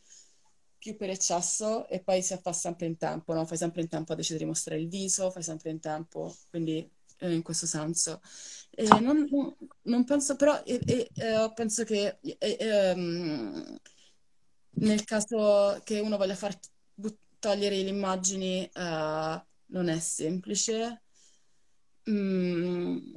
più 0.85 0.95
per 0.95 1.09
eccesso 1.09 1.87
e 1.87 1.99
poi 2.03 2.21
si 2.21 2.37
fa 2.39 2.53
sempre 2.53 2.85
in 2.85 2.95
tempo, 2.95 3.33
no? 3.33 3.43
Fai 3.45 3.57
sempre 3.57 3.81
in 3.81 3.87
tempo 3.87 4.13
a 4.13 4.15
decidere 4.15 4.43
di 4.43 4.49
mostrare 4.49 4.79
il 4.79 4.87
viso, 4.87 5.31
fai 5.31 5.41
sempre 5.41 5.71
in 5.71 5.79
tempo, 5.79 6.35
quindi 6.51 6.87
eh, 7.17 7.33
in 7.33 7.41
questo 7.41 7.65
senso. 7.65 8.21
E 8.69 8.87
non, 8.99 9.27
non, 9.83 10.03
penso 10.03 10.35
però, 10.35 10.61
eh, 10.63 10.79
eh, 10.85 11.51
penso 11.55 11.83
che 11.85 12.19
um, 12.95 13.79
nel 14.73 15.03
caso 15.05 15.81
che 15.83 15.99
uno 16.01 16.17
voglia 16.17 16.35
far 16.35 16.55
togliere 17.39 17.81
le 17.81 17.89
immagini 17.89 18.69
uh, 18.75 19.41
non 19.67 19.87
è 19.87 19.99
semplice. 19.99 21.01
Mm, 22.11 23.15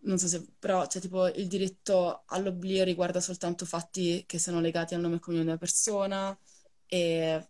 non 0.00 0.18
so 0.18 0.28
se, 0.28 0.46
però 0.58 0.86
c'è 0.86 1.00
tipo 1.00 1.26
il 1.26 1.46
diritto 1.48 2.24
all'oblio 2.26 2.84
riguarda 2.84 3.20
soltanto 3.20 3.64
fatti 3.64 4.24
che 4.26 4.38
sono 4.38 4.60
legati 4.60 4.94
al 4.94 5.00
nome 5.00 5.16
e 5.16 5.18
cognome 5.20 5.44
della 5.44 5.56
persona 5.56 6.38
e 6.88 7.48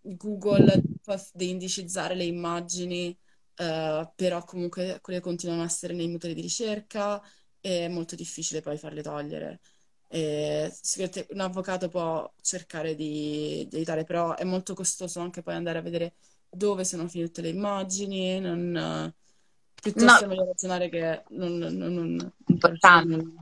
Google 0.00 0.82
può 1.02 1.14
deindicizzare 1.32 2.14
le 2.14 2.24
immagini, 2.24 3.16
uh, 3.58 4.10
però 4.14 4.44
comunque 4.44 4.98
quelle 5.00 5.20
continuano 5.20 5.62
a 5.62 5.66
essere 5.66 5.94
nei 5.94 6.08
motori 6.08 6.34
di 6.34 6.40
ricerca 6.40 7.22
e 7.60 7.86
è 7.86 7.88
molto 7.88 8.14
difficile 8.14 8.60
poi 8.60 8.76
farle 8.78 9.02
togliere. 9.02 9.60
E 10.08 10.72
sicuramente 10.80 11.32
un 11.32 11.40
avvocato 11.40 11.88
può 11.88 12.32
cercare 12.40 12.94
di, 12.94 13.66
di, 13.68 13.76
aiutare, 13.76 14.04
però 14.04 14.36
è 14.36 14.44
molto 14.44 14.74
costoso 14.74 15.20
anche 15.20 15.42
poi 15.42 15.54
andare 15.54 15.78
a 15.78 15.82
vedere 15.82 16.14
dove 16.48 16.84
sono 16.84 17.08
finite 17.08 17.40
le 17.42 17.48
immagini, 17.48 18.38
non, 18.38 19.12
piuttosto 19.74 20.20
no. 20.20 20.24
è 20.24 20.26
meglio 20.26 20.44
ragionare 20.46 20.88
che 20.88 21.24
non... 21.30 21.56
non, 21.56 21.74
non 21.76 22.32
importante, 22.46 23.16
non... 23.16 23.36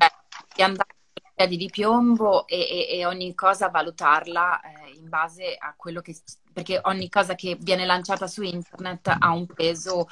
di 1.34 1.68
piombo 1.70 2.46
e, 2.46 2.60
e, 2.60 2.98
e, 2.98 3.06
ogni 3.06 3.34
cosa 3.34 3.68
valutarla 3.68 4.60
eh, 4.60 4.90
in 4.96 5.08
base 5.08 5.56
a 5.58 5.74
quello 5.76 6.00
che... 6.00 6.16
perché 6.52 6.78
ogni 6.84 7.08
cosa 7.08 7.34
che 7.34 7.56
viene 7.60 7.84
lanciata 7.84 8.26
su 8.26 8.42
internet 8.42 9.16
ha 9.18 9.32
un 9.32 9.46
peso 9.46 10.08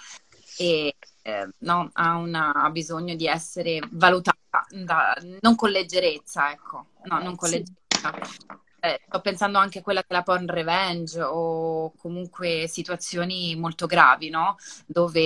e 0.58 0.96
eh, 1.22 1.48
no, 1.58 1.90
ha, 1.92 2.16
una, 2.16 2.52
ha, 2.52 2.70
bisogno 2.70 3.14
di 3.14 3.26
essere 3.26 3.80
valutata 3.92 4.66
da, 4.70 5.16
non 5.40 5.54
con 5.54 5.70
leggerezza, 5.70 6.50
ecco, 6.50 6.86
no, 7.04 7.22
non 7.22 7.36
con 7.36 7.48
leggerezza. 7.50 7.80
Eh, 8.84 9.00
sto 9.06 9.20
pensando 9.20 9.58
anche 9.58 9.78
a 9.78 9.82
quella 9.82 10.00
che 10.00 10.08
è 10.08 10.12
la 10.12 10.24
porn 10.24 10.48
revenge 10.48 11.22
o 11.22 11.92
comunque 11.96 12.66
situazioni 12.66 13.54
molto 13.54 13.86
gravi, 13.86 14.28
no? 14.28 14.56
Dove 14.86 15.20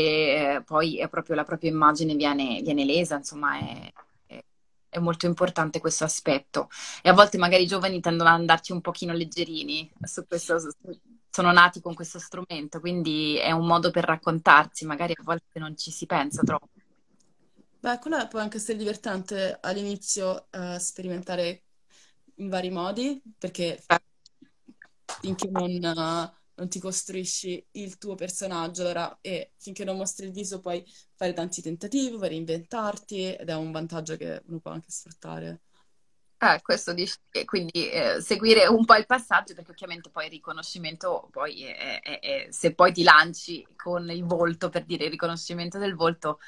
eh, 0.57 0.63
poi 0.63 0.99
è 0.99 1.09
proprio 1.09 1.37
la 1.37 1.45
propria 1.45 1.71
immagine 1.71 2.15
viene, 2.15 2.61
viene 2.61 2.85
lesa, 2.85 3.17
insomma, 3.17 3.59
è, 3.59 3.93
è, 4.97 5.01
molto 5.01 5.27
importante 5.27 5.81
questo 5.81 6.05
aspetto. 6.05 6.69
E 7.03 7.09
a 7.09 7.13
volte 7.13 7.39
magari 7.39 7.65
i 7.65 7.67
giovani 7.67 8.01
tendono 8.01 8.31
ad 8.31 8.41
andarci 8.41 8.73
un 8.73 8.81
pochino 8.81 9.13
leggerini 9.13 9.91
su 10.03 10.27
questo, 10.27 10.59
sono 11.31 11.53
nati 11.53 11.81
con 11.81 11.95
questo 11.95 12.19
strumento, 12.19 12.81
quindi 12.81 13.37
è 13.37 13.51
un 13.51 13.67
modo 13.67 13.91
per 13.91 14.05
raccontarsi, 14.05 14.87
magari 14.87 15.13
a 15.13 15.23
volte 15.23 15.59
non 15.59 15.77
ci 15.77 15.91
si 15.91 16.07
pensa 16.07 16.43
troppo. 16.43 16.69
Beh, 17.79 17.99
quella 17.99 18.27
può 18.27 18.41
anche 18.41 18.57
essere 18.57 18.79
divertente 18.79 19.59
all'inizio 19.61 20.47
uh, 20.51 20.79
sperimentare 20.79 21.63
in 22.37 22.49
vari 22.49 22.71
modi, 22.71 23.23
perché 23.39 23.83
finché 25.21 25.49
non, 25.51 25.71
uh, 25.71 26.46
non, 26.57 26.69
ti 26.69 26.79
costruisci 26.79 27.65
il 27.73 27.99
tuo 27.99 28.15
personaggio, 28.15 28.83
allora, 28.83 29.19
e 29.21 29.53
finché 29.57 29.85
non 29.85 29.97
mostri 29.97 30.27
il 30.27 30.33
viso 30.33 30.61
puoi 30.61 30.85
fare 31.15 31.33
tanti 31.33 31.63
tentativi, 31.63 32.17
puoi 32.17 32.29
reinventarti 32.29 33.35
ed 33.35 33.49
è 33.49 33.55
un 33.55 33.73
vantaggio 33.73 34.17
che 34.17 34.43
uno 34.47 34.59
può 34.59 34.73
anche 34.73 34.91
sfruttare. 34.91 35.61
Eh, 36.39 36.61
questo 36.61 36.93
dice 36.93 37.19
quindi 37.47 37.89
eh, 37.89 38.21
seguire 38.21 38.67
un 38.67 38.85
po' 38.85 38.95
il 38.97 39.07
passaggio, 39.07 39.55
perché 39.55 39.73
ovviamente 39.73 40.11
poi 40.11 40.27
il 40.27 40.31
riconoscimento, 40.33 41.29
poi 41.31 41.65
è, 41.65 42.01
è, 42.03 42.21
è, 42.21 42.47
se 42.51 42.75
poi 42.75 42.93
ti 42.93 43.03
lanci 43.03 43.67
con 43.75 44.11
il 44.11 44.25
volto, 44.25 44.69
per 44.69 44.85
dire 44.85 45.05
il 45.05 45.11
riconoscimento 45.11 45.79
del 45.79 45.95
volto, 45.95 46.39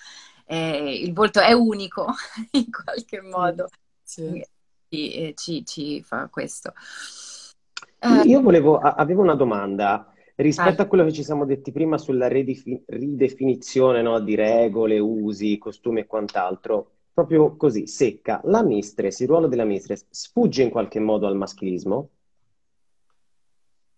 il 0.51 1.13
volto 1.13 1.41
è 1.41 1.53
unico 1.53 2.07
in 2.53 2.71
qualche 2.71 3.21
modo. 3.21 3.69
Sì, 4.03 4.45
sì. 4.89 5.13
E, 5.13 5.35
ci, 5.37 5.65
ci, 5.67 6.03
fa 6.03 6.29
questo. 6.29 6.73
Io 8.25 8.41
volevo, 8.41 8.79
avevo 8.79 9.23
una 9.23 9.35
domanda. 9.35 10.13
Rispetto 10.37 10.83
ah. 10.83 10.85
a 10.85 10.87
quello 10.87 11.05
che 11.05 11.13
ci 11.13 11.25
siamo 11.25 11.45
detti 11.45 11.73
prima 11.73 11.99
sulla 11.99 12.29
ridefinizione 12.29 14.03
no, 14.03 14.21
di 14.21 14.37
regole, 14.37 15.01
usi, 15.01 15.59
costumi 15.59 16.01
e 16.01 16.07
quant'altro, 16.07 16.93
proprio 17.13 17.57
così, 17.57 17.89
secca, 17.89 18.41
la 18.45 18.63
mistress, 18.63 19.19
il 19.19 19.27
ruolo 19.27 19.49
della 19.49 19.65
mistress, 19.65 20.07
sfugge 20.11 20.63
in 20.63 20.71
qualche 20.71 21.01
modo 21.01 21.27
al 21.27 21.35
maschilismo? 21.35 22.11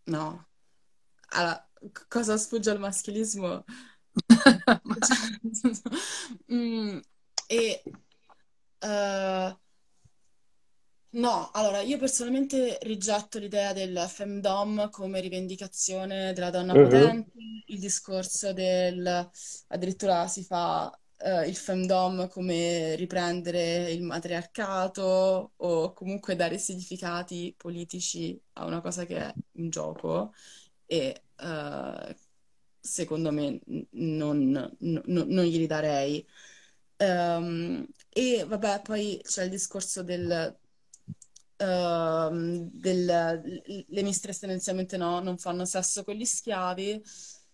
No. 0.05 0.47
Allora, 1.33 1.69
cosa 2.09 2.39
sfugge 2.39 2.71
al 2.71 2.79
maschilismo? 2.79 3.65
mm, 6.55 6.99
e 7.47 7.83
uh, 8.81 9.59
no, 11.11 11.51
allora 11.53 11.81
io 11.81 11.99
personalmente 11.99 12.79
rigetto 12.83 13.39
l'idea 13.39 13.73
del 13.73 13.99
femdom 14.09 14.91
come 14.91 15.21
rivendicazione 15.21 16.33
della 16.33 16.51
donna 16.51 16.73
uh-huh. 16.73 16.83
potente, 16.83 17.31
il 17.67 17.79
discorso 17.79 18.53
del 18.53 19.31
addirittura 19.69 20.27
si 20.29 20.45
fa 20.45 20.87
uh, 21.19 21.47
il 21.47 21.57
femdom 21.57 22.29
come 22.29 22.95
riprendere 22.97 23.91
il 23.93 24.03
matriarcato 24.03 25.53
o 25.57 25.93
comunque 25.93 26.37
dare 26.37 26.59
significati 26.59 27.55
politici 27.57 28.41
a 28.55 28.65
una 28.65 28.81
cosa 28.81 29.05
che 29.05 29.17
è 29.19 29.35
un 29.53 29.71
gioco 29.71 30.33
e 30.87 31.23
uh, 31.43 32.15
secondo 32.81 33.31
me 33.31 33.61
non, 33.91 34.77
non, 34.79 35.03
non 35.05 35.45
glieli 35.45 35.67
darei. 35.67 36.27
Um, 36.97 37.87
e 38.09 38.45
vabbè, 38.47 38.83
poi 38.83 39.21
c'è 39.23 39.45
il 39.45 39.51
discorso 39.51 40.03
del, 40.03 40.59
uh, 41.61 42.69
del 42.73 43.05
le 43.87 44.03
mistress 44.03 44.39
tendenzialmente 44.39 44.97
no, 44.97 45.21
non 45.21 45.39
fanno 45.39 45.65
sesso 45.65 46.05
con 46.05 46.15
gli 46.15 46.25
schiavi 46.25 47.03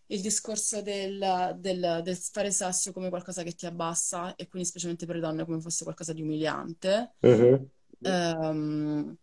il 0.08 0.20
discorso 0.20 0.82
del, 0.82 1.56
del, 1.58 2.00
del, 2.02 2.16
fare 2.16 2.50
sesso 2.50 2.92
come 2.92 3.08
qualcosa 3.08 3.42
che 3.42 3.52
ti 3.52 3.66
abbassa 3.66 4.34
e 4.36 4.46
quindi 4.46 4.68
specialmente 4.68 5.06
per 5.06 5.16
le 5.16 5.20
donne 5.20 5.44
come 5.44 5.60
fosse 5.60 5.82
qualcosa 5.82 6.12
di 6.12 6.22
umiliante, 6.22 7.14
uh-huh. 7.20 7.70
um, 8.02 9.16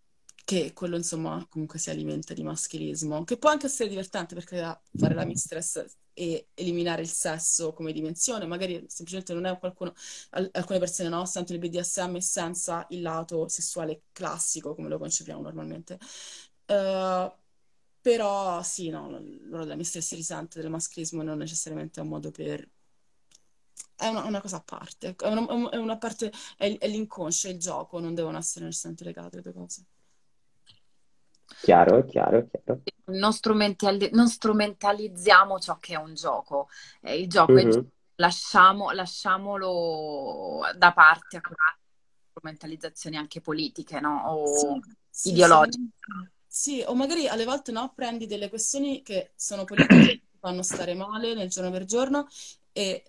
che 0.44 0.74
quello 0.74 0.98
insomma 0.98 1.46
comunque 1.50 1.80
si 1.80 1.90
alimenta 1.90 2.34
di 2.34 2.44
maschilismo, 2.44 3.24
che 3.24 3.38
può 3.38 3.50
anche 3.50 3.68
essere 3.68 3.88
divertente 3.88 4.36
perché 4.36 4.58
fare 4.98 5.14
la 5.14 5.26
mistress 5.26 5.86
e 6.14 6.50
eliminare 6.54 7.02
il 7.02 7.10
sesso 7.10 7.74
come 7.74 7.92
dimensione, 7.92 8.46
magari 8.46 8.84
semplicemente 8.88 9.34
non 9.34 9.46
è 9.46 9.58
qualcuno, 9.60 9.94
alcune 10.32 10.80
persone 10.80 11.10
no, 11.10 11.26
sentono 11.26 11.60
il 11.62 11.70
BDSM 11.70 12.18
senza 12.18 12.86
il 12.90 13.02
lato 13.02 13.48
sessuale 13.48 14.04
classico 14.12 14.76
come 14.76 14.90
lo 14.90 14.98
concepiamo 14.98 15.42
normalmente. 15.42 16.00
Uh, 16.66 17.32
però 18.02 18.62
sì, 18.64 18.90
no, 18.90 19.10
loro 19.46 19.66
da 19.66 19.76
me 19.76 19.84
stessi 19.86 20.16
risente 20.16 20.60
del 20.62 20.70
maschilismo 20.70 21.24
non 21.24 21.38
necessariamente 21.38 22.00
è 22.00 22.04
un 22.04 22.10
modo 22.10 22.32
per... 22.32 22.70
È 23.96 24.08
una, 24.08 24.24
una 24.26 24.42
cosa 24.42 24.58
a 24.58 24.62
parte, 24.62 25.16
è 25.16 25.28
una, 25.28 25.70
è 25.70 25.78
una 25.78 25.98
parte, 25.98 26.32
è, 26.58 26.78
è, 26.78 26.88
l'inconscio, 26.88 27.48
è 27.48 27.52
il 27.52 27.60
gioco, 27.60 28.00
non 28.00 28.14
devono 28.14 28.38
essere 28.38 28.66
necessariamente 28.66 29.06
legate 29.06 29.38
le 29.38 29.42
due 29.42 29.54
cose. 29.54 29.86
Chiaro, 31.64 32.04
chiaro, 32.04 32.46
chiaro. 32.46 32.82
Non, 33.06 33.32
strumentali- 33.32 34.10
non 34.12 34.28
strumentalizziamo 34.28 35.60
ciò 35.60 35.78
che 35.78 35.94
è 35.94 35.98
un 35.98 36.14
gioco. 36.14 36.68
Eh, 37.00 37.18
il 37.22 37.30
gioco 37.30 37.54
mm-hmm. 37.54 37.68
è 37.68 37.72
gioco. 37.72 37.88
Lasciamo, 38.16 38.92
lasciamolo 38.92 40.60
da 40.76 40.92
parte 40.92 41.38
a 41.38 41.42
strumentalizzazioni 42.32 43.16
anche 43.16 43.40
politiche, 43.40 44.02
no? 44.02 44.24
O 44.26 44.82
sì, 45.10 45.30
ideologiche. 45.30 45.92
Sì, 46.46 46.72
sì, 46.80 46.84
o 46.86 46.96
magari 46.96 47.30
alle 47.30 47.46
volte 47.46 47.72
no, 47.72 47.94
prendi 47.96 48.28
delle 48.28 48.50
questioni 48.50 49.02
che 49.02 49.32
sono 49.36 49.64
politiche, 49.64 50.06
che 50.06 50.22
ti 50.32 50.38
fanno 50.40 50.64
stare 50.64 50.94
male 50.96 51.34
nel 51.34 51.48
giorno 51.48 51.72
per 51.72 51.86
giorno 51.86 52.28
e 52.74 53.06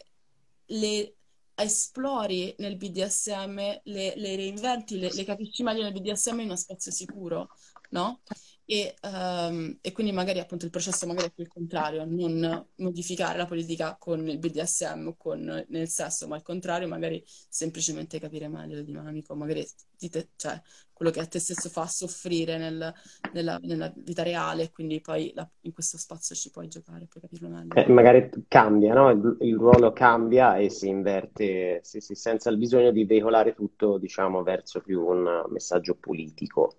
le 0.66 1.14
esplori 1.56 2.54
nel 2.58 2.76
BDSM, 2.76 3.56
le, 3.56 4.14
le 4.16 4.36
reinventi, 4.36 4.98
le, 4.98 5.10
le, 5.12 5.24
capisci 5.24 5.64
meglio 5.64 5.82
nel 5.82 5.92
BDSM 5.92 6.38
in 6.38 6.46
uno 6.46 6.56
spazio 6.56 6.92
sicuro, 6.92 7.50
no? 7.94 8.20
E, 8.66 8.94
um, 9.02 9.76
e, 9.80 9.92
quindi 9.92 10.10
magari 10.12 10.40
appunto 10.40 10.64
il 10.64 10.70
processo 10.70 11.06
magari 11.06 11.28
è 11.28 11.32
più 11.32 11.44
il 11.44 11.50
contrario, 11.50 12.04
non 12.04 12.66
modificare 12.76 13.38
la 13.38 13.44
politica 13.46 13.96
con 13.98 14.26
il 14.26 14.38
BDSM 14.38 15.08
o 15.08 15.16
con 15.16 15.64
nel 15.68 15.88
sesso, 15.88 16.26
ma 16.26 16.36
al 16.36 16.42
contrario 16.42 16.88
magari 16.88 17.22
semplicemente 17.26 18.18
capire 18.18 18.48
meglio 18.48 18.76
le 18.76 18.84
dinamiche, 18.84 19.34
magari 19.34 19.66
dite, 19.96 20.30
cioè, 20.36 20.60
quello 20.92 21.10
che 21.10 21.20
a 21.20 21.26
te 21.26 21.38
stesso 21.38 21.68
fa 21.68 21.86
soffrire 21.86 22.56
nel- 22.56 22.92
nella, 23.32 23.58
nella 23.62 23.92
vita 23.96 24.22
reale, 24.22 24.70
quindi 24.70 25.00
poi 25.00 25.30
la- 25.34 25.48
in 25.62 25.72
questo 25.72 25.98
spazio 25.98 26.34
ci 26.34 26.50
puoi 26.50 26.68
giocare, 26.68 27.06
puoi 27.06 27.22
capirlo 27.22 27.48
meglio. 27.48 27.74
Eh, 27.74 27.90
magari 27.90 28.30
cambia, 28.48 28.94
no? 28.94 29.10
Il, 29.10 29.36
il 29.40 29.56
ruolo 29.56 29.92
cambia 29.92 30.56
e 30.56 30.70
si 30.70 30.88
inverte, 30.88 31.80
sì, 31.82 32.00
sì, 32.00 32.14
senza 32.14 32.48
il 32.48 32.56
bisogno 32.56 32.92
di 32.92 33.04
veicolare 33.04 33.54
tutto, 33.54 33.98
diciamo, 33.98 34.42
verso 34.42 34.80
più 34.80 35.04
un 35.04 35.44
messaggio 35.48 35.96
politico. 35.96 36.76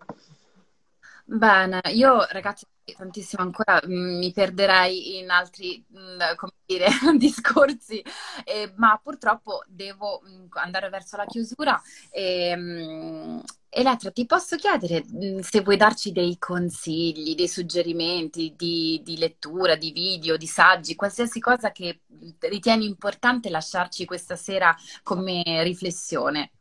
Bene, 1.27 1.81
io 1.93 2.23
ragazzi 2.29 2.65
tantissimo 2.95 3.41
ancora 3.41 3.81
mm, 3.85 4.17
mi 4.19 4.31
perderei 4.31 5.17
in 5.17 5.31
altri, 5.31 5.83
mm, 5.91 6.19
come 6.35 6.51
dire, 6.65 6.85
discorsi, 7.17 8.03
eh, 8.43 8.71
ma 8.77 8.99
purtroppo 9.01 9.63
devo 9.67 10.21
mm, 10.23 10.45
andare 10.51 10.89
verso 10.89 11.17
la 11.17 11.25
chiusura. 11.25 11.81
E, 12.11 13.41
Elettra, 13.77 14.09
ti 14.11 14.25
posso 14.25 14.55
chiedere 14.55 15.03
se 15.41 15.59
vuoi 15.61 15.75
darci 15.75 16.11
dei 16.13 16.37
consigli, 16.37 17.35
dei 17.35 17.49
suggerimenti 17.49 18.53
di, 18.55 19.01
di 19.03 19.17
lettura, 19.17 19.75
di 19.75 19.91
video, 19.91 20.37
di 20.37 20.47
saggi, 20.47 20.95
qualsiasi 20.95 21.39
cosa 21.41 21.71
che 21.73 21.99
ritieni 22.39 22.85
importante 22.85 23.49
lasciarci 23.49 24.05
questa 24.05 24.37
sera 24.37 24.73
come 25.03 25.43
riflessione. 25.63 26.51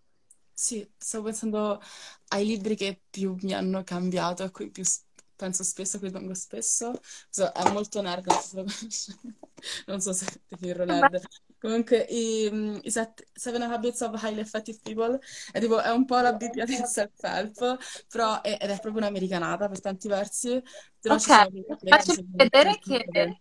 Sì, 0.57 0.89
stavo 0.97 1.25
pensando 1.25 1.81
ai 2.29 2.47
libri 2.47 2.77
che 2.77 3.03
più 3.11 3.37
mi 3.43 3.53
hanno 3.55 3.83
cambiato, 3.83 4.43
a 4.45 4.51
cui 4.51 4.71
più 4.71 4.85
s- 4.85 5.03
penso 5.35 5.65
spesso, 5.65 5.97
a 5.97 5.99
cui 5.99 6.09
rimango 6.09 6.35
spesso. 6.35 6.93
So, 7.29 7.51
è 7.53 7.65
molto 7.73 8.01
nerd, 8.01 8.27
non 8.27 8.39
so 8.39 8.47
se 8.49 8.57
lo 8.57 8.65
conosci. 8.65 9.13
Non 9.87 10.01
so 10.01 10.13
se 10.13 10.27
definirlo 10.49 10.85
nerd. 10.85 11.21
Comunque, 11.59 12.07
i, 12.11 12.49
mm, 12.53 12.79
i 12.83 12.91
set- 12.91 13.27
Seven 13.33 13.63
Habits 13.63 14.01
of 14.03 14.21
Highly 14.23 14.41
Effective 14.41 14.79
People 14.83 15.19
è, 15.53 15.59
tipo, 15.61 15.81
è 15.81 15.91
un 15.91 16.05
po' 16.05 16.19
la 16.21 16.33
Bibbia 16.35 16.65
del 16.67 16.85
self-help, 16.85 17.77
però 18.09 18.41
è, 18.43 18.59
ed 18.61 18.71
è 18.71 18.79
proprio 18.81 19.03
un'americanata 19.03 19.69
per 19.69 19.81
tanti 19.81 20.07
versi, 20.09 20.63
però 21.01 21.17
ci 21.19 21.31
Ok, 21.31 21.31
sono 21.31 21.49
dei 21.51 21.65
dei 21.81 21.95
faccio 21.95 22.13
vedere 22.37 22.77
insegnamenti 22.77 23.09
che... 23.11 23.39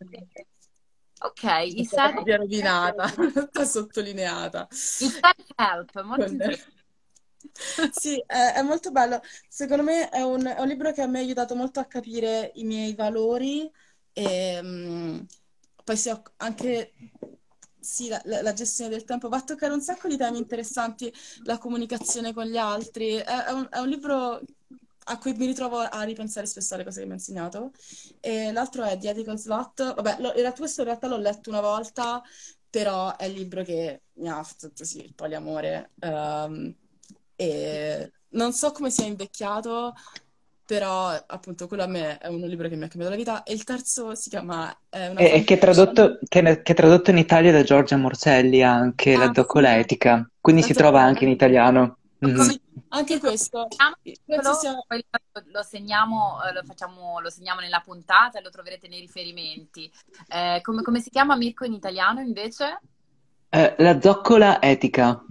Ok, 1.21 1.43
i 1.65 1.85
Questa 1.87 2.11
set, 2.13 2.13
Bibbia 2.13 2.37
rovinata, 2.37 3.05
tutta 3.33 3.65
sottolineata. 3.65 4.67
il 4.97 5.11
self-help, 5.11 6.01
molto 6.03 6.33
Con- 6.33 6.33
interessante. 6.33 6.82
Sì, 7.91 8.21
è, 8.25 8.53
è 8.55 8.61
molto 8.61 8.91
bello. 8.91 9.21
Secondo 9.47 9.83
me 9.83 10.09
è 10.09 10.21
un, 10.21 10.45
è 10.45 10.59
un 10.59 10.67
libro 10.67 10.91
che 10.91 11.05
me 11.07 11.19
ha 11.19 11.21
aiutato 11.21 11.55
molto 11.55 11.79
a 11.79 11.85
capire 11.85 12.51
i 12.55 12.63
miei 12.63 12.93
valori 12.95 13.69
e 14.13 14.59
mm, 14.61 15.19
poi 15.83 15.97
sì, 15.97 16.11
anche 16.37 16.93
sì, 17.79 18.07
la, 18.07 18.21
la- 18.25 18.53
gestione 18.53 18.89
del 18.89 19.03
tempo. 19.03 19.29
Va 19.29 19.37
a 19.37 19.43
toccare 19.43 19.73
un 19.73 19.81
sacco 19.81 20.07
di 20.07 20.17
temi 20.17 20.37
interessanti, 20.37 21.13
la 21.43 21.57
comunicazione 21.57 22.33
con 22.33 22.45
gli 22.45 22.57
altri. 22.57 23.15
È, 23.15 23.23
è 23.23 23.51
un, 23.51 23.67
un 23.71 23.87
libro 23.87 24.41
a 25.07 25.17
cui 25.17 25.33
mi 25.33 25.45
ritrovo 25.45 25.79
a 25.79 26.01
ripensare 26.03 26.45
spesso 26.45 26.73
alle 26.75 26.83
cose 26.85 26.99
che 27.01 27.05
mi 27.05 27.11
ha 27.11 27.15
insegnato. 27.15 27.71
E 28.19 28.51
l'altro 28.51 28.83
è 28.83 28.97
The 28.97 29.09
Ethical 29.09 29.37
Slut. 29.39 29.93
Vabbè, 29.95 30.17
lo- 30.19 30.29
in 30.29 30.35
realtà 30.35 30.59
questo 30.59 30.81
in 30.81 30.87
realtà 30.87 31.07
l'ho 31.07 31.17
letto 31.17 31.49
una 31.49 31.61
volta, 31.61 32.21
però 32.69 33.15
è 33.17 33.25
il 33.25 33.33
libro 33.33 33.63
che 33.63 34.03
mi 34.13 34.29
ha 34.29 34.41
fatto 34.43 34.71
sì, 34.85 35.03
il 35.03 35.13
poliamore. 35.13 35.91
Ehm, 35.99 36.73
e 37.43 38.11
non 38.29 38.53
so 38.53 38.71
come 38.71 38.89
sia 38.89 39.05
invecchiato, 39.05 39.93
però 40.65 41.09
appunto 41.09 41.67
quello 41.67 41.83
a 41.83 41.87
me 41.87 42.17
è 42.17 42.27
un 42.27 42.39
libro 42.39 42.69
che 42.69 42.75
mi 42.75 42.85
ha 42.85 42.87
cambiato 42.87 43.11
la 43.11 43.17
vita. 43.17 43.43
E 43.43 43.53
il 43.53 43.63
terzo 43.63 44.15
si 44.15 44.29
chiama 44.29 44.75
è 44.89 45.07
una 45.07 45.19
E, 45.19 45.43
che 45.43 45.55
è 45.55 45.57
tradotto, 45.57 46.19
che, 46.27 46.41
che 46.41 46.71
è 46.71 46.75
tradotto 46.75 47.11
in 47.11 47.17
Italia 47.17 47.51
da 47.51 47.63
Giorgia 47.63 47.97
Morselli 47.97 48.63
anche, 48.63 49.15
la 49.17 49.25
Ah, 49.25 49.27
sì, 49.27 49.33
Zoccoletica, 49.33 50.29
quindi 50.39 50.63
si 50.63 50.73
trova 50.73 51.01
anche 51.01 51.25
in 51.25 51.31
italiano. 51.31 51.97
Mhm. 52.19 52.39
Sì, 52.39 52.61
anche 52.89 53.19
questo. 53.19 53.67
Penso 54.25 54.53
sia... 54.53 54.81
Poi 54.87 55.03
lo, 55.09 55.43
lo 55.51 55.63
segniamo, 55.63 56.37
eh, 56.47 56.53
lo 56.53 56.63
facciamo, 56.63 57.19
lo 57.19 57.29
segniamo 57.29 57.59
nella 57.59 57.81
puntata 57.83 58.39
e 58.39 58.41
lo 58.41 58.49
troverete 58.49 58.87
nei 58.87 59.01
riferimenti. 59.01 59.91
Eh, 60.29 60.61
come, 60.61 60.81
come 60.81 61.01
si 61.01 61.09
chiama 61.09 61.35
Mirko 61.35 61.65
in 61.65 61.73
italiano 61.73 62.21
invece? 62.21 62.79
Eh, 63.49 63.75
la 63.79 63.99
zoccola 63.99 64.61
etica. 64.61 65.21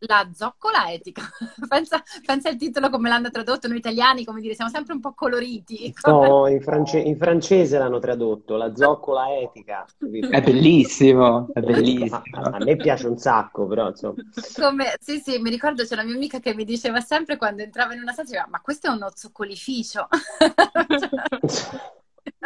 La 0.00 0.28
zoccola 0.34 0.92
etica. 0.92 1.22
Pensa, 1.68 2.02
pensa 2.24 2.48
al 2.50 2.56
titolo 2.56 2.90
come 2.90 3.08
l'hanno 3.08 3.30
tradotto 3.30 3.66
noi 3.66 3.78
italiani, 3.78 4.24
come 4.24 4.40
dire, 4.40 4.54
siamo 4.54 4.70
sempre 4.70 4.92
un 4.94 5.00
po' 5.00 5.14
coloriti. 5.14 5.92
No, 6.06 6.46
in, 6.48 6.60
france- 6.60 6.98
in 6.98 7.16
francese 7.16 7.78
l'hanno 7.78 7.98
tradotto, 7.98 8.56
la 8.56 8.74
zoccola 8.74 9.34
etica? 9.38 9.86
È 9.98 10.42
bellissimo, 10.42 11.48
è 11.52 11.58
A, 11.58 11.62
bellissimo. 11.62 12.22
a- 12.32 12.56
a 12.56 12.58
me 12.58 12.76
piace 12.76 13.06
un 13.06 13.16
sacco, 13.16 13.66
però 13.66 13.88
insomma. 13.88 14.14
Come, 14.54 14.96
sì, 15.00 15.18
sì, 15.18 15.38
mi 15.38 15.50
ricordo 15.50 15.84
c'è 15.84 15.94
una 15.94 16.04
mia 16.04 16.14
amica 16.14 16.40
che 16.40 16.54
mi 16.54 16.64
diceva 16.64 17.00
sempre 17.00 17.36
quando 17.36 17.62
entrava 17.62 17.94
in 17.94 18.00
una 18.00 18.12
stanza, 18.12 18.32
diceva, 18.32 18.48
ma 18.50 18.60
questo 18.60 18.88
è 18.88 18.90
uno 18.90 19.10
zoccolificio. 19.14 20.08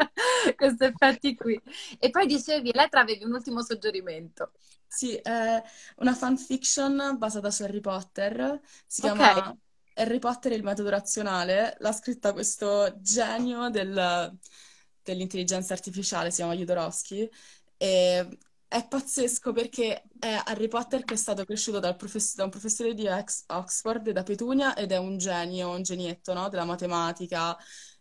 Questi 0.56 0.84
effetti 0.84 1.34
qui. 1.34 1.60
E 1.98 2.10
poi 2.10 2.26
dicevi, 2.26 2.70
Elettra, 2.70 3.00
avevi 3.00 3.24
un 3.24 3.32
ultimo 3.32 3.62
suggerimento. 3.62 4.52
Sì, 4.86 5.14
è 5.16 5.62
una 5.98 6.14
fanfiction 6.14 7.16
basata 7.16 7.50
su 7.50 7.62
Harry 7.62 7.80
Potter. 7.80 8.60
Si 8.86 9.00
chiama 9.00 9.56
Harry 9.94 10.18
Potter 10.18 10.52
e 10.52 10.56
il 10.56 10.64
metodo 10.64 10.88
razionale. 10.90 11.76
L'ha 11.78 11.92
scritta 11.92 12.32
questo 12.32 12.96
genio 13.00 13.70
del- 13.70 14.36
dell'intelligenza 15.02 15.72
artificiale, 15.74 16.30
si 16.30 16.36
chiama 16.36 16.54
Jodorowsky. 16.56 17.28
E 17.76 18.38
è 18.66 18.86
pazzesco 18.86 19.52
perché 19.52 20.04
è 20.18 20.42
Harry 20.44 20.68
Potter 20.68 21.04
che 21.04 21.14
è 21.14 21.16
stato 21.16 21.44
cresciuto 21.44 21.78
dal 21.80 21.96
profess- 21.96 22.34
da 22.34 22.44
un 22.44 22.50
professore 22.50 22.94
di 22.94 23.06
Oxford, 23.08 24.10
da 24.10 24.22
Petunia, 24.22 24.74
ed 24.76 24.92
è 24.92 24.96
un 24.98 25.18
genio, 25.18 25.70
un 25.70 25.82
genietto, 25.82 26.32
no? 26.34 26.48
Della 26.48 26.64
matematica, 26.64 27.56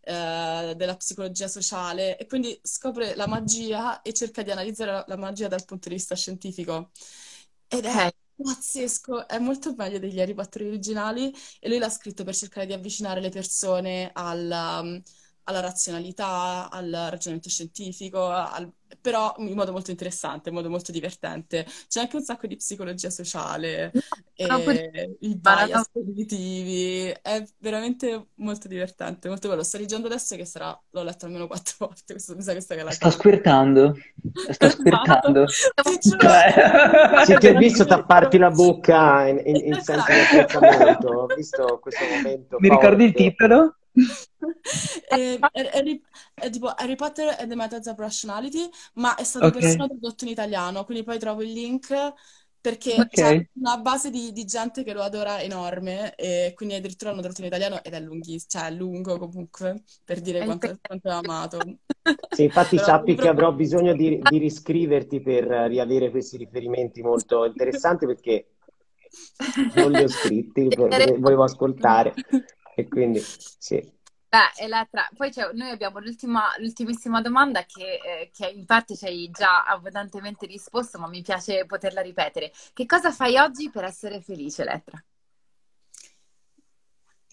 eh, 0.09 0.73
della 0.75 0.95
psicologia 0.97 1.47
sociale, 1.47 2.17
e 2.17 2.25
quindi 2.25 2.59
scopre 2.63 3.15
la 3.15 3.27
magia 3.27 4.01
e 4.01 4.11
cerca 4.13 4.41
di 4.41 4.51
analizzare 4.51 5.03
la, 5.07 5.17
magia 5.17 5.47
dal 5.47 5.65
punto 5.65 5.89
di 5.89 5.95
vista 5.95 6.15
scientifico. 6.15 6.91
Ed 7.67 7.85
è 7.85 8.11
pazzesco, 8.41 9.27
è 9.27 9.37
molto 9.37 9.73
meglio 9.75 9.99
degli 9.99 10.19
Harry 10.19 10.33
Potter 10.33 10.63
originali 10.63 11.31
e 11.59 11.67
lui 11.69 11.77
l'ha 11.77 11.89
scritto 11.89 12.23
per 12.23 12.35
cercare 12.35 12.65
di 12.65 12.73
avvicinare 12.73 13.21
le 13.21 13.29
persone 13.29 14.09
alla, 14.13 14.81
alla 15.49 15.59
razionalità, 15.61 16.69
al 16.69 16.89
ragionamento 17.09 17.49
scientifico, 17.49 18.27
al- 18.29 18.71
però 19.01 19.33
in 19.37 19.53
modo 19.55 19.71
molto 19.71 19.91
interessante, 19.91 20.49
in 20.49 20.55
modo 20.55 20.69
molto 20.69 20.91
divertente. 20.91 21.65
C'è 21.87 22.01
anche 22.01 22.15
un 22.15 22.23
sacco 22.23 22.47
di 22.47 22.55
psicologia 22.55 23.09
sociale 23.09 23.93
curiosa. 24.37 24.81
e 24.87 25.17
i 25.21 25.35
bias 25.37 25.89
cognitivi, 25.91 27.09
è 27.21 27.43
veramente 27.59 28.29
molto 28.35 28.67
divertente, 28.67 29.27
molto 29.29 29.47
bello. 29.49 29.63
Sto 29.63 29.77
leggendo 29.77 30.07
adesso 30.07 30.35
che 30.35 30.45
sarà, 30.45 30.79
l'ho 30.91 31.03
letto 31.03 31.25
almeno 31.25 31.47
quattro 31.47 31.75
volte, 31.87 32.13
questo, 32.13 32.35
mi 32.35 32.41
sa 32.41 32.51
questa 32.53 32.75
che 32.75 32.81
è 32.81 32.83
la 32.83 32.95
Sto 32.95 33.09
quarta. 33.11 33.11
squirtando, 33.11 33.95
sto 34.47 34.67
Esatto, 34.67 34.69
squirtando. 34.69 35.45
Cioè... 36.17 36.53
Sì, 37.17 37.37
ti 37.37 37.47
ho 37.47 37.55
visto 37.55 37.85
tapparti 37.85 38.37
la 38.37 38.51
bocca 38.51 39.27
in, 39.27 39.41
in- 39.45 39.61
in 39.67 39.79
senso 39.79 40.13
di 40.13 40.19
apprezzamento, 40.19 41.09
ho 41.09 41.31
visto 41.31 41.79
questo 41.81 42.07
momento 42.07 42.59
Mi 42.59 42.69
ricordi 42.69 43.05
il 43.05 43.13
titolo? 43.15 43.78
E- 45.11 45.39
Harry, 45.73 46.01
tipo 46.51 46.67
Harry 46.77 46.95
Potter 46.95 47.35
and 47.39 47.49
the 47.49 47.55
Methods 47.55 47.87
of 47.87 47.97
Rationality, 47.97 48.69
ma 48.95 49.15
è 49.15 49.23
stato 49.23 49.51
persino 49.51 49.85
Ok, 49.85 49.87
tradotto 49.87 50.23
in 50.25 50.31
italiano, 50.31 50.85
quindi 50.85 51.03
poi 51.03 51.19
trovo 51.19 51.41
il 51.41 51.51
link 51.51 52.13
perché 52.61 53.07
c'è 53.11 53.33
ok. 53.33 53.47
una 53.53 53.77
base 53.77 54.09
di, 54.09 54.31
di 54.33 54.43
gente 54.45 54.83
che 54.83 54.93
lo 54.93 55.01
adora 55.01 55.41
enorme 55.41 56.13
e 56.15 56.51
quindi 56.55 56.75
addirittura 56.75 57.09
l'hanno 57.11 57.21
tradotto 57.21 57.41
in 57.41 57.47
italiano 57.47 57.81
ed 57.83 57.93
è 57.93 57.99
lunghissimo, 58.01 58.47
cioè 58.49 58.67
è 58.69 58.71
lungo 58.75 59.17
comunque 59.17 59.83
per 60.03 60.19
dire 60.21 60.43
quanto, 60.43 60.77
quanto 60.81 61.07
è 61.09 61.11
amato. 61.11 61.77
Sì, 62.31 62.43
infatti 62.43 62.79
Però 62.79 62.79
sappi 62.79 63.17
che 63.17 63.27
avrò 63.27 63.51
bisogno 63.53 63.93
di, 63.93 64.25
di 64.25 64.37
riscriverti 64.39 65.21
per 65.21 65.43
riavere 65.45 66.09
questi 66.09 66.37
riferimenti 66.37 67.01
molto 67.03 67.45
interessanti 67.45 68.05
perché 68.07 68.47
non 69.71 69.91
li 69.93 70.01
ho 70.03 70.07
scritti, 70.07 70.71
perché 70.73 71.17
volevo 71.17 71.43
ascoltare 71.43 72.23
e 72.79 72.87
quindi 72.87 73.19
sì. 73.57 73.97
Beh, 74.31 74.51
Elettra, 74.63 75.07
poi 75.15 75.31
c'è- 75.31 75.51
noi 75.53 75.69
abbiamo 75.71 75.99
l'ultima, 75.99 76.49
l'ultimissima 76.59 77.19
domanda 77.21 77.63
che, 77.65 77.95
eh, 78.03 78.29
che 78.31 78.47
in 78.47 78.65
parte 78.65 78.95
ci 78.95 79.05
hai 79.05 79.29
già 79.31 79.63
abbondantemente 79.63 80.45
risposto, 80.45 80.99
ma 80.99 81.07
mi 81.07 81.21
piace 81.23 81.65
poterla 81.65 82.01
ripetere. 82.01 82.51
Che 82.73 82.85
cosa 82.85 83.11
fai 83.11 83.37
oggi 83.37 83.69
per 83.71 83.83
essere 83.85 84.21
felice, 84.21 84.61
Elettra? 84.61 85.03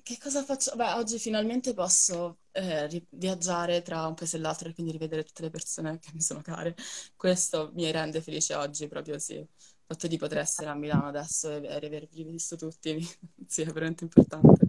Che 0.02 0.18
cosa 0.18 0.44
faccio? 0.44 0.74
Beh, 0.76 0.92
oggi 0.92 1.18
finalmente 1.18 1.74
posso 1.74 2.38
eh, 2.52 2.86
ri- 2.86 3.04
viaggiare 3.10 3.82
tra 3.82 4.06
un 4.06 4.14
paese 4.14 4.36
e 4.36 4.40
l'altro 4.40 4.68
e 4.68 4.74
quindi 4.74 4.92
rivedere 4.92 5.24
tutte 5.24 5.42
le 5.42 5.50
persone 5.50 5.98
che 5.98 6.10
mi 6.14 6.20
sono 6.20 6.40
care. 6.42 6.74
Questo 7.16 7.72
mi 7.74 7.90
rende 7.90 8.20
felice 8.22 8.54
oggi, 8.54 8.86
proprio 8.86 9.18
sì. 9.18 9.34
Il 9.34 9.48
fatto 9.84 10.06
di 10.06 10.16
poter 10.16 10.38
essere 10.38 10.70
a 10.70 10.74
Milano 10.74 11.08
adesso 11.08 11.50
e, 11.50 11.60
e 11.66 11.86
avervi 11.86 12.22
visto 12.24 12.54
tutti, 12.56 12.96
sì, 13.48 13.62
è 13.62 13.66
veramente 13.66 14.04
importante. 14.04 14.65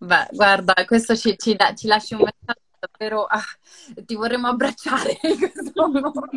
Beh, 0.00 0.28
guarda, 0.32 0.74
questo 0.86 1.16
ci, 1.16 1.36
ci 1.38 1.54
da- 1.54 1.74
ci 1.74 1.86
lasci 1.86 2.14
un 2.14 2.20
messaggio 2.24 2.66
davvero... 2.78 3.24
ah, 3.24 3.42
ti 4.04 4.14
vorremmo 4.14 4.48
abbracciare 4.48 5.18
in 5.22 5.38
questo 5.38 5.88
momento. 5.88 6.28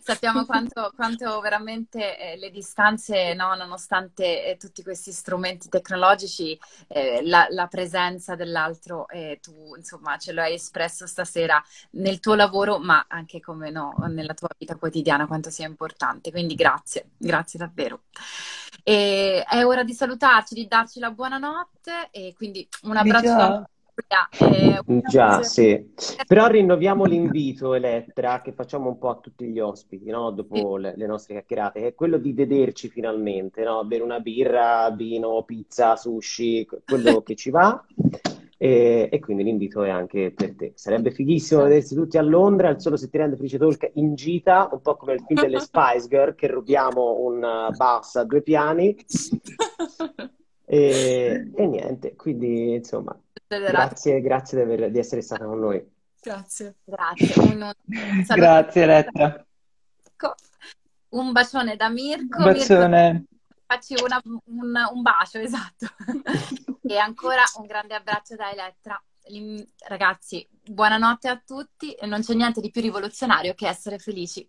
Sappiamo 0.00 0.44
quanto, 0.44 0.92
quanto 0.94 1.40
veramente 1.40 2.18
eh, 2.18 2.36
le 2.36 2.50
distanze, 2.50 3.34
no, 3.34 3.54
nonostante 3.54 4.46
eh, 4.46 4.56
tutti 4.56 4.82
questi 4.82 5.12
strumenti 5.12 5.68
tecnologici, 5.68 6.58
eh, 6.88 7.20
la, 7.22 7.46
la, 7.50 7.66
presenza 7.66 8.34
dell'altro, 8.34 9.08
eh, 9.08 9.38
tu 9.40 9.74
insomma 9.76 10.16
ce 10.18 10.32
lo 10.32 10.42
hai 10.42 10.54
espresso 10.54 11.06
stasera 11.06 11.62
nel 11.92 12.20
tuo 12.20 12.34
lavoro, 12.34 12.78
ma 12.78 13.06
anche 13.08 13.40
come 13.40 13.70
no, 13.70 13.94
nella 14.08 14.34
tua 14.34 14.48
vita 14.58 14.76
quotidiana, 14.76 15.26
quanto 15.26 15.50
sia 15.50 15.66
importante. 15.66 16.30
Quindi 16.30 16.54
grazie, 16.54 17.10
grazie 17.16 17.58
davvero. 17.58 18.02
E 18.82 19.44
è 19.46 19.64
ora 19.64 19.84
di 19.84 19.92
salutarci, 19.92 20.54
di 20.54 20.66
darci 20.66 20.98
la 21.00 21.10
buonanotte 21.10 22.08
e 22.10 22.34
quindi 22.36 22.66
un 22.82 22.96
abbraccio 22.96 23.68
eh, 24.38 25.02
Già, 25.08 25.42
sì. 25.42 25.92
Però 26.26 26.46
rinnoviamo 26.46 27.04
l'invito, 27.04 27.74
Elettra, 27.74 28.40
che 28.40 28.52
facciamo 28.52 28.88
un 28.88 28.98
po' 28.98 29.10
a 29.10 29.16
tutti 29.16 29.46
gli 29.46 29.58
ospiti, 29.58 30.08
no? 30.10 30.30
Dopo 30.30 30.76
sì. 30.76 30.82
le, 30.82 30.94
le, 30.96 31.06
nostre 31.06 31.34
chiacchierate, 31.34 31.80
che 31.80 31.86
è 31.88 31.94
quello 31.94 32.18
di 32.18 32.32
vederci 32.32 32.88
finalmente, 32.88 33.62
no? 33.64 33.84
Bere 33.84 34.02
una 34.02 34.20
birra, 34.20 34.90
vino, 34.90 35.42
pizza, 35.42 35.96
sushi, 35.96 36.66
quello 36.84 37.22
che 37.22 37.34
ci 37.34 37.50
va. 37.50 37.84
E, 38.60 39.08
e, 39.12 39.20
quindi 39.20 39.44
l'invito 39.44 39.82
è 39.82 39.90
anche 39.90 40.32
per 40.34 40.54
te. 40.56 40.72
Sarebbe 40.74 41.10
fighissimo 41.10 41.62
vedersi 41.62 41.94
tutti 41.94 42.18
a 42.18 42.22
Londra, 42.22 42.70
il 42.70 42.80
solo 42.80 42.96
se 42.96 43.08
ti 43.08 43.16
rende 43.16 43.36
felice 43.36 43.58
talk 43.58 43.90
in 43.94 44.14
gita, 44.14 44.68
un 44.72 44.80
po' 44.80 44.96
come 44.96 45.14
il 45.14 45.24
film 45.26 45.40
delle 45.40 45.60
Spice 45.60 46.08
Girl, 46.08 46.34
che 46.34 46.48
rubiamo 46.48 47.20
un 47.20 47.68
bus 47.76 48.16
a 48.16 48.24
due 48.24 48.42
piani. 48.42 48.96
E, 50.70 51.50
e 51.54 51.66
niente, 51.66 52.14
quindi 52.14 52.74
insomma, 52.74 53.18
Grazie, 53.48 54.20
grazie 54.20 54.58
di, 54.58 54.72
aver, 54.72 54.90
di, 54.90 54.98
essere 54.98 55.22
stata 55.22 55.46
con 55.46 55.58
noi. 55.58 55.82
Grazie. 56.20 56.74
Grazie. 56.84 57.42
Un, 57.42 57.62
un 57.62 58.24
grazie 58.36 58.86
Retta. 58.86 59.46
Un 61.10 61.32
bacione 61.32 61.76
da 61.76 61.88
Mirko. 61.88 62.38
Un 62.38 62.44
bacione. 62.44 63.12
Mirko, 63.12 63.26
facci 63.64 63.94
una, 64.02 64.20
un, 64.24 64.72
un, 64.92 65.02
bacio, 65.02 65.38
esatto. 65.38 65.86
e 66.82 66.98
ancora 66.98 67.42
un 67.58 67.66
grande 67.66 67.94
abbraccio 67.94 68.36
da 68.36 68.50
Elettra. 68.50 69.02
Ragazzi, 69.86 70.46
buonanotte 70.64 71.28
a 71.28 71.40
tutti 71.44 71.92
e 71.92 72.06
non 72.06 72.20
c'è 72.20 72.34
niente 72.34 72.60
di 72.60 72.70
più 72.70 72.82
rivoluzionario 72.82 73.54
che 73.54 73.66
essere 73.66 73.98
felici. 73.98 74.36